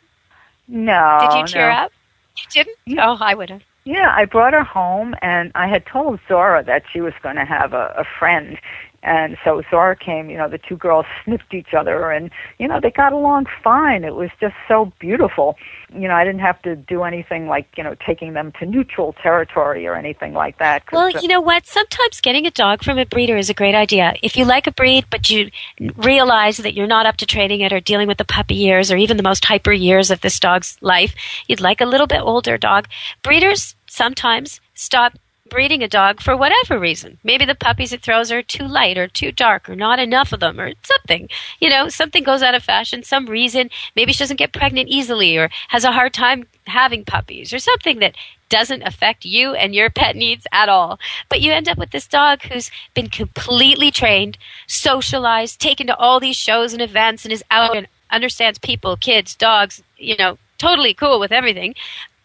no. 0.67 1.19
did 1.21 1.39
you 1.39 1.47
cheer 1.47 1.69
no. 1.69 1.77
up? 1.77 1.93
You 2.37 2.45
didn't? 2.51 2.99
Oh, 2.99 3.17
I 3.21 3.35
would 3.35 3.51
have. 3.51 3.63
Yeah, 3.85 4.13
I 4.15 4.25
brought 4.25 4.53
her 4.53 4.65
home, 4.65 5.15
and 5.23 5.53
I 5.55 5.67
had 5.67 5.87
told 5.87 6.21
Zora 6.29 6.63
that 6.65 6.83
she 6.93 7.01
was 7.01 7.15
going 7.23 7.37
to 7.37 7.45
have 7.45 7.73
a, 7.73 7.95
a 7.97 8.05
friend. 8.19 8.59
And 9.03 9.39
so 9.45 9.63
Zora 9.71 9.97
came, 9.97 10.29
you 10.29 10.37
know, 10.37 10.49
the 10.49 10.59
two 10.59 10.77
girls 10.77 11.07
sniffed 11.25 11.55
each 11.55 11.73
other, 11.77 12.11
and, 12.11 12.31
you 12.59 12.69
know, 12.69 12.81
they 12.81 12.91
got 12.91 13.13
along 13.13 13.47
fine. 13.63 14.05
It 14.05 14.15
was 14.15 14.31
just 14.41 14.55
so 14.69 14.93
beautiful. 14.99 15.57
You 15.93 16.07
know, 16.07 16.15
I 16.15 16.25
didn't 16.25 16.41
have 16.41 16.61
to 16.63 16.77
do 16.77 17.03
anything 17.03 17.49
like, 17.49 17.67
you 17.77 17.83
know, 17.83 17.97
taking 18.07 18.35
them 18.35 18.53
to 18.61 18.67
neutral 18.67 19.15
territory 19.15 19.87
or 19.87 19.95
anything 19.95 20.35
like 20.35 20.59
that. 20.59 20.83
Well, 20.93 21.11
you 21.11 21.29
know 21.29 21.41
what? 21.41 21.67
Sometimes 21.67 22.21
getting 22.21 22.47
a 22.47 22.51
dog 22.51 22.85
from 22.85 22.99
a 22.99 23.07
breeder 23.07 23.37
is 23.37 23.51
a 23.51 23.55
great 23.55 23.75
idea. 23.75 24.15
If 24.23 24.37
you 24.37 24.45
like 24.45 24.67
a 24.67 24.73
breed, 24.73 25.07
but 25.11 25.31
you 25.31 25.51
realize 25.97 26.59
that 26.59 26.75
you're 26.75 26.87
not 26.87 27.07
up 27.07 27.17
to 27.19 27.27
training 27.27 27.61
it 27.63 27.73
or 27.73 27.81
dealing 27.81 28.07
with 28.07 28.19
the 28.19 28.25
puppy 28.25 28.55
years 28.55 28.93
or 28.93 28.97
even 28.97 29.17
the 29.17 29.23
most 29.23 29.45
hyper 29.45 29.73
years 29.73 30.11
of 30.11 30.21
this 30.21 30.39
dog's 30.39 30.77
life, 30.81 31.15
you'd 31.49 31.61
like 31.61 31.81
a 31.81 31.87
little 31.87 32.07
bit 32.07 32.21
older 32.21 32.59
dog. 32.59 32.87
Breeders 33.23 33.75
sometimes 33.87 34.61
stop 34.75 35.19
breeding 35.51 35.83
a 35.83 35.89
dog 35.89 36.23
for 36.23 36.37
whatever 36.37 36.79
reason. 36.79 37.19
Maybe 37.23 37.45
the 37.45 37.55
puppies 37.55 37.93
it 37.93 38.03
throws 38.03 38.33
are 38.33 38.43
too 38.43 38.67
light 38.67 38.97
or 38.97 39.09
too 39.09 39.33
dark 39.33 39.69
or 39.69 39.77
not 39.77 39.99
enough 39.99 40.33
of 40.33 40.41
them 40.41 40.59
or 40.59 40.73
something. 40.83 41.29
You 41.61 41.69
know, 41.69 41.89
something 41.89 42.25
goes 42.25 42.43
out 42.43 42.55
of 42.55 42.63
fashion, 42.63 43.03
some 43.03 43.27
reason. 43.27 43.69
Maybe 43.95 44.13
she 44.13 44.21
doesn't 44.21 44.39
get 44.39 44.53
pregnant 44.53 44.89
easily 44.89 45.37
or 45.37 45.51
has 45.69 45.85
a 45.85 45.93
hard 45.93 46.15
time 46.15 46.47
having 46.67 47.05
puppies 47.05 47.53
or 47.53 47.59
something 47.59 47.99
that 47.99 48.15
doesn't 48.49 48.83
affect 48.83 49.25
you 49.25 49.55
and 49.55 49.75
your 49.75 49.91
pet 49.91 50.17
needs 50.17 50.47
at 50.53 50.69
all. 50.69 50.99
But 51.29 51.41
you 51.41 51.53
end 51.53 51.69
up 51.69 51.79
with 51.79 51.91
this 51.91 52.07
dog 52.07 52.43
who's 52.43 52.71
been 52.95 53.09
completely 53.09 53.91
trained, 53.91 54.39
socialized, 54.67 55.61
taken 55.61 55.87
to 55.89 55.97
all 55.97 56.21
these 56.21 56.37
shows 56.37 56.73
and 56.73 56.83
events 56.83 57.25
and 57.25 57.33
is 57.33 57.45
out 57.51 57.77
and 57.77 57.87
understands 58.11 58.59
people, 58.59 58.97
kids, 58.97 59.35
dogs, 59.35 59.83
you 59.97 60.17
know, 60.17 60.39
totally 60.59 60.93
cool 60.93 61.19
with 61.19 61.33
everything. 61.33 61.75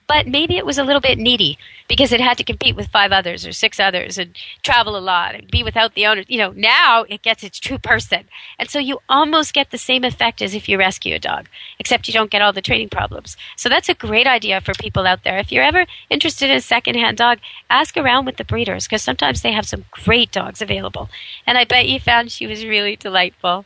But 0.08 0.28
maybe 0.28 0.56
it 0.58 0.66
was 0.66 0.78
a 0.78 0.84
little 0.84 1.02
bit 1.02 1.18
needy 1.18 1.58
because 1.88 2.12
it 2.12 2.22
had 2.22 2.38
to 2.38 2.44
compete 2.44 2.76
with 2.76 2.88
five 2.88 3.12
others 3.12 3.46
or 3.46 3.52
six 3.52 3.80
others 3.80 4.18
and 4.18 4.36
travel 4.64 4.96
a 4.96 5.00
lot 5.00 5.36
and 5.36 5.50
be 5.50 5.64
without 5.64 5.96
the 5.96 6.06
owner. 6.06 6.24
You 6.28 6.38
know, 6.38 6.52
now 6.52 7.06
it 7.10 7.22
gets 7.22 7.44
its 7.44 7.60
true 7.60 7.78
person. 7.78 8.26
And 8.60 8.70
so 8.70 8.80
you 8.80 9.00
almost 9.10 9.54
get 9.54 9.72
the 9.72 9.78
same 9.78 10.04
effect 10.04 10.42
as 10.42 10.54
if 10.54 10.70
you 10.70 10.78
rescue 10.78 11.16
a 11.16 11.20
dog, 11.20 11.48
except 11.80 12.08
you 12.08 12.14
don't 12.14 12.32
get 12.32 12.42
all 12.42 12.54
the 12.54 12.62
training 12.62 12.90
problems. 12.90 13.36
So 13.56 13.68
that's 13.70 13.90
a 13.90 13.96
great 13.96 14.28
idea 14.28 14.62
for 14.62 14.74
people 14.74 15.08
out 15.08 15.24
there. 15.24 15.38
If 15.38 15.52
you're 15.52 15.64
ever 15.64 15.86
interested 16.10 16.50
in 16.50 16.58
a 16.58 16.62
secondhand 16.62 17.18
dog, 17.18 17.40
ask 17.70 17.98
around 17.98 18.26
with 18.26 18.38
the 18.38 18.46
breeders 18.46 18.86
because 18.86 19.02
sometimes 19.02 19.42
they 19.42 19.52
have 19.52 19.68
some 19.68 19.86
great 19.92 20.32
dogs 20.32 20.62
available. 20.62 21.10
And 21.48 21.58
I 21.58 21.66
bet 21.66 21.88
you 21.88 22.00
found 22.00 22.32
she 22.32 22.48
was 22.48 22.66
really 22.66 22.96
delightful. 22.96 23.66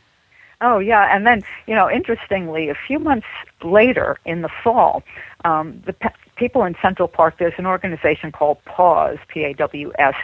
Oh 0.62 0.78
yeah, 0.78 1.14
and 1.14 1.26
then 1.26 1.42
you 1.66 1.74
know, 1.74 1.90
interestingly, 1.90 2.68
a 2.68 2.74
few 2.74 2.98
months 2.98 3.26
later 3.64 4.18
in 4.26 4.42
the 4.42 4.50
fall, 4.62 5.02
um, 5.44 5.82
the 5.86 5.94
people 6.40 6.64
in 6.64 6.74
Central 6.80 7.06
Park, 7.06 7.34
there's 7.38 7.58
an 7.58 7.66
organization 7.66 8.32
called 8.32 8.56
PAWS, 8.64 9.18
P-A-W-S, 9.28 10.14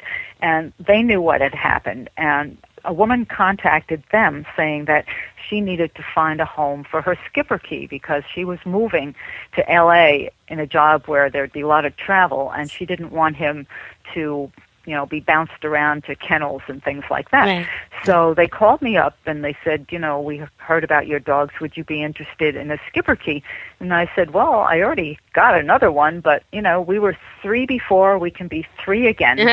and 0.41 0.73
they 0.81 1.03
knew 1.03 1.21
what 1.21 1.43
had 1.43 1.55
happened, 1.55 2.09
and 2.17 2.57
a 2.87 2.93
woman 2.93 3.27
contacted 3.27 4.03
them 4.13 4.47
saying 4.57 4.87
that 4.87 5.05
she 5.47 5.61
needed 5.61 5.95
to 5.95 6.03
find 6.15 6.41
a 6.41 6.47
home 6.47 6.85
for 6.91 7.03
her 7.03 7.17
Schipperke 7.17 7.91
because 7.91 8.23
she 8.33 8.45
was 8.47 8.59
moving 8.65 9.15
to 9.57 9.65
LA 9.69 10.31
in 10.49 10.59
a 10.59 10.67
job 10.67 11.05
where 11.07 11.29
there'd 11.29 11.53
be 11.53 11.61
a 11.61 11.67
lot 11.67 11.85
of 11.85 11.95
travel 11.97 12.51
and 12.57 12.71
she 12.71 12.87
didn't 12.87 13.11
want 13.11 13.37
him 13.37 13.67
to 14.15 14.51
you 14.87 14.95
know, 14.95 15.05
be 15.05 15.21
bounced 15.21 15.65
around 15.65 16.05
to 16.05 16.15
kennels 16.15 16.63
and 16.69 16.83
things 16.83 17.05
like 17.11 17.31
that. 17.33 17.45
Right. 17.45 17.67
So 18.05 18.35
they 18.35 18.47
called 18.47 18.81
me 18.81 18.97
up 18.97 19.17
and 19.27 19.45
they 19.45 19.57
said, 19.65 19.87
you 19.91 19.99
know, 19.99 20.21
we 20.21 20.43
heard 20.57 20.85
about 20.85 21.07
your 21.07 21.19
dogs. 21.19 21.53
Would 21.61 21.77
you 21.77 21.85
be 21.85 22.03
interested 22.03 22.57
in 22.57 22.71
a 22.71 22.79
Schipperke? 22.79 23.43
And 23.81 23.93
I 23.93 24.11
said, 24.15 24.33
well, 24.33 24.61
I 24.61 24.81
already 24.81 25.19
got 25.33 25.59
another 25.59 25.91
one, 25.93 26.21
but 26.21 26.45
you 26.53 26.63
know, 26.63 26.81
we 26.81 26.99
were 26.99 27.17
three 27.43 27.67
before. 27.67 28.19
We 28.19 28.31
can 28.31 28.49
be 28.49 28.67
three 28.83 29.07
again. 29.09 29.39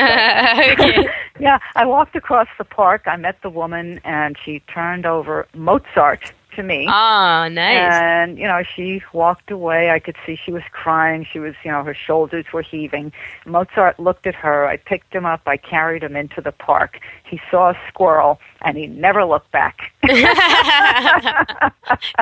So- 0.78 1.04
yeah, 1.40 1.58
I 1.74 1.84
walked 1.84 2.14
across 2.16 2.48
the 2.58 2.64
park. 2.64 3.02
I 3.06 3.16
met 3.16 3.42
the 3.42 3.50
woman, 3.50 4.00
and 4.04 4.36
she 4.42 4.60
turned 4.72 5.04
over 5.04 5.46
Mozart 5.54 6.32
to 6.56 6.62
me. 6.62 6.86
Oh, 6.88 7.48
nice. 7.48 7.92
And 7.92 8.38
you 8.38 8.46
know, 8.46 8.62
she 8.62 9.02
walked 9.12 9.50
away. 9.50 9.90
I 9.90 9.98
could 9.98 10.16
see 10.24 10.36
she 10.36 10.52
was 10.52 10.62
crying. 10.72 11.26
She 11.30 11.38
was, 11.38 11.54
you 11.64 11.70
know, 11.70 11.82
her 11.84 11.94
shoulders 11.94 12.46
were 12.52 12.62
heaving. 12.62 13.12
Mozart 13.46 13.98
looked 13.98 14.26
at 14.26 14.34
her. 14.34 14.66
I 14.66 14.76
picked 14.76 15.14
him 15.14 15.26
up. 15.26 15.42
I 15.46 15.56
carried 15.56 16.02
him 16.02 16.16
into 16.16 16.40
the 16.40 16.52
park. 16.52 17.00
He 17.24 17.40
saw 17.50 17.70
a 17.70 17.78
squirrel, 17.88 18.40
and 18.62 18.76
he 18.76 18.86
never 18.86 19.24
looked 19.24 19.50
back. 19.50 19.92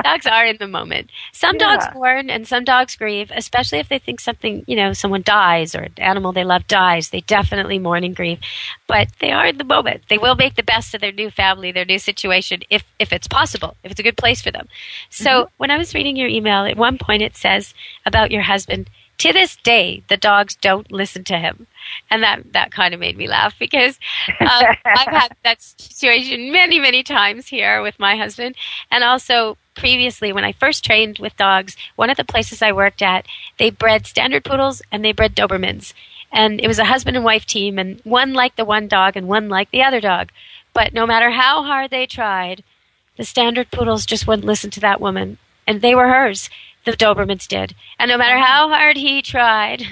dogs 0.03 0.25
are 0.25 0.45
in 0.45 0.57
the 0.57 0.67
moment. 0.67 1.11
Some 1.31 1.57
dogs 1.57 1.85
mourn 1.93 2.29
and 2.29 2.47
some 2.47 2.63
dogs 2.63 2.95
grieve, 2.95 3.31
especially 3.35 3.79
if 3.79 3.89
they 3.89 3.99
think 3.99 4.19
something, 4.19 4.63
you 4.67 4.75
know, 4.75 4.93
someone 4.93 5.21
dies 5.23 5.75
or 5.75 5.81
an 5.81 5.93
animal 5.97 6.31
they 6.31 6.43
love 6.43 6.67
dies. 6.67 7.09
They 7.09 7.21
definitely 7.21 7.79
mourn 7.79 8.03
and 8.03 8.15
grieve. 8.15 8.39
But 8.87 9.09
they 9.19 9.31
are 9.31 9.47
in 9.47 9.57
the 9.57 9.63
moment. 9.63 10.03
They 10.09 10.17
will 10.17 10.35
make 10.35 10.55
the 10.55 10.63
best 10.63 10.93
of 10.93 11.01
their 11.01 11.11
new 11.11 11.29
family, 11.29 11.71
their 11.71 11.85
new 11.85 11.99
situation, 11.99 12.61
if, 12.69 12.83
if 12.99 13.13
it's 13.13 13.27
possible, 13.27 13.75
if 13.83 13.91
it's 13.91 13.99
a 13.99 14.03
good 14.03 14.17
place 14.23 14.41
for 14.41 14.51
them. 14.51 14.69
So 15.09 15.49
when 15.57 15.69
I 15.69 15.77
was 15.77 15.93
reading 15.93 16.15
your 16.15 16.29
email, 16.29 16.63
at 16.63 16.77
one 16.77 16.97
point 16.97 17.21
it 17.21 17.35
says 17.35 17.73
about 18.05 18.31
your 18.31 18.43
husband, 18.43 18.89
to 19.17 19.33
this 19.33 19.57
day, 19.57 20.01
the 20.07 20.15
dogs 20.15 20.55
don't 20.55 20.89
listen 20.91 21.25
to 21.25 21.37
him. 21.37 21.67
And 22.09 22.23
that, 22.23 22.53
that 22.53 22.71
kind 22.71 22.93
of 22.93 23.01
made 23.01 23.17
me 23.17 23.27
laugh 23.27 23.53
because 23.59 23.99
um, 24.39 24.47
I've 24.85 25.13
had 25.13 25.35
that 25.43 25.61
situation 25.61 26.53
many, 26.53 26.79
many 26.79 27.03
times 27.03 27.47
here 27.47 27.81
with 27.81 27.99
my 27.99 28.15
husband. 28.15 28.55
And 28.89 29.03
also 29.03 29.57
previously, 29.75 30.31
when 30.31 30.45
I 30.45 30.53
first 30.53 30.85
trained 30.85 31.19
with 31.19 31.35
dogs, 31.35 31.75
one 31.97 32.09
of 32.09 32.17
the 32.17 32.23
places 32.23 32.61
I 32.61 32.71
worked 32.71 33.01
at, 33.01 33.25
they 33.59 33.69
bred 33.69 34.07
standard 34.07 34.45
poodles 34.45 34.81
and 34.89 35.03
they 35.03 35.11
bred 35.11 35.35
Dobermans. 35.35 35.93
And 36.31 36.61
it 36.61 36.67
was 36.67 36.79
a 36.79 36.85
husband 36.85 37.17
and 37.17 37.25
wife 37.25 37.45
team, 37.45 37.77
and 37.77 37.99
one 38.03 38.33
liked 38.33 38.57
the 38.57 38.65
one 38.65 38.87
dog 38.87 39.15
and 39.15 39.27
one 39.27 39.49
liked 39.49 39.71
the 39.71 39.83
other 39.83 40.01
dog. 40.01 40.31
But 40.73 40.93
no 40.93 41.05
matter 41.05 41.29
how 41.29 41.61
hard 41.63 41.91
they 41.91 42.07
tried, 42.07 42.63
the 43.17 43.23
standard 43.23 43.71
poodles 43.71 44.05
just 44.05 44.27
wouldn't 44.27 44.45
listen 44.45 44.69
to 44.71 44.79
that 44.81 45.01
woman. 45.01 45.37
And 45.65 45.81
they 45.81 45.95
were 45.95 46.07
hers. 46.07 46.49
The 46.85 46.91
Dobermans 46.91 47.47
did. 47.47 47.75
And 47.97 48.09
no 48.09 48.17
matter 48.17 48.37
how 48.37 48.67
hard 48.67 48.97
he 48.97 49.21
tried, 49.21 49.85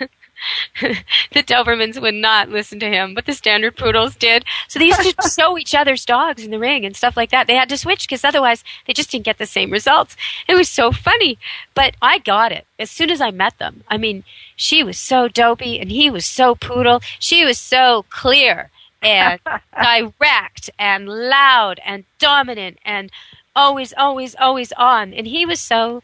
the 0.80 1.42
Dobermans 1.42 2.00
would 2.00 2.14
not 2.14 2.48
listen 2.48 2.80
to 2.80 2.88
him, 2.88 3.14
but 3.14 3.26
the 3.26 3.32
standard 3.32 3.76
poodles 3.76 4.16
did. 4.16 4.44
So 4.68 4.78
they 4.78 4.86
used 4.86 5.00
to 5.00 5.30
show 5.36 5.56
each 5.56 5.74
other's 5.74 6.04
dogs 6.04 6.44
in 6.44 6.50
the 6.50 6.58
ring 6.58 6.84
and 6.84 6.96
stuff 6.96 7.16
like 7.16 7.30
that. 7.30 7.46
They 7.46 7.54
had 7.54 7.68
to 7.68 7.78
switch 7.78 8.08
because 8.08 8.24
otherwise 8.24 8.64
they 8.86 8.92
just 8.92 9.10
didn't 9.10 9.24
get 9.24 9.38
the 9.38 9.46
same 9.46 9.70
results. 9.70 10.16
It 10.48 10.54
was 10.54 10.68
so 10.68 10.92
funny. 10.92 11.38
But 11.74 11.94
I 12.02 12.18
got 12.18 12.52
it 12.52 12.66
as 12.78 12.90
soon 12.90 13.10
as 13.10 13.20
I 13.20 13.30
met 13.30 13.58
them. 13.58 13.84
I 13.88 13.96
mean, 13.96 14.24
she 14.56 14.82
was 14.82 14.98
so 14.98 15.28
dopey 15.28 15.78
and 15.78 15.90
he 15.90 16.10
was 16.10 16.26
so 16.26 16.54
poodle. 16.54 17.00
She 17.18 17.44
was 17.44 17.58
so 17.58 18.04
clear 18.10 18.70
and 19.02 19.40
direct 19.82 20.70
and 20.78 21.08
loud 21.08 21.80
and 21.84 22.04
dominant 22.18 22.78
and 22.84 23.10
always, 23.54 23.92
always, 23.96 24.34
always 24.38 24.72
on. 24.72 25.12
And 25.14 25.26
he 25.26 25.46
was 25.46 25.60
so 25.60 26.02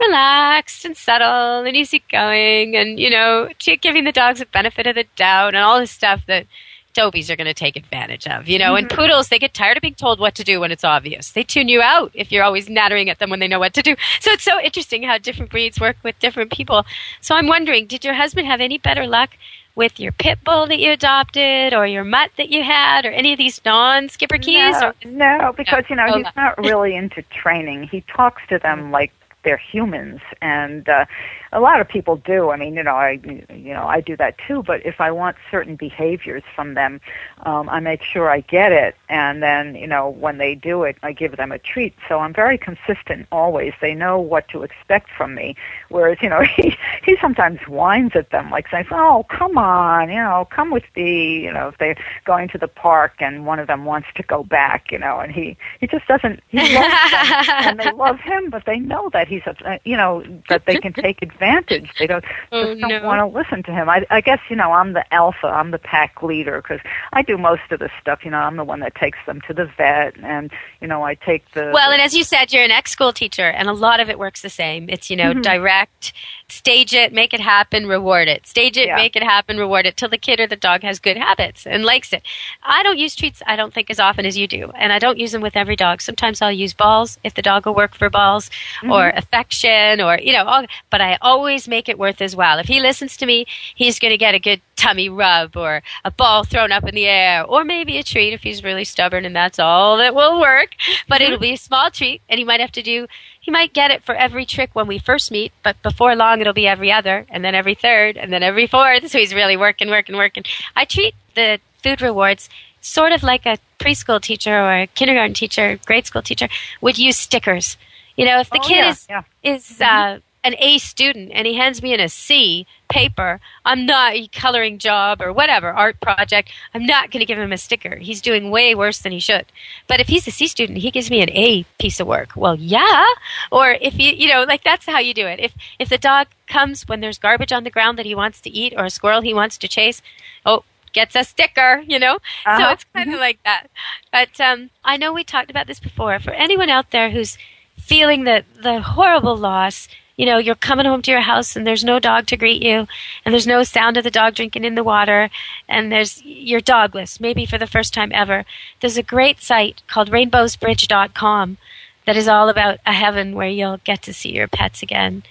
relaxed 0.00 0.84
and 0.84 0.96
subtle 0.96 1.64
and 1.64 1.76
easygoing 1.76 2.76
and, 2.76 2.98
you 2.98 3.10
know, 3.10 3.48
giving 3.80 4.04
the 4.04 4.12
dogs 4.12 4.38
the 4.38 4.46
benefit 4.46 4.86
of 4.86 4.94
the 4.94 5.04
doubt 5.16 5.54
and 5.54 5.62
all 5.62 5.80
this 5.80 5.90
stuff 5.90 6.22
that 6.26 6.46
Dobies 6.94 7.30
are 7.30 7.36
going 7.36 7.46
to 7.46 7.54
take 7.54 7.76
advantage 7.76 8.26
of, 8.26 8.48
you 8.48 8.58
know. 8.58 8.74
And 8.74 8.88
Mhm. 8.88 8.96
poodles, 8.96 9.28
they 9.28 9.38
get 9.38 9.54
tired 9.54 9.76
of 9.76 9.82
being 9.82 9.94
told 9.94 10.18
what 10.18 10.34
to 10.36 10.42
do 10.42 10.58
when 10.58 10.72
it's 10.72 10.82
obvious. 10.82 11.30
They 11.30 11.44
tune 11.44 11.68
you 11.68 11.80
out 11.80 12.10
if 12.14 12.32
you're 12.32 12.42
always 12.42 12.68
nattering 12.68 13.08
at 13.08 13.18
them 13.20 13.30
when 13.30 13.38
they 13.38 13.46
know 13.46 13.60
what 13.60 13.74
to 13.74 13.82
do. 13.82 13.94
So 14.18 14.32
it's 14.32 14.42
so 14.42 14.60
interesting 14.60 15.04
how 15.04 15.18
different 15.18 15.50
breeds 15.50 15.78
work 15.78 15.96
with 16.02 16.18
different 16.18 16.50
people. 16.50 16.84
So 17.20 17.36
I'm 17.36 17.46
wondering, 17.46 17.86
did 17.86 18.04
your 18.04 18.14
husband 18.14 18.48
have 18.48 18.60
any 18.60 18.78
better 18.78 19.06
luck 19.06 19.36
with 19.78 20.00
your 20.00 20.10
pit 20.10 20.40
bull 20.44 20.66
that 20.66 20.80
you 20.80 20.90
adopted 20.90 21.72
or 21.72 21.86
your 21.86 22.02
mutt 22.04 22.32
that 22.36 22.50
you 22.50 22.64
had 22.64 23.06
or 23.06 23.10
any 23.12 23.32
of 23.32 23.38
these 23.38 23.60
non-Schipperkes? 23.64 25.04
No, 25.06 25.38
no, 25.38 25.52
because 25.56 25.84
you 25.88 25.94
know 25.94 26.04
Oh, 26.08 26.16
he's 26.16 26.24
no. 26.24 26.42
not 26.42 26.58
really 26.58 26.96
into 26.96 27.22
training. 27.30 27.84
He 27.84 28.00
talks 28.02 28.42
to 28.48 28.58
them 28.58 28.90
like 28.90 29.12
they're 29.44 29.56
humans, 29.56 30.20
and 30.42 30.88
uh, 30.88 31.04
a 31.52 31.60
lot 31.60 31.80
of 31.80 31.88
people 31.88 32.16
do. 32.16 32.50
I 32.50 32.56
mean, 32.56 32.74
you 32.74 32.82
know, 32.82 32.94
I 32.94 33.20
you 33.22 33.72
know 33.72 33.86
I 33.86 34.00
do 34.00 34.16
that 34.16 34.36
too. 34.46 34.62
But 34.62 34.84
if 34.84 35.00
I 35.00 35.10
want 35.10 35.36
certain 35.50 35.76
behaviors 35.76 36.42
from 36.54 36.74
them, 36.74 37.00
um, 37.42 37.68
I 37.68 37.80
make 37.80 38.02
sure 38.02 38.30
I 38.30 38.40
get 38.40 38.72
it, 38.72 38.96
and 39.08 39.42
then 39.42 39.74
you 39.74 39.86
know 39.86 40.10
when 40.10 40.38
they 40.38 40.54
do 40.54 40.82
it, 40.84 40.96
I 41.02 41.12
give 41.12 41.36
them 41.36 41.52
a 41.52 41.58
treat. 41.58 41.94
So 42.08 42.20
I'm 42.20 42.34
very 42.34 42.58
consistent 42.58 43.26
always. 43.32 43.72
They 43.80 43.94
know 43.94 44.18
what 44.18 44.48
to 44.48 44.62
expect 44.62 45.10
from 45.16 45.34
me. 45.34 45.56
Whereas 45.88 46.18
you 46.20 46.28
know 46.28 46.42
he 46.56 46.76
he 47.04 47.16
sometimes 47.20 47.60
whines 47.66 48.12
at 48.14 48.30
them, 48.30 48.50
like 48.50 48.68
saying, 48.70 48.86
"Oh, 48.90 49.24
come 49.30 49.56
on, 49.56 50.10
you 50.10 50.16
know, 50.16 50.46
come 50.50 50.70
with 50.70 50.84
me." 50.94 51.44
You 51.44 51.52
know, 51.52 51.68
if 51.68 51.78
they're 51.78 51.96
going 52.24 52.48
to 52.48 52.58
the 52.58 52.68
park 52.68 53.14
and 53.20 53.46
one 53.46 53.58
of 53.58 53.66
them 53.66 53.84
wants 53.84 54.08
to 54.16 54.22
go 54.22 54.44
back, 54.44 54.92
you 54.92 54.98
know, 54.98 55.18
and 55.18 55.32
he 55.32 55.56
he 55.80 55.86
just 55.86 56.06
doesn't. 56.06 56.40
He 56.48 56.58
loves 56.58 57.10
them, 57.10 57.44
and 57.48 57.80
they 57.80 57.92
love 57.92 58.20
him, 58.20 58.50
but 58.50 58.64
they 58.66 58.78
know 58.78 59.08
that 59.12 59.28
he's 59.28 59.42
a 59.46 59.80
you 59.84 59.96
know 59.96 60.22
that 60.48 60.64
they 60.66 60.76
can 60.76 60.92
take 60.92 61.22
advantage. 61.22 61.37
They 61.38 62.06
don't 62.06 62.24
Oh, 62.52 62.64
just 62.64 62.80
don't 62.80 62.90
no. 62.90 63.02
want 63.06 63.20
to 63.20 63.26
listen 63.38 63.62
to 63.64 63.72
him. 63.72 63.88
I 63.88 64.04
I 64.10 64.20
guess 64.20 64.40
you 64.48 64.56
know 64.56 64.72
I'm 64.72 64.92
the 64.92 65.04
alpha. 65.14 65.46
I'm 65.46 65.70
the 65.70 65.78
pack 65.78 66.22
leader 66.22 66.60
because 66.62 66.80
I 67.12 67.22
do 67.22 67.38
most 67.38 67.62
of 67.70 67.78
the 67.78 67.90
stuff. 68.00 68.24
You 68.24 68.30
know, 68.30 68.38
I'm 68.38 68.56
the 68.56 68.64
one 68.64 68.80
that 68.80 68.94
takes 68.94 69.18
them 69.26 69.40
to 69.42 69.54
the 69.54 69.66
vet, 69.76 70.16
and 70.22 70.50
you 70.80 70.88
know 70.88 71.02
I 71.04 71.14
take 71.14 71.50
the 71.52 71.70
Well, 71.72 71.90
and 71.90 72.00
as 72.02 72.14
you 72.14 72.24
said, 72.24 72.52
you're 72.52 72.64
an 72.64 72.70
ex-school 72.70 73.12
teacher, 73.12 73.48
and 73.48 73.68
a 73.68 73.72
lot 73.72 74.00
of 74.00 74.08
it 74.10 74.18
works 74.18 74.42
the 74.42 74.50
same. 74.50 74.88
It's 74.88 75.10
you 75.10 75.16
know 75.16 75.32
Mhm. 75.34 75.42
direct, 75.42 76.12
stage 76.48 76.94
it, 76.94 77.12
make 77.12 77.32
it 77.34 77.40
happen, 77.40 77.86
reward 77.86 78.28
it. 78.28 78.46
Stage 78.46 78.76
it, 78.76 78.86
Yeah. 78.88 78.96
make 78.96 79.16
it 79.16 79.22
happen, 79.22 79.58
reward 79.58 79.86
it, 79.86 79.96
till 79.96 80.08
the 80.08 80.18
kid 80.18 80.40
or 80.40 80.46
the 80.46 80.56
dog 80.56 80.82
has 80.82 80.98
good 80.98 81.16
habits 81.16 81.66
and 81.66 81.84
likes 81.84 82.12
it. 82.12 82.22
I 82.62 82.82
don't 82.82 82.98
use 82.98 83.14
treats. 83.14 83.42
I 83.46 83.56
don't 83.56 83.72
think 83.74 83.90
as 83.90 84.00
often 84.00 84.26
as 84.26 84.36
you 84.38 84.46
do, 84.46 84.72
and 84.76 84.92
I 84.92 84.98
don't 84.98 85.18
use 85.18 85.32
them 85.32 85.42
with 85.42 85.56
every 85.56 85.76
dog. 85.76 86.00
Sometimes 86.02 86.40
I'll 86.42 86.50
use 86.52 86.72
balls 86.74 87.18
if 87.24 87.34
the 87.34 87.42
dog 87.42 87.66
will 87.66 87.74
work 87.74 87.94
for 87.94 88.08
balls, 88.10 88.50
or 88.84 89.10
Mhm. 89.12 89.18
affection, 89.18 90.00
or 90.00 90.18
you 90.18 90.32
know. 90.32 90.44
All, 90.46 90.64
but 90.90 91.00
I 91.00 91.18
always 91.28 91.68
make 91.68 91.88
it 91.88 91.98
worth 91.98 92.18
his 92.18 92.34
while. 92.34 92.58
If 92.58 92.68
he 92.68 92.80
listens 92.80 93.16
to 93.18 93.26
me, 93.26 93.46
he's 93.74 93.98
going 93.98 94.12
to 94.12 94.18
get 94.26 94.34
a 94.34 94.38
good 94.48 94.60
tummy 94.76 95.08
rub 95.08 95.56
or 95.56 95.82
a 96.04 96.10
ball 96.10 96.44
thrown 96.44 96.70
up 96.72 96.84
in 96.88 96.94
the 96.94 97.06
air 97.06 97.44
or 97.44 97.64
maybe 97.64 97.98
a 97.98 98.02
treat 98.02 98.32
if 98.32 98.42
he's 98.42 98.62
really 98.62 98.84
stubborn 98.84 99.24
and 99.24 99.34
that's 99.34 99.58
all 99.58 99.96
that 99.98 100.14
will 100.14 100.40
work. 100.40 100.70
But 101.08 101.20
it'll 101.20 101.38
be 101.38 101.52
a 101.52 101.56
small 101.56 101.90
treat 101.90 102.22
and 102.28 102.38
he 102.38 102.44
might 102.44 102.60
have 102.60 102.72
to 102.72 102.82
do 102.82 103.06
he 103.40 103.50
might 103.50 103.72
get 103.72 103.90
it 103.90 104.02
for 104.04 104.14
every 104.14 104.44
trick 104.44 104.70
when 104.74 104.86
we 104.86 104.98
first 104.98 105.30
meet 105.30 105.52
but 105.62 105.80
before 105.82 106.14
long 106.14 106.40
it'll 106.40 106.52
be 106.52 106.66
every 106.68 106.92
other 106.92 107.26
and 107.30 107.42
then 107.44 107.54
every 107.54 107.74
third 107.74 108.16
and 108.16 108.32
then 108.32 108.42
every 108.42 108.66
fourth. 108.66 109.08
So 109.10 109.18
he's 109.18 109.34
really 109.34 109.56
working 109.56 109.88
working 109.90 110.16
working. 110.16 110.44
I 110.76 110.84
treat 110.84 111.14
the 111.34 111.58
food 111.82 112.00
rewards 112.02 112.48
sort 112.80 113.12
of 113.12 113.22
like 113.22 113.44
a 113.46 113.58
preschool 113.78 114.20
teacher 114.20 114.54
or 114.56 114.72
a 114.82 114.86
kindergarten 114.86 115.34
teacher 115.34 115.78
grade 115.86 116.06
school 116.06 116.22
teacher 116.22 116.48
would 116.80 116.98
use 116.98 117.16
stickers. 117.16 117.76
You 118.16 118.24
know 118.26 118.38
if 118.40 118.50
the 118.50 118.58
Oh, 118.58 118.68
kid 118.68 118.76
yeah, 118.76 118.90
is 118.90 119.06
yeah. 119.10 119.22
is 119.42 119.80
uh, 119.80 120.18
an 120.44 120.54
A 120.58 120.78
student 120.78 121.30
and 121.32 121.46
he 121.46 121.54
hands 121.54 121.82
me 121.82 121.92
in 121.92 122.00
a 122.00 122.08
C 122.08 122.66
paper, 122.88 123.40
I'm 123.64 123.84
not 123.84 124.14
a 124.14 124.28
coloring 124.28 124.78
job 124.78 125.20
or 125.20 125.32
whatever 125.32 125.68
art 125.68 126.00
project. 126.00 126.50
I'm 126.74 126.86
not 126.86 127.10
going 127.10 127.20
to 127.20 127.26
give 127.26 127.38
him 127.38 127.52
a 127.52 127.58
sticker. 127.58 127.96
He's 127.96 128.20
doing 128.22 128.50
way 128.50 128.74
worse 128.74 128.98
than 129.00 129.12
he 129.12 129.20
should. 129.20 129.46
But 129.88 130.00
if 130.00 130.08
he's 130.08 130.26
a 130.26 130.30
C 130.30 130.46
student, 130.46 130.78
he 130.78 130.90
gives 130.90 131.10
me 131.10 131.20
an 131.20 131.30
A 131.30 131.64
piece 131.78 132.00
of 132.00 132.06
work. 132.06 132.30
Well, 132.36 132.54
yeah. 132.54 133.06
Or 133.52 133.72
if 133.72 133.98
you 133.98 134.10
you 134.12 134.28
know 134.28 134.44
like 134.44 134.64
that's 134.64 134.86
how 134.86 134.98
you 135.00 135.12
do 135.14 135.26
it. 135.26 135.40
If 135.40 135.54
if 135.78 135.88
the 135.88 135.98
dog 135.98 136.28
comes 136.46 136.88
when 136.88 137.00
there's 137.00 137.18
garbage 137.18 137.52
on 137.52 137.64
the 137.64 137.70
ground 137.70 137.98
that 137.98 138.06
he 138.06 138.14
wants 138.14 138.40
to 138.42 138.50
eat 138.50 138.72
or 138.76 138.84
a 138.86 138.90
squirrel 138.90 139.20
he 139.20 139.34
wants 139.34 139.58
to 139.58 139.68
chase, 139.68 140.00
oh 140.46 140.64
gets 140.94 141.14
a 141.14 141.22
sticker, 141.22 141.84
you 141.86 141.98
know? 141.98 142.16
So 142.44 142.50
Uh-huh. 142.50 142.70
it's 142.72 142.84
kind 142.94 143.12
of 143.12 143.20
like 143.20 143.38
that. 143.44 143.66
But 144.10 144.40
um, 144.40 144.70
I 144.82 144.96
know 144.96 145.12
we 145.12 145.22
talked 145.22 145.50
about 145.50 145.66
this 145.66 145.78
before. 145.78 146.18
For 146.18 146.30
anyone 146.32 146.70
out 146.70 146.92
there 146.92 147.10
who's 147.10 147.36
feeling 147.76 148.24
the, 148.24 148.42
the 148.62 148.80
horrible 148.80 149.36
loss, 149.36 149.86
you 150.18 150.26
know, 150.26 150.36
you're 150.36 150.56
coming 150.56 150.84
home 150.84 151.00
to 151.02 151.10
your 151.12 151.20
house 151.20 151.54
and 151.56 151.66
there's 151.66 151.84
no 151.84 151.98
dog 151.98 152.26
to 152.26 152.36
greet 152.36 152.60
you, 152.60 152.86
and 153.24 153.32
there's 153.32 153.46
no 153.46 153.62
sound 153.62 153.96
of 153.96 154.04
the 154.04 154.10
dog 154.10 154.34
drinking 154.34 154.64
in 154.64 154.74
the 154.74 154.84
water, 154.84 155.30
and 155.68 155.90
there's 155.90 156.22
you're 156.24 156.60
dogless, 156.60 157.20
maybe 157.20 157.46
for 157.46 157.56
the 157.56 157.68
first 157.68 157.94
time 157.94 158.10
ever. 158.12 158.44
There's 158.80 158.98
a 158.98 159.02
great 159.02 159.40
site 159.40 159.80
called 159.86 160.10
rainbowsbridge.com 160.10 161.56
that 162.04 162.16
is 162.16 162.26
all 162.26 162.48
about 162.48 162.80
a 162.84 162.92
heaven 162.92 163.34
where 163.34 163.48
you'll 163.48 163.80
get 163.84 164.02
to 164.02 164.12
see 164.12 164.32
your 164.32 164.48
pets 164.48 164.82
again. 164.82 165.22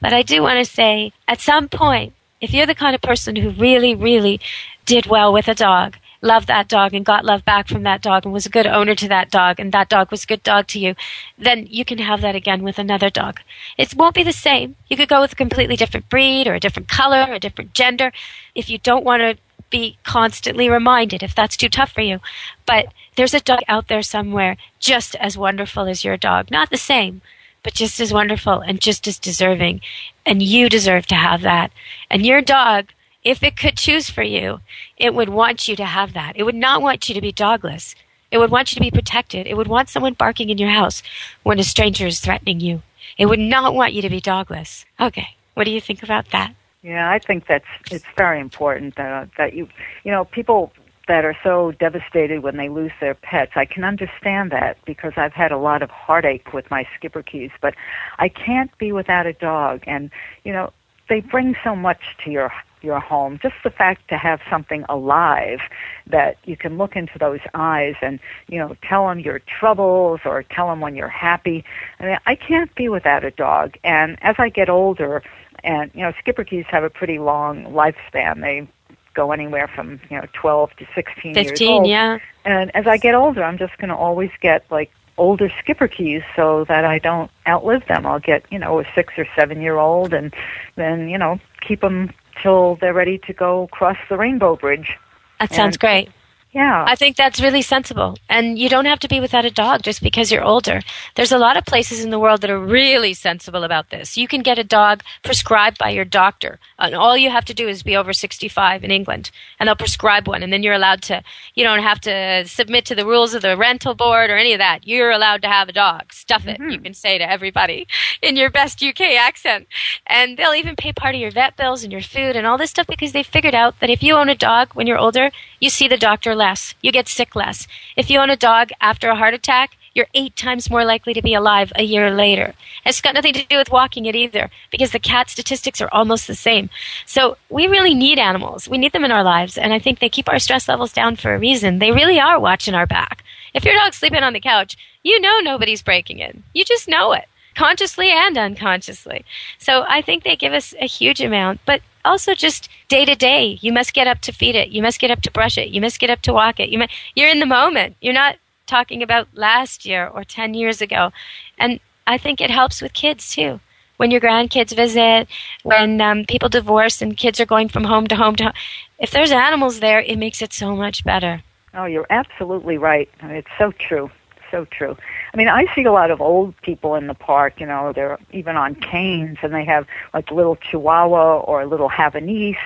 But 0.00 0.12
I 0.12 0.22
do 0.22 0.40
want 0.42 0.64
to 0.64 0.72
say, 0.72 1.12
at 1.26 1.40
some 1.40 1.68
point, 1.68 2.12
if 2.40 2.54
you're 2.54 2.66
the 2.66 2.74
kind 2.76 2.94
of 2.94 3.00
person 3.00 3.34
who 3.34 3.50
really, 3.50 3.94
really 3.94 4.40
did 4.86 5.06
well 5.06 5.32
with 5.32 5.48
a 5.48 5.54
dog, 5.54 5.96
loved 6.20 6.48
that 6.48 6.68
dog 6.68 6.94
and 6.94 7.04
got 7.04 7.24
love 7.24 7.44
back 7.44 7.68
from 7.68 7.82
that 7.84 8.02
dog 8.02 8.24
and 8.24 8.32
was 8.32 8.46
a 8.46 8.50
good 8.50 8.66
owner 8.66 8.94
to 8.94 9.08
that 9.08 9.30
dog 9.30 9.60
and 9.60 9.72
that 9.72 9.88
dog 9.88 10.10
was 10.10 10.24
a 10.24 10.26
good 10.26 10.42
dog 10.42 10.66
to 10.68 10.78
you, 10.78 10.94
then 11.36 11.66
you 11.68 11.84
can 11.84 11.98
have 11.98 12.20
that 12.20 12.34
again 12.34 12.62
with 12.62 12.78
another 12.78 13.10
dog. 13.10 13.40
It 13.76 13.94
won't 13.94 14.14
be 14.14 14.22
the 14.22 14.32
same. 14.32 14.76
You 14.88 14.96
could 14.96 15.08
go 15.08 15.20
with 15.20 15.32
a 15.32 15.36
completely 15.36 15.76
different 15.76 16.08
breed 16.08 16.46
or 16.46 16.54
a 16.54 16.60
different 16.60 16.88
color 16.88 17.26
or 17.28 17.34
a 17.34 17.40
different 17.40 17.74
gender 17.74 18.12
if 18.54 18.68
you 18.68 18.78
don't 18.78 19.04
want 19.04 19.20
to 19.22 19.36
be 19.70 19.98
constantly 20.02 20.68
reminded 20.68 21.22
if 21.22 21.34
that's 21.34 21.56
too 21.56 21.68
tough 21.68 21.92
for 21.92 22.00
you. 22.00 22.20
But 22.66 22.92
there's 23.16 23.34
a 23.34 23.40
dog 23.40 23.60
out 23.68 23.88
there 23.88 24.02
somewhere 24.02 24.56
just 24.78 25.14
as 25.16 25.36
wonderful 25.36 25.86
as 25.86 26.04
your 26.04 26.16
dog. 26.16 26.50
Not 26.50 26.70
the 26.70 26.76
same, 26.76 27.20
but 27.62 27.74
just 27.74 28.00
as 28.00 28.12
wonderful 28.12 28.60
and 28.60 28.80
just 28.80 29.06
as 29.06 29.18
deserving. 29.18 29.80
And 30.24 30.42
you 30.42 30.68
deserve 30.68 31.06
to 31.06 31.14
have 31.14 31.42
that. 31.42 31.70
And 32.10 32.24
your 32.24 32.40
dog, 32.40 32.92
if 33.28 33.42
it 33.42 33.58
could 33.58 33.76
choose 33.76 34.08
for 34.08 34.22
you, 34.22 34.60
it 34.96 35.14
would 35.14 35.28
want 35.28 35.68
you 35.68 35.76
to 35.76 35.84
have 35.84 36.14
that. 36.14 36.32
It 36.36 36.44
would 36.44 36.54
not 36.54 36.80
want 36.80 37.10
you 37.10 37.14
to 37.14 37.20
be 37.20 37.30
dogless. 37.30 37.94
It 38.30 38.38
would 38.38 38.50
want 38.50 38.70
you 38.70 38.76
to 38.76 38.80
be 38.80 38.90
protected. 38.90 39.46
It 39.46 39.54
would 39.54 39.68
want 39.68 39.90
someone 39.90 40.14
barking 40.14 40.48
in 40.48 40.56
your 40.56 40.70
house 40.70 41.02
when 41.42 41.58
a 41.58 41.62
stranger 41.62 42.06
is 42.06 42.20
threatening 42.20 42.60
you. 42.60 42.80
It 43.18 43.26
would 43.26 43.38
not 43.38 43.74
want 43.74 43.92
you 43.92 44.00
to 44.00 44.08
be 44.08 44.22
dogless. 44.22 44.86
Okay. 44.98 45.28
What 45.52 45.64
do 45.64 45.70
you 45.70 45.80
think 45.80 46.02
about 46.02 46.30
that? 46.30 46.54
Yeah, 46.82 47.10
I 47.10 47.18
think 47.18 47.46
that's 47.46 47.66
it's 47.90 48.06
very 48.16 48.40
important 48.40 48.96
that 48.96 49.12
uh, 49.12 49.26
that 49.36 49.52
you 49.52 49.68
you 50.04 50.10
know 50.10 50.24
people 50.24 50.72
that 51.06 51.24
are 51.24 51.36
so 51.42 51.72
devastated 51.72 52.42
when 52.42 52.56
they 52.56 52.70
lose 52.70 52.92
their 52.98 53.14
pets. 53.14 53.52
I 53.56 53.66
can 53.66 53.84
understand 53.84 54.52
that 54.52 54.78
because 54.86 55.12
I've 55.16 55.32
had 55.32 55.52
a 55.52 55.58
lot 55.58 55.82
of 55.82 55.90
heartache 55.90 56.54
with 56.54 56.70
my 56.70 56.86
Schipperkes, 56.86 57.50
but 57.60 57.74
I 58.18 58.28
can't 58.28 58.70
be 58.78 58.92
without 58.92 59.26
a 59.26 59.34
dog 59.34 59.84
and 59.86 60.10
you 60.44 60.52
know 60.52 60.72
they 61.08 61.20
bring 61.20 61.56
so 61.64 61.74
much 61.74 62.00
to 62.24 62.30
your 62.30 62.52
your 62.82 63.00
home. 63.00 63.38
Just 63.42 63.54
the 63.64 63.70
fact 63.70 64.08
to 64.08 64.16
have 64.16 64.40
something 64.50 64.84
alive 64.88 65.60
that 66.06 66.36
you 66.44 66.56
can 66.56 66.78
look 66.78 66.96
into 66.96 67.18
those 67.18 67.40
eyes 67.54 67.94
and, 68.02 68.18
you 68.48 68.58
know, 68.58 68.76
tell 68.82 69.08
them 69.08 69.20
your 69.20 69.40
troubles 69.40 70.20
or 70.24 70.42
tell 70.42 70.68
them 70.68 70.80
when 70.80 70.94
you're 70.94 71.08
happy. 71.08 71.64
I 72.00 72.06
mean, 72.06 72.18
I 72.26 72.34
can't 72.34 72.74
be 72.74 72.88
without 72.88 73.24
a 73.24 73.30
dog. 73.30 73.76
And 73.84 74.18
as 74.22 74.36
I 74.38 74.48
get 74.48 74.68
older, 74.68 75.22
and 75.64 75.90
you 75.94 76.02
know, 76.02 76.12
Schipperkes 76.24 76.66
have 76.66 76.84
a 76.84 76.90
pretty 76.90 77.18
long 77.18 77.64
lifespan. 77.64 78.40
They 78.40 78.68
go 79.14 79.32
anywhere 79.32 79.68
from 79.68 80.00
you 80.10 80.16
know 80.16 80.26
12 80.32 80.70
to 80.78 80.86
16 80.94 81.34
years 81.34 81.48
15, 81.48 81.68
old. 81.68 81.86
yeah. 81.88 82.18
And 82.44 82.74
as 82.74 82.86
I 82.86 82.96
get 82.96 83.14
older, 83.14 83.42
I'm 83.42 83.58
just 83.58 83.76
going 83.78 83.88
to 83.88 83.96
always 83.96 84.30
get 84.40 84.64
like 84.70 84.90
older 85.16 85.48
Schipperkes 85.48 86.22
so 86.36 86.64
that 86.68 86.84
I 86.84 86.98
don't 86.98 87.30
outlive 87.46 87.86
them. 87.88 88.06
I'll 88.06 88.20
get 88.20 88.44
you 88.50 88.58
know 88.58 88.80
a 88.80 88.84
six 88.94 89.14
or 89.18 89.26
seven 89.36 89.60
year 89.60 89.76
old, 89.76 90.14
and 90.14 90.32
then 90.76 91.08
you 91.08 91.18
know 91.18 91.40
keep 91.60 91.80
them 91.80 92.12
till 92.42 92.76
they're 92.80 92.94
ready 92.94 93.18
to 93.26 93.32
go 93.32 93.68
cross 93.72 93.96
the 94.08 94.16
rainbow 94.16 94.56
bridge. 94.56 94.96
That 95.40 95.52
sounds 95.52 95.76
And- 95.76 95.80
great. 95.80 96.08
Yeah. 96.52 96.84
I 96.88 96.96
think 96.96 97.16
that's 97.16 97.40
really 97.40 97.60
sensible. 97.60 98.16
And 98.28 98.58
you 98.58 98.68
don't 98.70 98.86
have 98.86 98.98
to 99.00 99.08
be 99.08 99.20
without 99.20 99.44
a 99.44 99.50
dog 99.50 99.82
just 99.82 100.02
because 100.02 100.32
you're 100.32 100.42
older. 100.42 100.80
There's 101.14 101.32
a 101.32 101.38
lot 101.38 101.58
of 101.58 101.66
places 101.66 102.02
in 102.02 102.10
the 102.10 102.18
world 102.18 102.40
that 102.40 102.50
are 102.50 102.58
really 102.58 103.12
sensible 103.12 103.64
about 103.64 103.90
this. 103.90 104.16
You 104.16 104.26
can 104.26 104.42
get 104.42 104.58
a 104.58 104.64
dog 104.64 105.02
prescribed 105.22 105.76
by 105.76 105.90
your 105.90 106.06
doctor. 106.06 106.58
And 106.78 106.94
all 106.94 107.18
you 107.18 107.28
have 107.30 107.44
to 107.46 107.54
do 107.54 107.68
is 107.68 107.82
be 107.82 107.96
over 107.96 108.14
65 108.14 108.82
in 108.82 108.90
England 108.90 109.30
and 109.60 109.68
they'll 109.68 109.76
prescribe 109.76 110.26
one 110.26 110.42
and 110.42 110.50
then 110.50 110.62
you're 110.62 110.74
allowed 110.74 111.02
to, 111.02 111.22
you 111.54 111.64
don't 111.64 111.82
have 111.82 112.00
to 112.02 112.46
submit 112.46 112.86
to 112.86 112.94
the 112.94 113.04
rules 113.04 113.34
of 113.34 113.42
the 113.42 113.56
rental 113.56 113.94
board 113.94 114.30
or 114.30 114.36
any 114.36 114.54
of 114.54 114.58
that. 114.58 114.86
You're 114.86 115.10
allowed 115.10 115.42
to 115.42 115.48
have 115.48 115.68
a 115.68 115.72
dog. 115.72 116.14
Stuff 116.14 116.46
it. 116.46 116.58
You 116.58 116.66
mm-hmm. 116.66 116.82
can 116.82 116.94
say 116.94 117.18
to 117.18 117.30
everybody 117.30 117.86
in 118.22 118.36
your 118.36 118.48
best 118.48 118.82
UK 118.82 119.02
accent. 119.20 119.66
And 120.06 120.38
they'll 120.38 120.54
even 120.54 120.76
pay 120.76 120.94
part 120.94 121.14
of 121.14 121.20
your 121.20 121.30
vet 121.30 121.58
bills 121.58 121.82
and 121.82 121.92
your 121.92 122.00
food 122.00 122.36
and 122.36 122.46
all 122.46 122.56
this 122.56 122.70
stuff 122.70 122.86
because 122.86 123.12
they 123.12 123.22
figured 123.22 123.54
out 123.54 123.80
that 123.80 123.90
if 123.90 124.02
you 124.02 124.14
own 124.14 124.30
a 124.30 124.34
dog 124.34 124.70
when 124.72 124.86
you're 124.86 124.96
older, 124.96 125.30
you 125.60 125.68
see 125.68 125.88
the 125.88 125.98
doctor 125.98 126.34
less. 126.38 126.74
You 126.80 126.90
get 126.92 127.08
sick 127.08 127.36
less. 127.36 127.66
If 127.96 128.08
you 128.08 128.18
own 128.18 128.30
a 128.30 128.36
dog 128.36 128.70
after 128.80 129.10
a 129.10 129.16
heart 129.16 129.34
attack, 129.34 129.76
you're 129.94 130.06
eight 130.14 130.36
times 130.36 130.70
more 130.70 130.84
likely 130.84 131.12
to 131.12 131.22
be 131.22 131.34
alive 131.34 131.72
a 131.74 131.82
year 131.82 132.10
later. 132.10 132.54
It's 132.86 133.00
got 133.00 133.14
nothing 133.14 133.34
to 133.34 133.44
do 133.44 133.58
with 133.58 133.70
walking 133.70 134.06
it 134.06 134.14
either, 134.14 134.48
because 134.70 134.92
the 134.92 135.00
cat 135.00 135.28
statistics 135.28 135.80
are 135.80 135.88
almost 135.92 136.26
the 136.26 136.36
same. 136.36 136.70
So 137.04 137.36
we 137.50 137.66
really 137.66 137.94
need 137.94 138.18
animals. 138.18 138.68
We 138.68 138.78
need 138.78 138.92
them 138.92 139.04
in 139.04 139.12
our 139.12 139.24
lives, 139.24 139.58
and 139.58 139.72
I 139.72 139.80
think 139.80 139.98
they 139.98 140.08
keep 140.08 140.28
our 140.28 140.38
stress 140.38 140.68
levels 140.68 140.92
down 140.92 141.16
for 141.16 141.34
a 141.34 141.38
reason. 141.38 141.80
They 141.80 141.90
really 141.90 142.20
are 142.20 142.38
watching 142.38 142.74
our 142.74 142.86
back. 142.86 143.24
If 143.54 143.64
your 143.64 143.74
dog's 143.74 143.96
sleeping 143.96 144.22
on 144.22 144.34
the 144.34 144.40
couch, 144.40 144.76
you 145.02 145.20
know 145.20 145.40
nobody's 145.40 145.82
breaking 145.82 146.20
in. 146.20 146.44
You 146.54 146.64
just 146.64 146.86
know 146.86 147.12
it, 147.12 147.26
consciously 147.56 148.10
and 148.10 148.38
unconsciously. 148.38 149.24
So 149.58 149.84
I 149.88 150.00
think 150.00 150.22
they 150.22 150.36
give 150.36 150.52
us 150.52 150.74
a 150.78 150.86
huge 150.86 151.20
amount, 151.20 151.60
but 151.66 151.82
also 152.04 152.34
just 152.34 152.68
day 152.88 153.04
to 153.04 153.14
day. 153.14 153.58
You 153.60 153.72
must 153.72 153.94
get 153.94 154.06
up 154.06 154.20
to 154.20 154.32
feed 154.32 154.54
it. 154.54 154.68
You 154.68 154.82
must 154.82 155.00
get 155.00 155.10
up 155.10 155.20
to 155.22 155.30
brush 155.30 155.58
it. 155.58 155.68
You 155.68 155.80
must 155.80 156.00
get 156.00 156.10
up 156.10 156.22
to 156.22 156.32
walk 156.32 156.60
it. 156.60 156.68
You 156.68 156.78
mu- 156.78 156.86
you're 157.14 157.28
in 157.28 157.40
the 157.40 157.46
moment. 157.46 157.96
You're 158.00 158.14
not 158.14 158.36
talking 158.66 159.02
about 159.02 159.28
last 159.34 159.84
year 159.86 160.06
or 160.06 160.24
10 160.24 160.54
years 160.54 160.80
ago. 160.80 161.12
And 161.58 161.80
I 162.06 162.18
think 162.18 162.40
it 162.40 162.50
helps 162.50 162.80
with 162.80 162.92
kids 162.92 163.34
too. 163.34 163.60
When 163.96 164.12
your 164.12 164.20
grandkids 164.20 164.76
visit, 164.76 165.26
when 165.64 166.00
um, 166.00 166.24
people 166.24 166.48
divorce 166.48 167.02
and 167.02 167.16
kids 167.16 167.40
are 167.40 167.46
going 167.46 167.68
from 167.68 167.84
home 167.84 168.06
to 168.06 168.16
home 168.16 168.36
to 168.36 168.44
home. 168.44 168.52
If 168.98 169.10
there's 169.10 169.32
animals 169.32 169.80
there, 169.80 170.00
it 170.00 170.18
makes 170.18 170.40
it 170.40 170.52
so 170.52 170.76
much 170.76 171.04
better. 171.04 171.42
Oh, 171.74 171.86
you're 171.86 172.06
absolutely 172.10 172.78
right. 172.78 173.08
It's 173.22 173.48
so 173.58 173.72
true. 173.72 174.10
So 174.50 174.66
true. 174.66 174.96
I 175.32 175.36
mean, 175.36 175.48
I 175.48 175.72
see 175.74 175.84
a 175.84 175.92
lot 175.92 176.10
of 176.10 176.20
old 176.20 176.56
people 176.62 176.94
in 176.94 177.06
the 177.06 177.14
park, 177.14 177.60
you 177.60 177.66
know, 177.66 177.92
they're 177.92 178.18
even 178.32 178.56
on 178.56 178.74
canes 178.76 179.38
and 179.42 179.54
they 179.54 179.64
have 179.64 179.86
like 180.14 180.30
a 180.30 180.34
little 180.34 180.56
chihuahua 180.56 181.40
or 181.40 181.60
a 181.60 181.66
little 181.66 181.90
Havanese 181.90 182.56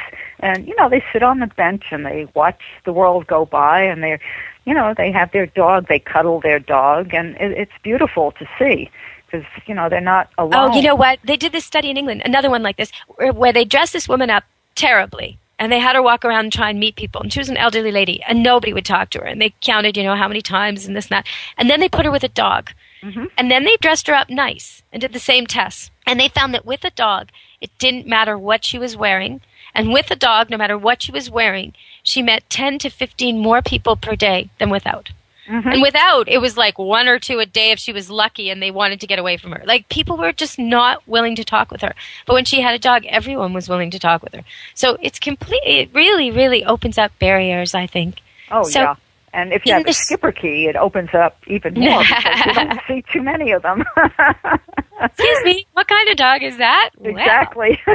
and, 0.40 0.66
you 0.66 0.74
know, 0.76 0.88
they 0.88 1.04
sit 1.12 1.22
on 1.22 1.40
the 1.40 1.48
bench 1.48 1.86
and 1.90 2.06
they 2.06 2.28
watch 2.34 2.60
the 2.84 2.92
world 2.92 3.26
go 3.26 3.44
by 3.44 3.82
and 3.82 4.02
they're, 4.02 4.20
you 4.64 4.74
know, 4.74 4.94
they 4.96 5.10
have 5.10 5.32
their 5.32 5.46
dog, 5.46 5.88
they 5.88 5.98
cuddle 5.98 6.40
their 6.40 6.58
dog 6.58 7.12
and 7.14 7.36
it, 7.36 7.52
it's 7.52 7.72
beautiful 7.82 8.32
to 8.32 8.48
see 8.58 8.90
because, 9.26 9.46
you 9.66 9.74
know, 9.74 9.88
they're 9.88 10.00
not 10.00 10.30
alone. 10.38 10.70
Oh, 10.70 10.74
you 10.74 10.82
know 10.82 10.94
what? 10.94 11.18
They 11.24 11.36
did 11.36 11.52
this 11.52 11.64
study 11.64 11.90
in 11.90 11.96
England, 11.96 12.22
another 12.24 12.50
one 12.50 12.62
like 12.62 12.76
this, 12.76 12.92
where, 13.16 13.32
where 13.32 13.52
they 13.52 13.64
dressed 13.64 13.92
this 13.92 14.08
woman 14.08 14.30
up 14.30 14.44
terribly. 14.74 15.38
And 15.62 15.70
they 15.70 15.78
had 15.78 15.94
her 15.94 16.02
walk 16.02 16.24
around 16.24 16.46
and 16.46 16.52
try 16.52 16.70
and 16.70 16.80
meet 16.80 16.96
people. 16.96 17.20
And 17.20 17.32
she 17.32 17.38
was 17.38 17.48
an 17.48 17.56
elderly 17.56 17.92
lady, 17.92 18.20
and 18.24 18.42
nobody 18.42 18.72
would 18.72 18.84
talk 18.84 19.10
to 19.10 19.20
her. 19.20 19.26
And 19.26 19.40
they 19.40 19.54
counted, 19.60 19.96
you 19.96 20.02
know, 20.02 20.16
how 20.16 20.26
many 20.26 20.42
times 20.42 20.86
and 20.86 20.96
this 20.96 21.04
and 21.04 21.10
that. 21.10 21.26
And 21.56 21.70
then 21.70 21.78
they 21.78 21.88
put 21.88 22.04
her 22.04 22.10
with 22.10 22.24
a 22.24 22.28
dog. 22.28 22.72
Mm-hmm. 23.00 23.26
And 23.38 23.48
then 23.48 23.62
they 23.62 23.76
dressed 23.76 24.08
her 24.08 24.14
up 24.14 24.28
nice 24.28 24.82
and 24.92 25.00
did 25.00 25.12
the 25.12 25.20
same 25.20 25.46
tests. 25.46 25.92
And 26.04 26.18
they 26.18 26.26
found 26.26 26.52
that 26.52 26.66
with 26.66 26.82
a 26.82 26.90
dog, 26.90 27.28
it 27.60 27.70
didn't 27.78 28.08
matter 28.08 28.36
what 28.36 28.64
she 28.64 28.76
was 28.76 28.96
wearing. 28.96 29.40
And 29.72 29.92
with 29.92 30.10
a 30.10 30.16
dog, 30.16 30.50
no 30.50 30.56
matter 30.56 30.76
what 30.76 31.00
she 31.00 31.12
was 31.12 31.30
wearing, 31.30 31.74
she 32.02 32.22
met 32.22 32.50
10 32.50 32.80
to 32.80 32.90
15 32.90 33.38
more 33.38 33.62
people 33.62 33.94
per 33.94 34.16
day 34.16 34.50
than 34.58 34.68
without. 34.68 35.12
Mm-hmm. 35.48 35.68
And 35.68 35.82
without, 35.82 36.28
it 36.28 36.38
was 36.38 36.56
like 36.56 36.78
one 36.78 37.08
or 37.08 37.18
two 37.18 37.38
a 37.40 37.46
day 37.46 37.72
if 37.72 37.78
she 37.78 37.92
was 37.92 38.08
lucky 38.10 38.48
and 38.50 38.62
they 38.62 38.70
wanted 38.70 39.00
to 39.00 39.06
get 39.06 39.18
away 39.18 39.36
from 39.36 39.52
her. 39.52 39.62
Like 39.66 39.88
people 39.88 40.16
were 40.16 40.32
just 40.32 40.58
not 40.58 41.06
willing 41.08 41.34
to 41.36 41.44
talk 41.44 41.70
with 41.72 41.80
her. 41.80 41.94
But 42.26 42.34
when 42.34 42.44
she 42.44 42.60
had 42.60 42.74
a 42.74 42.78
dog, 42.78 43.04
everyone 43.06 43.52
was 43.52 43.68
willing 43.68 43.90
to 43.90 43.98
talk 43.98 44.22
with 44.22 44.34
her. 44.34 44.42
So 44.74 44.96
it's 45.02 45.18
complete, 45.18 45.62
it 45.64 45.90
really, 45.92 46.30
really 46.30 46.64
opens 46.64 46.96
up 46.98 47.18
barriers, 47.18 47.74
I 47.74 47.86
think. 47.86 48.20
Oh, 48.50 48.62
So- 48.64 48.80
yeah. 48.80 48.94
And 49.34 49.50
if 49.54 49.64
you 49.64 49.72
have 49.72 49.86
a 49.86 49.90
Schipperke, 49.92 50.68
it 50.68 50.76
opens 50.76 51.08
up 51.14 51.38
even 51.46 51.72
more 51.72 52.00
because 52.02 52.44
you 52.44 52.52
don't 52.54 52.80
see 52.86 53.02
too 53.10 53.22
many 53.22 53.50
of 53.52 53.62
them. 53.62 53.82
Excuse 55.00 55.44
me, 55.44 55.66
what 55.72 55.88
kind 55.88 56.06
of 56.10 56.16
dog 56.18 56.42
is 56.42 56.58
that? 56.58 56.90
Wow. 56.98 57.10
exactly. 57.10 57.80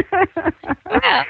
Wow. 0.90 1.26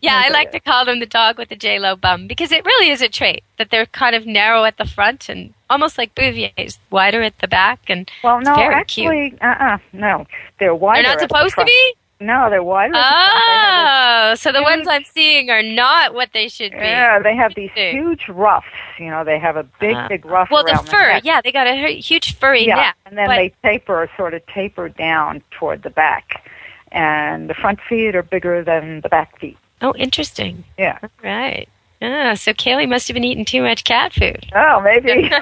Yeah, 0.00 0.22
oh, 0.22 0.26
I 0.26 0.28
like 0.28 0.52
to 0.52 0.60
call 0.60 0.84
them 0.84 1.00
the 1.00 1.06
dog 1.06 1.38
with 1.38 1.48
the 1.48 1.56
J 1.56 1.78
Lo 1.78 1.96
bum 1.96 2.28
because 2.28 2.52
it 2.52 2.64
really 2.64 2.90
is 2.90 3.02
a 3.02 3.08
trait 3.08 3.42
that 3.56 3.70
they're 3.70 3.86
kind 3.86 4.14
of 4.14 4.26
narrow 4.26 4.64
at 4.64 4.76
the 4.76 4.84
front 4.84 5.28
and 5.28 5.54
almost 5.70 5.98
like 5.98 6.14
Bouvier's, 6.14 6.78
wider 6.90 7.22
at 7.22 7.38
the 7.40 7.48
back, 7.48 7.80
and 7.88 8.10
well, 8.24 8.40
no, 8.40 8.54
actually, 8.54 9.30
cute. 9.30 9.42
uh-uh, 9.42 9.78
no. 9.92 10.26
They're 10.58 10.74
wider. 10.74 11.02
They're 11.02 11.12
not 11.14 11.22
at 11.22 11.28
the 11.28 11.34
supposed 11.34 11.54
to 11.56 11.64
be. 11.64 11.94
No, 12.20 12.50
they're 12.50 12.64
wider. 12.64 12.94
at 12.96 12.98
the 12.98 13.00
front. 13.00 13.46
They 13.46 13.52
have 13.52 14.32
Oh, 14.32 14.34
so 14.34 14.50
the 14.52 14.62
ones 14.62 14.88
I'm 14.88 15.04
seeing 15.04 15.50
are 15.50 15.62
not 15.62 16.14
what 16.14 16.30
they 16.34 16.48
should 16.48 16.72
be. 16.72 16.78
Yeah, 16.78 17.20
they 17.20 17.36
have 17.36 17.54
these 17.54 17.70
huge 17.74 18.28
ruffs. 18.28 18.66
You 18.98 19.10
know, 19.10 19.22
they 19.22 19.38
have 19.38 19.56
a 19.56 19.62
big, 19.62 19.94
Uh, 19.94 20.08
big 20.08 20.24
ruff 20.26 20.48
Well, 20.50 20.64
the 20.64 20.76
fur, 20.90 21.20
yeah, 21.22 21.40
they 21.40 21.52
got 21.52 21.68
a 21.68 21.94
huge 22.00 22.34
furry 22.36 22.66
yeah, 22.66 22.74
neck. 22.74 22.96
and 23.06 23.16
then 23.16 23.26
but- 23.28 23.36
they 23.36 23.52
taper, 23.62 24.10
sort 24.16 24.34
of 24.34 24.44
taper 24.46 24.88
down 24.88 25.42
toward 25.52 25.82
the 25.84 25.90
back, 25.90 26.44
and 26.90 27.48
the 27.48 27.54
front 27.54 27.80
feet 27.88 28.16
are 28.16 28.22
bigger 28.24 28.64
than 28.64 29.00
the 29.02 29.08
back 29.08 29.38
feet. 29.38 29.56
Oh, 29.80 29.94
interesting. 29.96 30.64
Yeah. 30.76 30.98
All 31.02 31.10
right. 31.22 31.68
Ah, 32.00 32.34
so 32.34 32.52
Kaylee 32.52 32.88
must 32.88 33.08
have 33.08 33.14
been 33.14 33.24
eating 33.24 33.44
too 33.44 33.62
much 33.62 33.84
cat 33.84 34.12
food. 34.12 34.46
Oh, 34.54 34.80
maybe. 34.80 35.30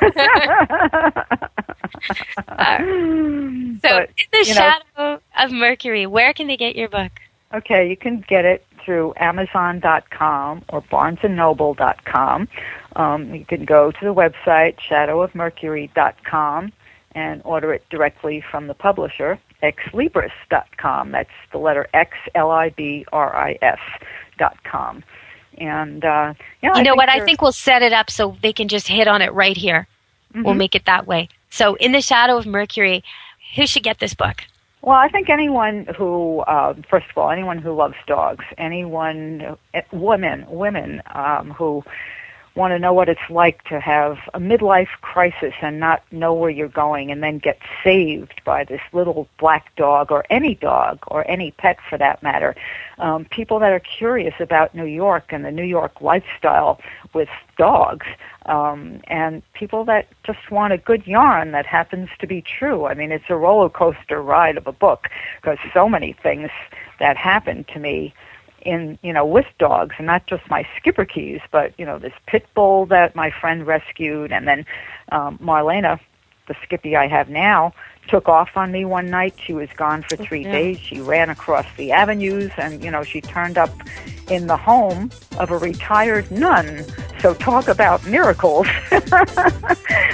So, 3.83 3.89
But, 4.01 4.11
in 4.11 4.27
the 4.33 4.39
you 4.39 4.55
know- 4.55 4.61
shadow 4.97 5.21
of 5.39 5.53
Mercury, 5.53 6.07
where 6.07 6.33
can 6.33 6.47
they 6.47 6.57
get 6.57 6.77
your 6.77 6.89
book? 6.89 7.13
Okay, 7.55 7.89
you 7.89 7.97
can 7.97 8.25
get 8.27 8.45
it 8.45 8.65
through 8.85 9.13
Amazon.com 9.19 10.65
or 10.71 10.83
BarnesandNoble.com. 10.83 12.49
Um, 12.97 13.35
you 13.35 13.45
can 13.45 13.65
go 13.65 13.91
to 13.93 14.01
the 14.01 14.15
website 14.15 14.77
shadowofmercury.com 14.79 16.73
and 17.15 17.43
order 17.45 17.73
it 17.73 17.85
directly 17.91 18.41
from 18.51 18.67
the 18.67 18.75
publisher, 18.75 19.39
xlibris.com. 19.63 21.13
That's 21.13 21.31
the 21.53 21.59
letter 21.59 21.87
X 21.95 22.17
L 22.35 22.51
I 22.51 22.71
B 22.71 23.05
R 23.13 23.35
I 23.35 23.59
S 23.63 23.79
dot 24.39 24.57
com. 24.65 25.03
And 25.59 26.05
uh, 26.05 26.35
yeah, 26.63 26.71
you 26.71 26.81
I 26.81 26.83
know 26.83 26.95
what? 26.95 27.09
I 27.09 27.21
think 27.25 27.41
we'll 27.43 27.53
set 27.53 27.83
it 27.83 27.93
up 27.93 28.11
so 28.11 28.37
they 28.43 28.53
can 28.53 28.69
just 28.69 28.89
hit 28.89 29.09
on 29.09 29.23
it 29.23 29.33
right 29.33 29.57
here. 29.57 29.87
We'll 30.35 30.55
Mhm. 30.55 30.59
make 30.59 30.75
it 30.75 30.85
that 30.85 31.07
way. 31.07 31.29
So, 31.51 31.75
In 31.77 31.93
the 31.93 32.03
Shadow 32.03 32.37
of 32.37 32.47
Mercury, 32.47 33.03
who 33.55 33.67
should 33.67 33.83
get 33.83 33.99
this 33.99 34.13
book? 34.15 34.45
Well, 34.83 34.97
I 34.97 35.09
think 35.09 35.31
anyone 35.31 35.87
who, 35.97 36.41
uh, 36.41 36.75
first 36.89 37.07
of 37.11 37.19
all, 37.19 37.31
anyone 37.31 37.59
who 37.59 37.73
loves 37.73 37.97
dogs, 38.07 38.45
anyone, 38.59 39.57
uh, 39.75 39.81
women, 39.93 40.47
women 40.49 41.03
um, 41.15 41.51
who 41.51 41.83
want 42.57 42.73
to 42.73 42.79
know 42.79 42.93
what 42.93 43.09
it's 43.09 43.29
like 43.29 43.63
to 43.65 43.79
have 43.79 44.19
a 44.35 44.41
midlife 44.41 44.89
crisis 45.03 45.53
and 45.61 45.79
not 45.79 46.03
know 46.11 46.33
where 46.33 46.51
you're 46.51 46.69
going 46.69 47.11
and 47.11 47.23
then 47.23 47.39
get 47.39 47.59
saved 47.85 48.41
by 48.45 48.65
this 48.65 48.81
little 48.93 49.29
black 49.39 49.75
dog 49.77 50.11
or 50.11 50.25
any 50.31 50.55
dog 50.55 50.99
or 51.09 51.29
any 51.31 51.51
pet 51.53 51.77
for 51.89 51.99
that 51.99 52.23
matter. 52.23 52.57
Um, 52.99 53.27
people 53.27 53.59
that 53.59 53.73
are 53.73 53.81
curious 53.81 54.35
about 54.41 54.75
New 54.75 54.87
York 54.87 55.27
and 55.31 55.45
the 55.45 55.51
New 55.53 55.65
York 55.65 56.01
lifestyle 56.01 56.81
with 57.13 57.29
dogs. 57.59 58.07
Um, 58.47 59.01
and 59.09 59.43
people 59.53 59.85
that 59.87 60.07
just 60.25 60.51
want 60.51 60.73
a 60.73 60.79
good 60.79 61.07
yarn 61.07 61.51
that 61.53 61.67
happens 61.67 62.09
to 62.21 62.27
be 62.27 62.43
true. 62.43 62.87
I 62.87 62.95
mean, 62.95 63.13
it's 63.13 63.25
a 63.29 63.37
roller 63.37 63.69
coaster 63.69 64.23
ride 64.23 64.57
of 64.57 64.67
a 64.67 64.73
book 64.73 65.09
because 65.41 65.59
so 65.75 65.89
many 65.89 66.15
things 66.23 66.51
that 67.01 67.17
happened 67.17 67.69
to 67.69 67.81
me 67.81 68.15
in 68.63 68.99
you 69.03 69.13
know 69.13 69.25
with 69.25 69.47
dogs 69.59 69.95
and 69.99 70.07
not 70.07 70.27
just 70.27 70.49
my 70.49 70.67
Schipperkes 70.85 71.43
but 71.51 71.73
you 71.79 71.85
know 71.85 71.99
this 71.99 72.13
pit 72.27 72.47
bull 72.55 72.87
that 72.87 73.15
my 73.15 73.31
friend 73.31 73.67
rescued 73.67 74.33
and 74.33 74.47
then 74.47 74.65
um 75.13 75.39
marlena 75.39 75.99
the 76.49 76.55
skippy 76.63 76.97
i 76.97 77.07
have 77.07 77.29
now 77.29 77.73
took 78.09 78.29
off 78.29 78.51
on 78.57 78.71
me 78.73 78.85
one 78.85 79.11
night 79.11 79.35
she 79.45 79.53
was 79.53 79.69
gone 79.77 80.03
for 80.09 80.17
three 80.17 80.43
Yeah. 80.45 80.53
days 80.53 80.79
she 80.79 81.01
ran 81.01 81.29
across 81.31 81.67
the 81.77 81.93
avenues 81.93 82.51
and 82.57 82.83
you 82.85 82.91
know 82.91 83.03
she 83.03 83.21
turned 83.21 83.59
up 83.59 83.71
in 84.29 84.47
the 84.47 84.57
home 84.57 85.11
of 85.39 85.51
a 85.51 85.59
retired 85.59 86.31
nun 86.31 86.85
so 87.21 87.35
talk 87.35 87.69
about 87.69 88.05
miracles 88.07 88.67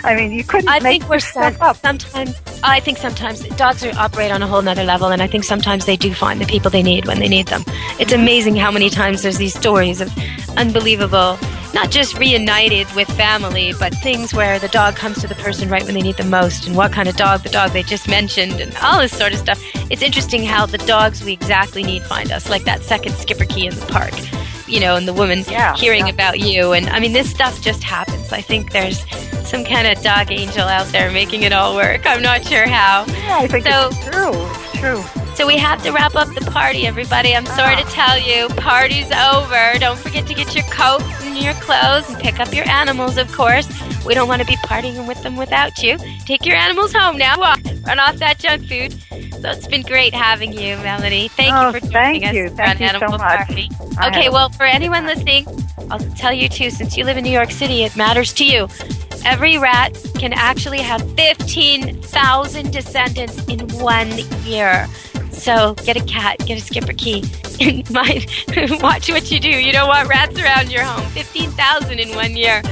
i 0.04 0.14
mean 0.16 0.32
you 0.32 0.44
couldn't 0.44 0.68
I 0.68 0.80
make 0.80 1.02
think 1.02 1.10
we're 1.10 1.20
stuff 1.20 1.56
some, 1.58 1.98
sometimes. 1.98 2.40
I 2.64 2.80
think 2.80 2.98
sometimes 2.98 3.40
dogs 3.56 3.84
are, 3.84 3.92
operate 3.98 4.30
on 4.30 4.40
a 4.42 4.46
whole 4.46 4.62
nother 4.62 4.84
level, 4.84 5.08
and 5.08 5.20
I 5.20 5.26
think 5.26 5.42
sometimes 5.44 5.84
they 5.84 5.96
do 5.96 6.14
find 6.14 6.40
the 6.40 6.46
people 6.46 6.70
they 6.70 6.82
need 6.82 7.06
when 7.06 7.18
they 7.18 7.26
need 7.28 7.48
them. 7.48 7.64
It's 7.98 8.12
amazing 8.12 8.54
how 8.56 8.70
many 8.70 8.88
times 8.88 9.22
there's 9.22 9.38
these 9.38 9.54
stories 9.54 10.00
of 10.00 10.08
unbelievable, 10.56 11.36
not 11.74 11.90
just 11.90 12.18
reunited 12.18 12.86
with 12.94 13.08
family, 13.16 13.72
but 13.78 13.94
things 13.96 14.34
where 14.34 14.58
the 14.58 14.68
dog 14.68 14.94
comes 14.96 15.20
to 15.20 15.26
the 15.26 15.34
person 15.36 15.68
right 15.68 15.82
when 15.84 15.94
they 15.94 16.02
need 16.02 16.16
the 16.16 16.24
most, 16.24 16.66
and 16.66 16.76
what 16.76 16.92
kind 16.92 17.08
of 17.08 17.16
dog 17.16 17.42
the 17.42 17.48
dog 17.48 17.70
they 17.72 17.82
just 17.82 18.08
mentioned, 18.08 18.60
and 18.60 18.74
all 18.82 19.00
this 19.00 19.16
sort 19.16 19.32
of 19.32 19.38
stuff. 19.38 19.60
It's 19.90 20.02
interesting 20.02 20.42
how 20.42 20.66
the 20.66 20.78
dogs 20.78 21.24
we 21.24 21.32
exactly 21.32 21.82
need 21.82 22.02
find 22.04 22.30
us, 22.32 22.50
like 22.50 22.64
that 22.64 22.82
second 22.82 23.12
Schipperke 23.12 23.64
in 23.72 23.74
the 23.78 23.86
park. 23.86 24.12
You 24.68 24.80
know, 24.80 24.96
and 24.96 25.06
the 25.06 25.12
woman 25.12 25.44
Yeah, 25.50 25.74
hearing 25.76 26.06
yeah. 26.06 26.12
about 26.14 26.40
you, 26.40 26.72
and 26.72 26.88
I 26.88 26.98
mean, 27.00 27.12
this 27.12 27.30
stuff 27.30 27.60
just 27.60 27.82
happens. 27.82 28.32
I 28.32 28.40
think 28.40 28.72
there's 28.72 29.00
some 29.46 29.64
kind 29.64 29.86
of 29.86 30.02
dog 30.02 30.30
angel 30.30 30.62
out 30.66 30.86
there 30.88 31.10
making 31.10 31.42
it 31.42 31.52
all 31.52 31.74
work. 31.74 32.02
I'm 32.06 32.22
not 32.22 32.44
sure 32.44 32.66
how. 32.66 33.04
yeah 33.08 33.38
i 33.38 33.46
think 33.48 33.66
So- 33.66 33.88
it's 33.92 34.08
true 34.08 34.32
it's 34.32 34.78
true 34.78 35.21
So 35.34 35.46
we 35.46 35.56
have 35.56 35.82
to 35.82 35.90
wrap 35.92 36.14
up 36.14 36.28
the 36.34 36.48
party, 36.50 36.86
everybody. 36.86 37.34
I'm 37.34 37.46
sorry 37.46 37.76
to 37.76 37.82
ah. 37.84 37.90
tell 37.90 38.18
you, 38.18 38.48
party's 38.60 39.10
over. 39.10 39.78
Don't 39.78 39.98
forget 39.98 40.26
to 40.26 40.34
get 40.34 40.54
your 40.54 40.64
coats 40.64 41.04
and 41.24 41.36
your 41.36 41.54
clothes 41.54 42.08
and 42.08 42.18
pick 42.18 42.38
up 42.38 42.54
your 42.54 42.68
animals, 42.68 43.16
of 43.16 43.32
course. 43.32 43.66
We 44.04 44.14
don't 44.14 44.28
want 44.28 44.40
to 44.42 44.46
be 44.46 44.56
partying 44.56 45.08
with 45.08 45.22
them 45.22 45.36
without 45.36 45.82
you. 45.82 45.96
Take 46.26 46.44
your 46.44 46.56
animals 46.56 46.92
home 46.92 47.16
now. 47.16 47.36
Run 47.86 47.98
off 47.98 48.16
that 48.16 48.38
junk 48.38 48.66
food. 48.68 48.92
So 49.40 49.50
it's 49.50 49.66
been 49.66 49.82
great 49.82 50.12
having 50.14 50.52
you, 50.52 50.76
Melanie. 50.78 51.28
Thank 51.28 51.54
Oh, 51.54 51.70
you 51.70 51.80
for 51.80 51.86
joining 51.88 52.24
us 52.26 52.34
you. 52.34 52.48
for 52.50 52.56
Thank 52.56 52.80
an 52.80 52.82
you 52.82 52.88
so 52.88 52.94
animal 52.96 53.18
much. 53.18 53.46
party. 53.46 53.68
I 53.98 54.08
Okay, 54.08 54.28
well, 54.28 54.50
for 54.50 54.64
anyone 54.64 55.06
listening, 55.06 55.46
I'll 55.90 55.98
tell 56.16 56.32
you 56.32 56.48
too, 56.48 56.70
since 56.70 56.96
you 56.96 57.04
live 57.04 57.16
in 57.16 57.24
New 57.24 57.30
York 57.32 57.50
City, 57.50 57.82
it 57.84 57.96
matters 57.96 58.32
to 58.34 58.44
you. 58.44 58.68
Every 59.24 59.56
rat 59.58 59.96
can 60.18 60.32
actually 60.32 60.78
have 60.80 61.00
15,000 61.16 62.70
descendants 62.72 63.44
in 63.46 63.60
one 63.78 64.10
year. 64.44 64.86
So 65.42 65.74
get 65.74 65.96
a 65.96 66.04
cat, 66.04 66.38
get 66.46 66.56
a 66.56 66.62
Schipperke, 66.62 67.26
mind, 67.92 68.26
watch 68.80 69.08
what 69.08 69.28
you 69.32 69.40
do. 69.40 69.48
You 69.48 69.72
don't 69.72 69.88
want 69.88 70.08
rats 70.08 70.38
around 70.38 70.70
your 70.70 70.84
home. 70.84 71.04
15,000 71.10 71.98
in 71.98 72.14
one 72.14 72.36
year. 72.36 72.62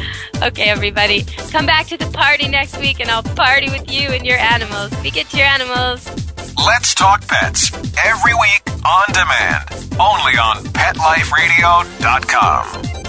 Okay, 0.41 0.71
everybody, 0.71 1.25
come 1.51 1.67
back 1.67 1.89
to 1.89 1.97
the 1.97 2.07
party 2.07 2.47
next 2.47 2.79
week 2.79 3.01
and 3.01 3.11
I'll 3.11 3.25
party 3.25 3.71
with 3.71 3.93
you 3.93 4.11
and 4.11 4.25
your 4.25 4.39
animals. 4.39 4.95
Be 5.03 5.11
good 5.11 5.29
to 5.31 5.37
your 5.37 5.49
animals. 5.49 6.09
Let's 6.65 6.95
Talk 6.95 7.27
Pets 7.27 7.73
every 8.05 8.35
week 8.35 8.63
on 8.87 9.07
demand, 9.09 9.65
only 9.99 10.39
on 10.39 10.59
PetLifeRadio.com. 10.73 13.00